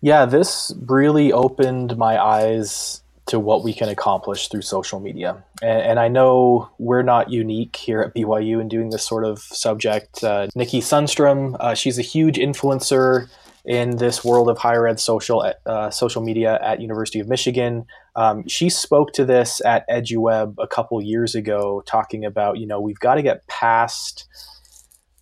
Yeah, 0.00 0.26
this 0.26 0.72
really 0.86 1.32
opened 1.32 1.96
my 1.96 2.22
eyes 2.22 3.02
to 3.26 3.40
what 3.40 3.64
we 3.64 3.72
can 3.72 3.88
accomplish 3.88 4.48
through 4.48 4.62
social 4.62 5.00
media. 5.00 5.42
And, 5.60 5.82
and, 5.82 5.98
I 5.98 6.06
know 6.06 6.70
we're 6.78 7.02
not 7.02 7.28
unique 7.28 7.74
here 7.74 8.00
at 8.00 8.14
BYU 8.14 8.60
in 8.60 8.68
doing 8.68 8.90
this 8.90 9.04
sort 9.04 9.24
of 9.24 9.40
subject. 9.40 10.22
Uh, 10.22 10.46
Nikki 10.54 10.80
Sunstrum, 10.80 11.56
uh, 11.58 11.74
she's 11.74 11.98
a 11.98 12.02
huge 12.02 12.36
influencer 12.36 13.28
in 13.64 13.96
this 13.96 14.24
world 14.24 14.48
of 14.48 14.58
higher 14.58 14.86
ed 14.86 15.00
social 15.00 15.52
uh, 15.66 15.90
social 15.90 16.22
media 16.22 16.58
at 16.62 16.80
University 16.80 17.18
of 17.18 17.28
Michigan. 17.28 17.84
Um, 18.14 18.46
she 18.46 18.70
spoke 18.70 19.12
to 19.14 19.24
this 19.24 19.60
at 19.64 19.88
EduWeb 19.88 20.54
a 20.58 20.68
couple 20.68 21.02
years 21.02 21.34
ago, 21.34 21.82
talking 21.84 22.24
about 22.24 22.58
you 22.58 22.66
know 22.66 22.80
we've 22.80 23.00
got 23.00 23.16
to 23.16 23.22
get 23.22 23.46
past 23.48 24.28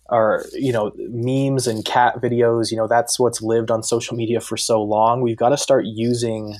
are 0.07 0.45
you 0.53 0.71
know 0.71 0.91
memes 0.97 1.65
and 1.65 1.83
cat 1.83 2.21
videos 2.21 2.69
you 2.69 2.77
know 2.77 2.87
that's 2.87 3.19
what's 3.19 3.41
lived 3.41 3.71
on 3.71 3.83
social 3.83 4.15
media 4.15 4.39
for 4.39 4.57
so 4.57 4.81
long. 4.81 5.21
We've 5.21 5.37
got 5.37 5.49
to 5.49 5.57
start 5.57 5.85
using 5.85 6.55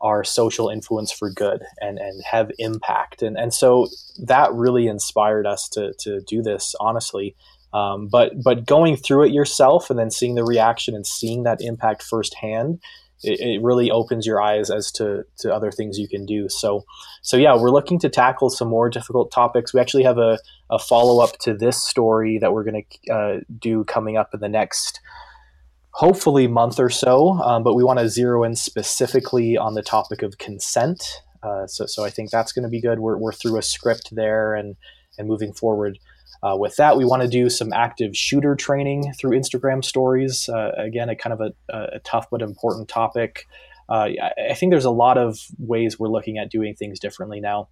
our 0.00 0.24
social 0.24 0.68
influence 0.68 1.12
for 1.12 1.30
good 1.30 1.62
and 1.80 1.98
and 1.98 2.22
have 2.30 2.50
impact. 2.58 3.22
And 3.22 3.36
and 3.36 3.52
so 3.52 3.88
that 4.24 4.52
really 4.52 4.86
inspired 4.86 5.46
us 5.46 5.68
to 5.70 5.92
to 6.00 6.20
do 6.20 6.42
this 6.42 6.74
honestly. 6.80 7.36
Um, 7.72 8.08
but 8.08 8.32
but 8.42 8.64
going 8.64 8.96
through 8.96 9.24
it 9.24 9.32
yourself 9.32 9.90
and 9.90 9.98
then 9.98 10.10
seeing 10.10 10.34
the 10.34 10.44
reaction 10.44 10.94
and 10.94 11.06
seeing 11.06 11.42
that 11.42 11.60
impact 11.60 12.02
firsthand 12.02 12.80
it, 13.22 13.40
it, 13.40 13.62
really 13.62 13.90
opens 13.90 14.26
your 14.26 14.40
eyes 14.40 14.70
as 14.70 14.92
to, 14.92 15.24
to 15.38 15.52
other 15.52 15.70
things 15.70 15.98
you 15.98 16.08
can 16.08 16.24
do. 16.24 16.48
So, 16.48 16.84
so 17.22 17.36
yeah, 17.36 17.56
we're 17.56 17.70
looking 17.70 17.98
to 18.00 18.08
tackle 18.08 18.50
some 18.50 18.68
more 18.68 18.88
difficult 18.88 19.30
topics. 19.30 19.74
We 19.74 19.80
actually 19.80 20.04
have 20.04 20.18
a, 20.18 20.38
a 20.70 20.78
follow 20.78 21.22
up 21.22 21.38
to 21.40 21.54
this 21.54 21.82
story 21.82 22.38
that 22.38 22.52
we're 22.52 22.64
going 22.64 22.84
to 22.84 23.12
uh, 23.12 23.40
do 23.58 23.84
coming 23.84 24.16
up 24.16 24.34
in 24.34 24.40
the 24.40 24.48
next, 24.48 25.00
hopefully, 25.90 26.46
month 26.46 26.78
or 26.78 26.90
so. 26.90 27.32
Um, 27.32 27.62
but 27.62 27.74
we 27.74 27.84
want 27.84 27.98
to 27.98 28.08
zero 28.08 28.44
in 28.44 28.54
specifically 28.54 29.56
on 29.56 29.74
the 29.74 29.82
topic 29.82 30.22
of 30.22 30.38
consent. 30.38 31.22
Uh, 31.42 31.66
so, 31.66 31.86
so 31.86 32.04
I 32.04 32.10
think 32.10 32.30
that's 32.30 32.52
going 32.52 32.64
to 32.64 32.68
be 32.68 32.80
good. 32.80 33.00
We're, 33.00 33.16
we're 33.16 33.32
through 33.32 33.58
a 33.58 33.62
script 33.62 34.14
there 34.14 34.54
and 34.54 34.76
and 35.18 35.28
moving 35.28 35.52
forward. 35.52 35.98
Uh, 36.42 36.56
with 36.56 36.76
that, 36.76 36.96
we 36.96 37.04
want 37.04 37.22
to 37.22 37.28
do 37.28 37.50
some 37.50 37.72
active 37.72 38.16
shooter 38.16 38.54
training 38.54 39.12
through 39.18 39.38
Instagram 39.38 39.84
stories. 39.84 40.48
Uh, 40.48 40.70
again, 40.76 41.08
a 41.08 41.16
kind 41.16 41.32
of 41.32 41.40
a, 41.40 41.74
a, 41.74 41.98
tough 42.00 42.26
but 42.30 42.42
important 42.42 42.88
topic. 42.88 43.46
Uh, 43.88 44.08
I 44.48 44.54
think 44.54 44.70
there's 44.70 44.84
a 44.84 44.90
lot 44.90 45.18
of 45.18 45.38
ways 45.58 45.98
we're 45.98 46.08
looking 46.08 46.38
at 46.38 46.50
doing 46.50 46.74
things 46.74 47.00
differently 47.00 47.40
now. 47.40 47.68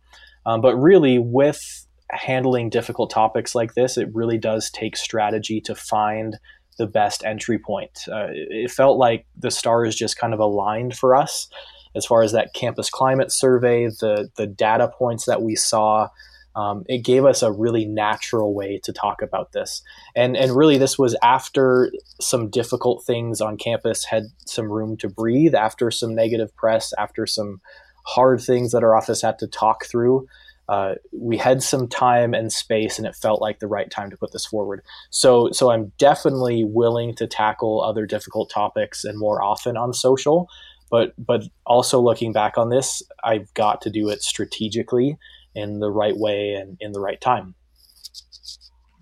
Um, 0.46 0.60
but 0.60 0.76
really, 0.76 1.18
with 1.18 1.86
handling 2.10 2.70
difficult 2.70 3.10
topics 3.10 3.54
like 3.54 3.74
this, 3.74 3.96
it 3.96 4.08
really 4.14 4.38
does 4.38 4.70
take 4.70 4.96
strategy 4.96 5.60
to 5.62 5.74
find 5.74 6.38
the 6.78 6.86
best 6.86 7.24
entry 7.24 7.58
point. 7.58 7.90
Uh, 8.10 8.28
it 8.30 8.70
felt 8.70 8.98
like 8.98 9.26
the 9.36 9.50
stars 9.50 9.94
just 9.94 10.18
kind 10.18 10.34
of 10.34 10.40
aligned 10.40 10.96
for 10.96 11.14
us 11.14 11.48
as 11.96 12.04
far 12.04 12.22
as 12.22 12.32
that 12.32 12.52
campus 12.52 12.90
climate 12.90 13.32
survey, 13.32 13.86
the 13.86 14.30
the 14.36 14.46
data 14.46 14.88
points 14.88 15.24
that 15.24 15.42
we 15.42 15.56
saw. 15.56 16.08
Um, 16.56 16.84
it 16.88 17.04
gave 17.04 17.26
us 17.26 17.42
a 17.42 17.52
really 17.52 17.84
natural 17.84 18.54
way 18.54 18.80
to 18.84 18.92
talk 18.92 19.20
about 19.20 19.52
this, 19.52 19.82
and 20.16 20.36
and 20.36 20.56
really 20.56 20.78
this 20.78 20.98
was 20.98 21.14
after 21.22 21.92
some 22.18 22.48
difficult 22.48 23.04
things 23.04 23.42
on 23.42 23.58
campus 23.58 24.04
had 24.04 24.24
some 24.46 24.72
room 24.72 24.96
to 24.98 25.08
breathe, 25.08 25.54
after 25.54 25.90
some 25.90 26.14
negative 26.14 26.56
press, 26.56 26.94
after 26.98 27.26
some 27.26 27.60
hard 28.06 28.40
things 28.40 28.72
that 28.72 28.82
our 28.82 28.96
office 28.96 29.20
had 29.20 29.38
to 29.40 29.46
talk 29.46 29.84
through. 29.84 30.26
Uh, 30.68 30.94
we 31.12 31.36
had 31.36 31.62
some 31.62 31.86
time 31.86 32.34
and 32.34 32.52
space 32.52 32.98
and 32.98 33.06
it 33.06 33.14
felt 33.14 33.40
like 33.40 33.60
the 33.60 33.68
right 33.68 33.90
time 33.90 34.10
to 34.10 34.16
put 34.16 34.32
this 34.32 34.46
forward. 34.46 34.82
So 35.10 35.50
so 35.52 35.70
i'm 35.70 35.92
definitely 35.98 36.64
willing 36.64 37.14
to 37.16 37.26
tackle 37.26 37.82
other 37.82 38.04
difficult 38.06 38.50
topics 38.50 39.04
and 39.04 39.18
more 39.18 39.42
often 39.42 39.76
on 39.76 39.92
social. 39.92 40.48
But 40.90 41.12
but 41.18 41.44
also 41.66 42.00
looking 42.00 42.32
back 42.32 42.58
on 42.58 42.70
this 42.70 43.02
i've 43.22 43.52
got 43.54 43.80
to 43.82 43.90
do 43.90 44.08
it 44.08 44.22
strategically 44.22 45.18
in 45.56 45.80
the 45.80 45.90
right 45.90 46.16
way 46.16 46.54
and 46.54 46.76
in 46.80 46.92
the 46.92 47.00
right 47.00 47.20
time 47.20 47.54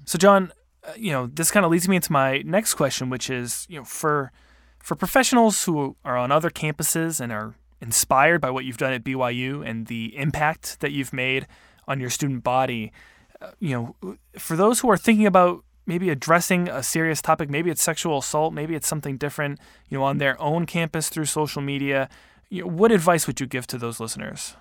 so 0.07 0.16
john 0.16 0.52
uh, 0.84 0.92
you 0.96 1.12
know 1.12 1.26
this 1.26 1.50
kind 1.50 1.66
of 1.66 1.70
leads 1.70 1.88
me 1.88 1.96
into 1.96 2.11
my 2.11 2.38
next 2.46 2.74
question 2.74 3.11
which 3.11 3.28
is 3.28 3.66
you 3.68 3.78
know 3.78 3.84
for 3.84 4.32
for 4.84 4.94
professionals 4.94 5.64
who 5.64 5.96
are 6.05 6.16
on 6.16 6.30
other 6.30 6.50
campuses 6.50 7.18
and 7.18 7.32
are 7.32 7.55
inspired 7.80 8.40
by 8.40 8.50
what 8.50 8.64
you've 8.64 8.76
done 8.76 8.92
at 8.92 9.05
BYU 9.05 9.66
and 9.66 9.86
the 9.86 10.16
impact 10.16 10.80
that 10.80 10.92
you've 10.92 11.12
made 11.12 11.46
on 11.88 12.00
your 12.00 12.11
student 12.11 12.42
body. 12.42 12.92
Uh, 13.40 13.50
you 13.61 13.70
know, 14.02 14.16
for 14.38 14.57
those 14.57 14.80
who 14.80 14.90
are 14.90 14.96
thinking 14.96 15.26
about 15.26 15.64
maybe 15.86 16.11
addressing 16.11 16.68
a 16.68 16.82
serious 16.82 17.20
topic, 17.20 17.50
maybe 17.50 17.70
it's 17.70 17.82
sexual 17.82 18.18
assault, 18.18 18.52
maybe 18.52 18.74
it's 18.74 18.86
something 18.86 19.16
different, 19.16 19.59
you 19.88 19.98
know, 19.98 20.05
on 20.05 20.18
their 20.18 20.40
own 20.40 20.66
campus 20.66 21.09
through 21.09 21.26
social 21.26 21.61
media, 21.62 22.09
you 22.48 22.62
know, 22.62 22.68
what 22.68 22.92
advice 22.92 23.26
would 23.26 23.40
you 23.40 23.46
give 23.46 23.66
to 23.66 23.78
those 23.78 24.00
listeners? 24.00 24.57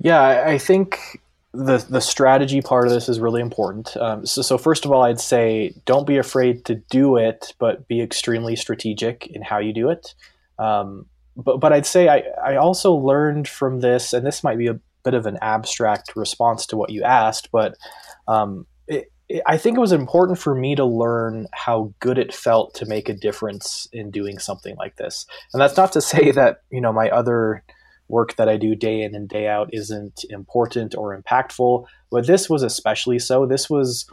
Yeah, 0.00 0.44
I 0.46 0.58
think 0.58 1.20
the 1.52 1.78
the 1.88 2.00
strategy 2.00 2.62
part 2.62 2.86
of 2.86 2.92
this 2.92 3.08
is 3.08 3.20
really 3.20 3.40
important. 3.40 3.96
Um, 3.96 4.24
so, 4.24 4.40
so 4.40 4.56
first 4.56 4.84
of 4.84 4.92
all, 4.92 5.02
I'd 5.02 5.20
say 5.20 5.74
don't 5.84 6.06
be 6.06 6.16
afraid 6.16 6.64
to 6.66 6.76
do 6.76 7.16
it, 7.16 7.52
but 7.58 7.86
be 7.86 8.00
extremely 8.00 8.56
strategic 8.56 9.26
in 9.26 9.42
how 9.42 9.58
you 9.58 9.72
do 9.72 9.90
it. 9.90 10.14
Um, 10.58 11.06
but 11.36 11.58
but 11.58 11.72
I'd 11.72 11.86
say 11.86 12.08
I, 12.08 12.22
I 12.44 12.56
also 12.56 12.92
learned 12.92 13.46
from 13.46 13.80
this, 13.80 14.12
and 14.12 14.26
this 14.26 14.42
might 14.42 14.58
be 14.58 14.68
a 14.68 14.80
bit 15.04 15.14
of 15.14 15.26
an 15.26 15.38
abstract 15.42 16.16
response 16.16 16.66
to 16.66 16.76
what 16.76 16.90
you 16.90 17.02
asked, 17.02 17.50
but 17.50 17.74
um, 18.28 18.66
it, 18.86 19.10
it, 19.28 19.42
I 19.46 19.58
think 19.58 19.76
it 19.76 19.80
was 19.80 19.92
important 19.92 20.38
for 20.38 20.54
me 20.54 20.74
to 20.76 20.84
learn 20.84 21.46
how 21.52 21.92
good 22.00 22.18
it 22.18 22.34
felt 22.34 22.74
to 22.74 22.86
make 22.86 23.08
a 23.08 23.14
difference 23.14 23.88
in 23.92 24.10
doing 24.10 24.38
something 24.38 24.76
like 24.76 24.96
this. 24.96 25.26
And 25.52 25.60
that's 25.60 25.76
not 25.76 25.92
to 25.92 26.00
say 26.00 26.30
that 26.30 26.62
you 26.70 26.80
know 26.80 26.92
my 26.92 27.10
other 27.10 27.64
work 28.10 28.36
that 28.36 28.48
I 28.48 28.56
do 28.56 28.74
day 28.74 29.02
in 29.02 29.14
and 29.14 29.28
day 29.28 29.46
out 29.46 29.70
isn't 29.72 30.24
important 30.28 30.94
or 30.96 31.18
impactful, 31.18 31.86
but 32.10 32.26
this 32.26 32.50
was 32.50 32.62
especially 32.62 33.18
so. 33.18 33.46
This 33.46 33.70
was 33.70 34.06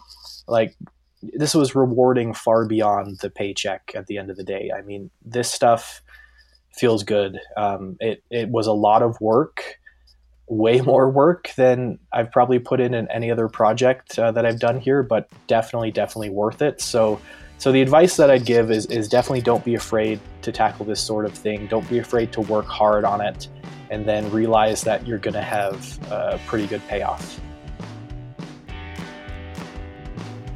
like 0.48 0.76
this 1.22 1.56
was 1.56 1.76
rewarding 1.76 2.34
far 2.34 2.66
beyond 2.66 3.20
the 3.22 3.30
paycheck 3.30 3.92
at 3.96 4.08
the 4.08 4.18
end 4.18 4.30
of 4.30 4.38
the 4.38 4.44
day. 4.44 4.72
I 4.76 4.82
mean, 4.82 5.10
this 5.26 5.52
stuff 5.52 6.02
feels 6.74 7.04
good. 7.04 7.40
Um, 7.58 7.98
it 8.00 8.24
it 8.30 8.50
was 8.50 8.68
a 8.68 8.74
lot 8.74 9.02
of 9.02 9.20
work, 9.20 9.80
way 10.48 10.82
more 10.92 11.10
work 11.10 11.52
than 11.58 12.00
I've 12.14 12.32
probably 12.32 12.60
put 12.60 12.80
in 12.80 12.94
in 12.94 13.10
any 13.12 13.32
other 13.32 13.48
project 13.48 14.18
uh, 14.20 14.32
that 14.32 14.46
I've 14.46 14.60
done 14.60 14.80
here, 14.80 15.04
but 15.04 15.30
definitely 15.48 15.92
definitely 15.92 16.30
worth 16.30 16.62
it. 16.62 16.82
So. 16.82 17.20
So 17.60 17.72
the 17.72 17.82
advice 17.82 18.18
that 18.18 18.30
I'd 18.30 18.46
give 18.46 18.70
is, 18.70 18.86
is 18.86 19.10
definitely 19.10 19.42
don't 19.42 19.66
be 19.66 19.74
afraid 19.74 20.20
to 20.44 20.52
tackle 20.52 20.86
this 20.86 21.02
sort 21.02 21.26
of 21.26 21.34
thing. 21.34 21.66
Don't 21.66 21.90
be 21.90 21.98
afraid 21.98 22.32
to 22.34 22.42
work 22.42 22.68
hard 22.68 23.04
on 23.04 23.20
it, 23.20 23.48
and 23.90 24.06
then 24.06 24.32
realize 24.32 24.82
that 24.84 25.06
you're 25.08 25.18
going 25.18 25.34
to 25.34 25.42
have 25.42 26.00
a 26.12 26.40
pretty 26.48 26.68
good 26.68 26.86
payoff. 26.88 27.40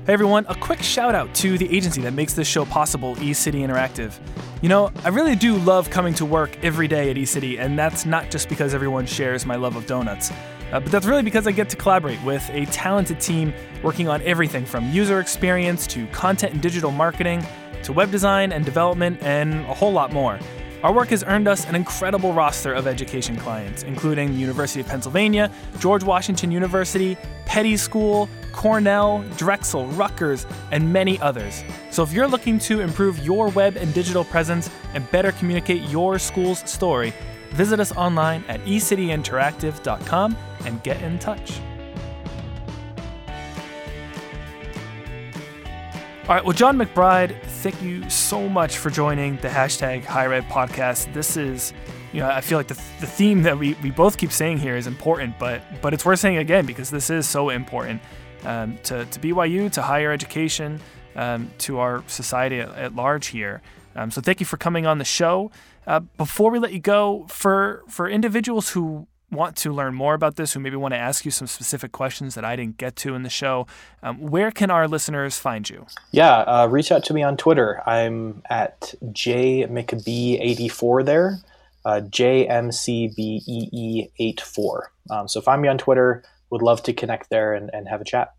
Hey 0.08 0.14
everyone, 0.14 0.46
a 0.50 0.56
quick 0.56 0.82
shout 0.82 1.14
out 1.14 1.34
to 1.36 1.60
the 1.60 1.76
agency 1.76 2.02
that 2.02 2.14
makes 2.14 2.34
this 2.34 2.48
show 2.48 2.66
possible, 2.66 3.16
eCity 3.18 3.62
Interactive. 3.62 4.18
You 4.62 4.68
know, 4.68 4.92
I 5.04 5.10
really 5.10 5.36
do 5.36 5.56
love 5.58 5.90
coming 5.90 6.14
to 6.16 6.26
work 6.26 6.58
every 6.64 6.88
day 6.88 7.12
at 7.12 7.18
eCity, 7.18 7.60
and 7.60 7.78
that's 7.78 8.06
not 8.06 8.32
just 8.32 8.50
because 8.50 8.74
everyone 8.74 9.06
shares 9.06 9.46
my 9.46 9.56
love 9.56 9.76
of 9.76 9.86
donuts. 9.86 10.32
Uh, 10.72 10.80
but 10.80 10.92
that's 10.92 11.06
really 11.06 11.22
because 11.22 11.46
I 11.48 11.52
get 11.52 11.70
to 11.70 11.76
collaborate 11.76 12.22
with 12.24 12.50
a 12.50 12.66
talented 12.68 13.20
team 13.20 13.54
working 13.84 14.08
on 14.08 14.22
everything 14.24 14.66
from 14.66 14.90
user 14.92 15.20
experience 15.20 15.86
to 15.88 16.08
content 16.08 16.54
and 16.54 16.62
digital 16.62 16.92
marketing 16.92 17.46
to 17.84 17.94
web 17.94 18.10
design 18.10 18.52
and 18.52 18.64
development 18.64 19.22
and 19.22 19.54
a 19.62 19.74
whole 19.74 19.92
lot 19.92 20.14
more. 20.14 20.40
Our 20.84 20.92
work 20.92 21.10
has 21.10 21.24
earned 21.24 21.48
us 21.48 21.68
an 21.68 21.76
incredible 21.76 22.34
roster 22.34 22.74
of 22.74 22.88
education 22.88 23.36
clients, 23.36 23.84
including 23.84 24.32
the 24.32 24.40
University 24.40 24.80
of 24.80 24.88
Pennsylvania, 24.88 25.52
George 25.78 26.04
Washington 26.04 26.52
University, 26.52 27.16
Petty 27.46 27.78
School, 27.78 28.28
Cornell, 28.52 29.24
Drexel, 29.38 29.86
Rutgers, 29.90 30.48
and 30.72 30.92
many 30.92 31.20
others. 31.20 31.64
So 31.92 32.02
if 32.02 32.12
you're 32.12 32.28
looking 32.28 32.58
to 32.60 32.82
improve 32.82 33.20
your 33.20 33.50
web 33.50 33.76
and 33.76 33.94
digital 33.94 34.24
presence 34.24 34.72
and 34.96 35.10
better 35.12 35.32
communicate 35.34 35.84
your 35.84 36.18
school's 36.18 36.68
story, 36.68 37.14
visit 37.52 37.80
us 37.80 37.92
online 37.92 38.44
at 38.48 38.60
ecityinteractive.com 38.62 40.38
and 40.66 40.82
get 40.82 41.00
in 41.04 41.20
touch. 41.20 41.60
All 46.28 46.36
right, 46.36 46.44
well, 46.44 46.54
John 46.54 46.78
McBride, 46.78 47.36
thank 47.62 47.80
you 47.84 48.10
so 48.10 48.50
much 48.50 48.78
for 48.78 48.90
joining 48.90 49.38
the 49.38 49.48
hashtag 49.48 50.04
Higher 50.04 50.34
Ed 50.34 50.46
podcast. 50.46 51.14
This 51.14 51.38
is, 51.38 51.74
you 52.12 52.20
know, 52.20 52.28
I 52.28 52.42
feel 52.42 52.58
like 52.58 52.68
the, 52.68 52.82
the 53.00 53.06
theme 53.06 53.44
that 53.44 53.56
we, 53.56 53.76
we 53.84 53.92
both 53.92 54.18
keep 54.18 54.32
saying 54.32 54.58
here 54.58 54.76
is 54.76 54.88
important, 54.88 55.38
but 55.38 55.62
but 55.80 55.94
it's 55.94 56.04
worth 56.04 56.20
saying 56.20 56.38
again 56.38 56.66
because 56.66 56.90
this 56.90 57.12
is 57.12 57.28
so 57.28 57.50
important 57.50 58.02
um, 58.46 58.80
to, 58.84 59.06
to 59.06 59.20
BYU, 59.20 59.72
to 59.74 59.82
higher 59.84 60.12
education, 60.12 60.80
um, 61.16 61.52
to 61.60 61.78
our 61.78 62.04
society 62.08 62.60
at, 62.60 62.70
at 62.70 62.96
large 62.96 63.28
here. 63.28 63.62
Um, 63.96 64.10
so 64.10 64.22
thank 64.22 64.40
you 64.40 64.46
for 64.48 64.58
coming 64.58 64.88
on 64.88 64.98
the 64.98 65.06
show. 65.06 65.52
Uh, 65.86 66.00
before 66.00 66.50
we 66.50 66.58
let 66.58 66.74
you 66.74 66.80
go, 66.80 67.28
for 67.30 67.84
for 67.88 68.10
individuals 68.10 68.70
who 68.72 69.08
want 69.32 69.56
to 69.58 69.72
learn 69.72 69.94
more 69.96 70.14
about 70.14 70.36
this, 70.36 70.54
who 70.54 70.60
maybe 70.60 70.76
want 70.76 70.94
to 70.94 71.00
ask 71.00 71.26
you 71.26 71.32
some 71.32 71.48
specific 71.48 71.92
questions 71.92 72.36
that 72.36 72.46
I 72.46 72.56
didn't 72.56 72.78
get 72.78 72.96
to 72.98 73.16
in 73.16 73.24
the 73.24 73.30
show, 73.30 73.66
um, 74.04 74.20
where 74.20 74.52
can 74.52 74.70
our 74.70 74.88
listeners 74.88 75.40
find 75.40 75.68
you? 75.70 75.88
Yeah, 76.12 76.40
uh, 76.40 76.68
reach 76.68 76.92
out 76.92 77.04
to 77.06 77.14
me 77.14 77.24
on 77.24 77.38
Twitter. 77.38 77.82
I'm 77.88 78.44
at 78.50 78.94
jmcbee84 79.04 81.06
there, 81.06 81.38
uh, 81.86 82.02
jmcbee84. 82.04 84.82
Um, 85.10 85.28
so 85.28 85.42
find 85.42 85.62
me 85.62 85.68
on 85.68 85.78
Twitter. 85.78 86.24
Would 86.50 86.62
love 86.62 86.84
to 86.84 86.94
connect 86.94 87.30
there 87.30 87.54
and, 87.54 87.70
and 87.74 87.88
have 87.88 88.02
a 88.02 88.06
chat. 88.06 88.34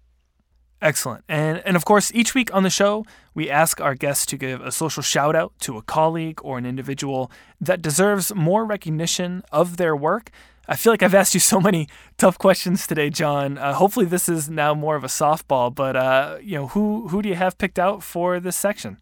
Excellent. 0.83 1.25
And, 1.29 1.63
and 1.65 1.77
of 1.77 1.85
course, 1.85 2.11
each 2.13 2.35
week 2.35 2.53
on 2.53 2.65
the 2.65 2.71
show, 2.71 3.07
we 3.35 3.49
ask 3.49 3.81
our 3.81 3.95
guests 3.95 4.27
to 4.27 4.37
give 4.37 4.61
a 4.61 4.73
social 4.73 5.03
shout 5.03 5.37
out 5.37 5.53
to 5.61 5.79
a 5.79 5.83
colleague 5.83 6.41
or 6.43 6.59
an 6.59 6.67
individual 6.67 7.31
that 7.61 7.81
deserves 7.81 8.35
more 8.35 8.65
recognition 8.65 9.45
of 9.53 9.77
their 9.77 9.95
work. 9.95 10.31
I 10.69 10.77
feel 10.77 10.93
like 10.93 11.03
I've 11.03 11.15
asked 11.15 11.35
you 11.35 11.41
so 11.41 11.61
many 11.61 11.89
tough 12.19 12.39
questions 12.39 12.87
today, 12.87 13.11
John. 13.11 13.59
Uh, 13.59 13.75
hopefully, 13.75 14.07
this 14.07 14.29
is 14.29 14.49
now 14.49 14.75
more 14.75 14.97
of 14.97 15.05
a 15.05 15.09
softball. 15.09 15.75
But 15.75 15.97
uh, 15.97 16.39
you 16.43 16.55
know, 16.55 16.69
who 16.69 17.09
who 17.09 17.23
do 17.23 17.29
you 17.29 17.35
have 17.35 17.59
picked 17.59 17.79
out 17.79 18.03
for 18.03 18.41
this 18.41 18.57
section? 18.57 18.99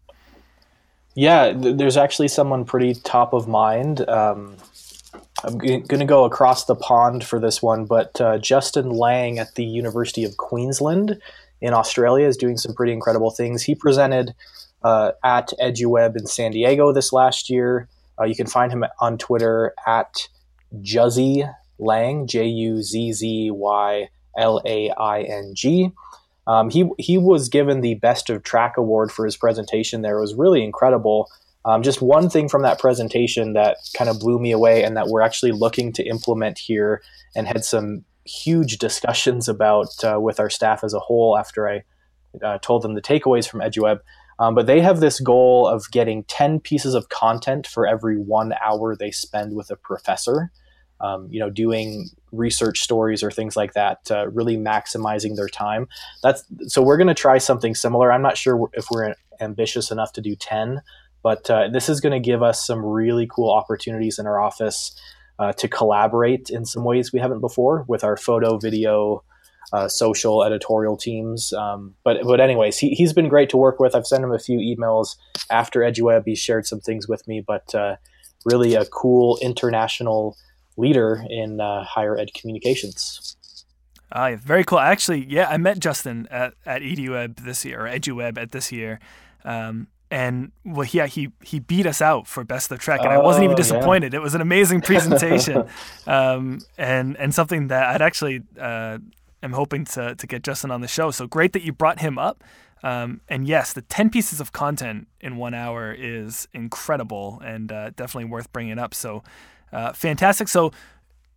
Yeah, 1.15 1.51
th- 1.53 1.77
there's 1.77 1.97
actually 1.97 2.29
someone 2.29 2.65
pretty 2.65 2.93
top 2.93 3.33
of 3.33 3.47
mind. 3.47 4.07
Um, 4.09 4.55
I'm 5.43 5.59
g- 5.59 5.79
going 5.79 5.99
to 5.99 6.05
go 6.05 6.23
across 6.23 6.65
the 6.65 6.75
pond 6.75 7.23
for 7.23 7.39
this 7.39 7.61
one, 7.61 7.85
but 7.85 8.19
uh, 8.21 8.37
Justin 8.37 8.89
Laing 8.89 9.39
at 9.39 9.55
the 9.55 9.65
University 9.65 10.23
of 10.23 10.37
Queensland 10.37 11.19
in 11.59 11.73
Australia 11.73 12.27
is 12.27 12.37
doing 12.37 12.57
some 12.57 12.73
pretty 12.73 12.93
incredible 12.93 13.31
things. 13.31 13.63
He 13.63 13.75
presented 13.75 14.33
uh, 14.83 15.11
at 15.23 15.49
EduWeb 15.59 16.15
in 16.17 16.27
San 16.27 16.51
Diego 16.51 16.91
this 16.91 17.11
last 17.11 17.49
year. 17.49 17.87
Uh, 18.19 18.23
you 18.23 18.35
can 18.35 18.47
find 18.47 18.71
him 18.71 18.85
on 18.99 19.17
Twitter 19.17 19.73
at 19.85 20.27
Juzzy 20.75 21.51
Laing, 21.79 22.27
J 22.27 22.45
U 22.45 22.81
Z 22.81 23.13
Z 23.13 23.51
Y 23.51 24.09
L 24.37 24.61
A 24.65 24.91
I 24.91 25.21
N 25.21 25.53
G. 25.55 25.91
Um, 26.47 26.69
he 26.69 26.89
he 26.97 27.17
was 27.17 27.49
given 27.49 27.81
the 27.81 27.95
Best 27.95 28.29
of 28.29 28.43
Track 28.43 28.77
award 28.77 29.11
for 29.11 29.25
his 29.25 29.37
presentation. 29.37 30.01
There 30.01 30.17
it 30.17 30.21
was 30.21 30.35
really 30.35 30.63
incredible. 30.63 31.29
Um, 31.63 31.83
just 31.83 32.01
one 32.01 32.29
thing 32.29 32.49
from 32.49 32.63
that 32.63 32.79
presentation 32.79 33.53
that 33.53 33.77
kind 33.95 34.09
of 34.09 34.19
blew 34.19 34.39
me 34.39 34.51
away, 34.51 34.83
and 34.83 34.97
that 34.97 35.07
we're 35.07 35.21
actually 35.21 35.51
looking 35.51 35.93
to 35.93 36.03
implement 36.03 36.57
here, 36.57 37.01
and 37.35 37.47
had 37.47 37.63
some 37.63 38.03
huge 38.25 38.77
discussions 38.77 39.47
about 39.47 40.03
uh, 40.03 40.19
with 40.19 40.39
our 40.39 40.49
staff 40.49 40.83
as 40.83 40.93
a 40.93 40.99
whole 40.99 41.37
after 41.37 41.67
I 41.69 41.83
uh, 42.43 42.57
told 42.59 42.81
them 42.81 42.95
the 42.95 43.01
takeaways 43.01 43.47
from 43.47 43.61
EduWeb. 43.61 43.99
Um, 44.39 44.55
but 44.55 44.65
they 44.65 44.81
have 44.81 44.99
this 44.99 45.19
goal 45.19 45.67
of 45.67 45.91
getting 45.91 46.23
10 46.23 46.61
pieces 46.61 46.95
of 46.95 47.09
content 47.09 47.67
for 47.67 47.85
every 47.85 48.17
one 48.17 48.53
hour 48.63 48.95
they 48.95 49.11
spend 49.11 49.55
with 49.55 49.69
a 49.69 49.75
professor. 49.75 50.51
Um, 51.01 51.27
you 51.29 51.39
know, 51.39 51.49
doing 51.49 52.09
research 52.31 52.79
stories 52.79 53.23
or 53.23 53.31
things 53.31 53.55
like 53.55 53.73
that, 53.73 54.09
uh, 54.09 54.27
really 54.29 54.55
maximizing 54.55 55.35
their 55.35 55.49
time. 55.49 55.87
That's 56.23 56.43
so 56.67 56.81
we're 56.81 56.97
going 56.97 57.07
to 57.07 57.13
try 57.13 57.37
something 57.39 57.75
similar. 57.75 58.11
I'm 58.11 58.21
not 58.21 58.37
sure 58.37 58.69
if 58.73 58.85
we're 58.91 59.15
ambitious 59.41 59.91
enough 59.91 60.13
to 60.13 60.21
do 60.21 60.35
10, 60.35 60.81
but 61.23 61.49
uh, 61.49 61.69
this 61.69 61.89
is 61.89 61.99
going 61.99 62.13
to 62.13 62.25
give 62.25 62.43
us 62.43 62.65
some 62.65 62.85
really 62.85 63.27
cool 63.29 63.51
opportunities 63.51 64.19
in 64.19 64.27
our 64.27 64.39
office 64.39 64.95
uh, 65.39 65.51
to 65.53 65.67
collaborate 65.67 66.49
in 66.49 66.65
some 66.65 66.83
ways 66.83 67.11
we 67.11 67.19
haven't 67.19 67.41
before 67.41 67.83
with 67.87 68.03
our 68.03 68.15
photo, 68.15 68.57
video, 68.57 69.23
uh, 69.73 69.87
social, 69.87 70.43
editorial 70.43 70.97
teams. 70.97 71.51
Um, 71.53 71.95
but 72.03 72.21
but 72.23 72.39
anyways, 72.39 72.77
he, 72.77 72.91
he's 72.91 73.13
been 73.13 73.27
great 73.27 73.49
to 73.49 73.57
work 73.57 73.79
with. 73.79 73.95
I've 73.95 74.05
sent 74.05 74.23
him 74.23 74.31
a 74.31 74.39
few 74.39 74.59
emails 74.59 75.15
after 75.49 75.79
EduWeb. 75.79 76.23
He 76.25 76.35
shared 76.35 76.67
some 76.67 76.79
things 76.79 77.07
with 77.07 77.27
me, 77.27 77.43
but 77.45 77.73
uh, 77.73 77.95
really 78.45 78.75
a 78.75 78.85
cool 78.85 79.39
international 79.41 80.37
leader 80.77 81.23
in 81.29 81.59
uh, 81.59 81.83
higher 81.83 82.17
ed 82.17 82.33
communications. 82.33 83.35
Uh, 84.11 84.35
very 84.35 84.63
cool. 84.63 84.79
Actually, 84.79 85.25
yeah, 85.25 85.47
I 85.47 85.57
met 85.57 85.79
Justin 85.79 86.27
at, 86.29 86.53
at 86.65 86.81
EduWeb 86.81 87.45
this 87.45 87.63
year, 87.63 87.85
or 87.85 87.89
EduWeb 87.89 88.37
at 88.37 88.51
this 88.51 88.71
year. 88.71 88.99
Um, 89.45 89.87
and 90.09 90.51
well, 90.65 90.87
yeah, 90.91 91.07
he 91.07 91.31
he 91.41 91.59
beat 91.59 91.85
us 91.85 92.01
out 92.01 92.27
for 92.27 92.43
best 92.43 92.69
of 92.71 92.79
Track, 92.79 92.99
and 92.99 93.09
oh, 93.09 93.11
I 93.11 93.17
wasn't 93.19 93.45
even 93.45 93.53
oh, 93.53 93.57
disappointed. 93.57 94.11
Yeah. 94.11 94.19
It 94.19 94.21
was 94.21 94.35
an 94.35 94.41
amazing 94.41 94.81
presentation, 94.89 95.63
um, 96.05 96.59
and 96.77 97.15
and 97.15 97.33
something 97.33 97.69
that 97.69 97.95
I'd 97.95 98.01
actually 98.01 98.43
uh, 98.59 98.97
am 99.41 99.53
hoping 99.53 99.85
to 99.85 100.15
to 100.15 100.27
get 100.27 100.43
Justin 100.43 100.69
on 100.69 100.81
the 100.81 100.87
show. 100.89 101.11
So 101.11 101.27
great 101.27 101.53
that 101.53 101.63
you 101.63 101.71
brought 101.71 102.01
him 102.01 102.17
up. 102.17 102.43
Um, 102.83 103.21
and 103.29 103.47
yes, 103.47 103.71
the 103.71 103.83
ten 103.83 104.09
pieces 104.09 104.41
of 104.41 104.51
content 104.51 105.07
in 105.21 105.37
one 105.37 105.53
hour 105.53 105.93
is 105.93 106.47
incredible 106.53 107.41
and 107.45 107.71
uh, 107.71 107.91
definitely 107.91 108.25
worth 108.25 108.51
bringing 108.51 108.79
up. 108.79 108.93
So 108.93 109.23
uh, 109.71 109.93
fantastic. 109.93 110.47
So 110.47 110.71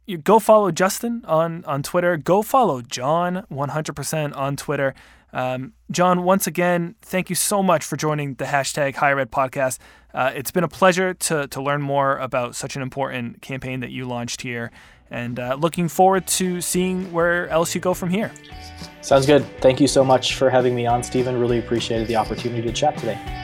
you 0.07 0.19
go 0.19 0.39
follow 0.39 0.71
Justin 0.71 1.25
on 1.27 1.65
on 1.65 1.83
Twitter. 1.83 2.17
Go 2.17 2.43
follow 2.43 2.83
John 2.83 3.47
100% 3.51 4.37
on 4.37 4.57
Twitter. 4.57 4.95
Um, 5.33 5.73
John, 5.91 6.23
once 6.23 6.47
again, 6.47 6.95
thank 7.03 7.29
you 7.29 7.35
so 7.35 7.61
much 7.63 7.85
for 7.85 7.97
joining 7.97 8.35
the 8.35 8.45
hashtag 8.45 8.95
Higher 8.95 9.19
Ed 9.19 9.33
podcast. 9.33 9.79
Uh, 10.15 10.31
it's 10.33 10.53
been 10.53 10.63
a 10.63 10.69
pleasure 10.69 11.13
to, 11.13 11.49
to 11.49 11.61
learn 11.61 11.83
more 11.83 12.17
about 12.19 12.55
such 12.55 12.77
an 12.77 12.83
important 12.83 13.43
campaign 13.43 13.81
that 13.81 13.91
you 13.91 14.05
launched 14.05 14.43
here, 14.43 14.71
and 15.11 15.41
uh, 15.41 15.57
looking 15.59 15.89
forward 15.89 16.29
to 16.29 16.61
seeing 16.61 17.11
where 17.13 17.49
else 17.49 17.75
you 17.75 17.81
go 17.81 17.95
from 17.95 18.11
here. 18.11 18.31
Sounds 19.01 19.27
good. 19.27 19.45
Thank 19.61 19.81
you 19.81 19.89
so 19.89 20.05
much 20.05 20.37
for 20.37 20.51
having 20.51 20.73
me 20.73 20.87
on, 20.87 21.03
Stephen. 21.03 21.37
Really 21.37 21.59
appreciated 21.59 22.07
the 22.07 22.15
opportunity 22.15 22.63
to 22.63 22.73
chat 22.73 22.97
today. 22.97 23.44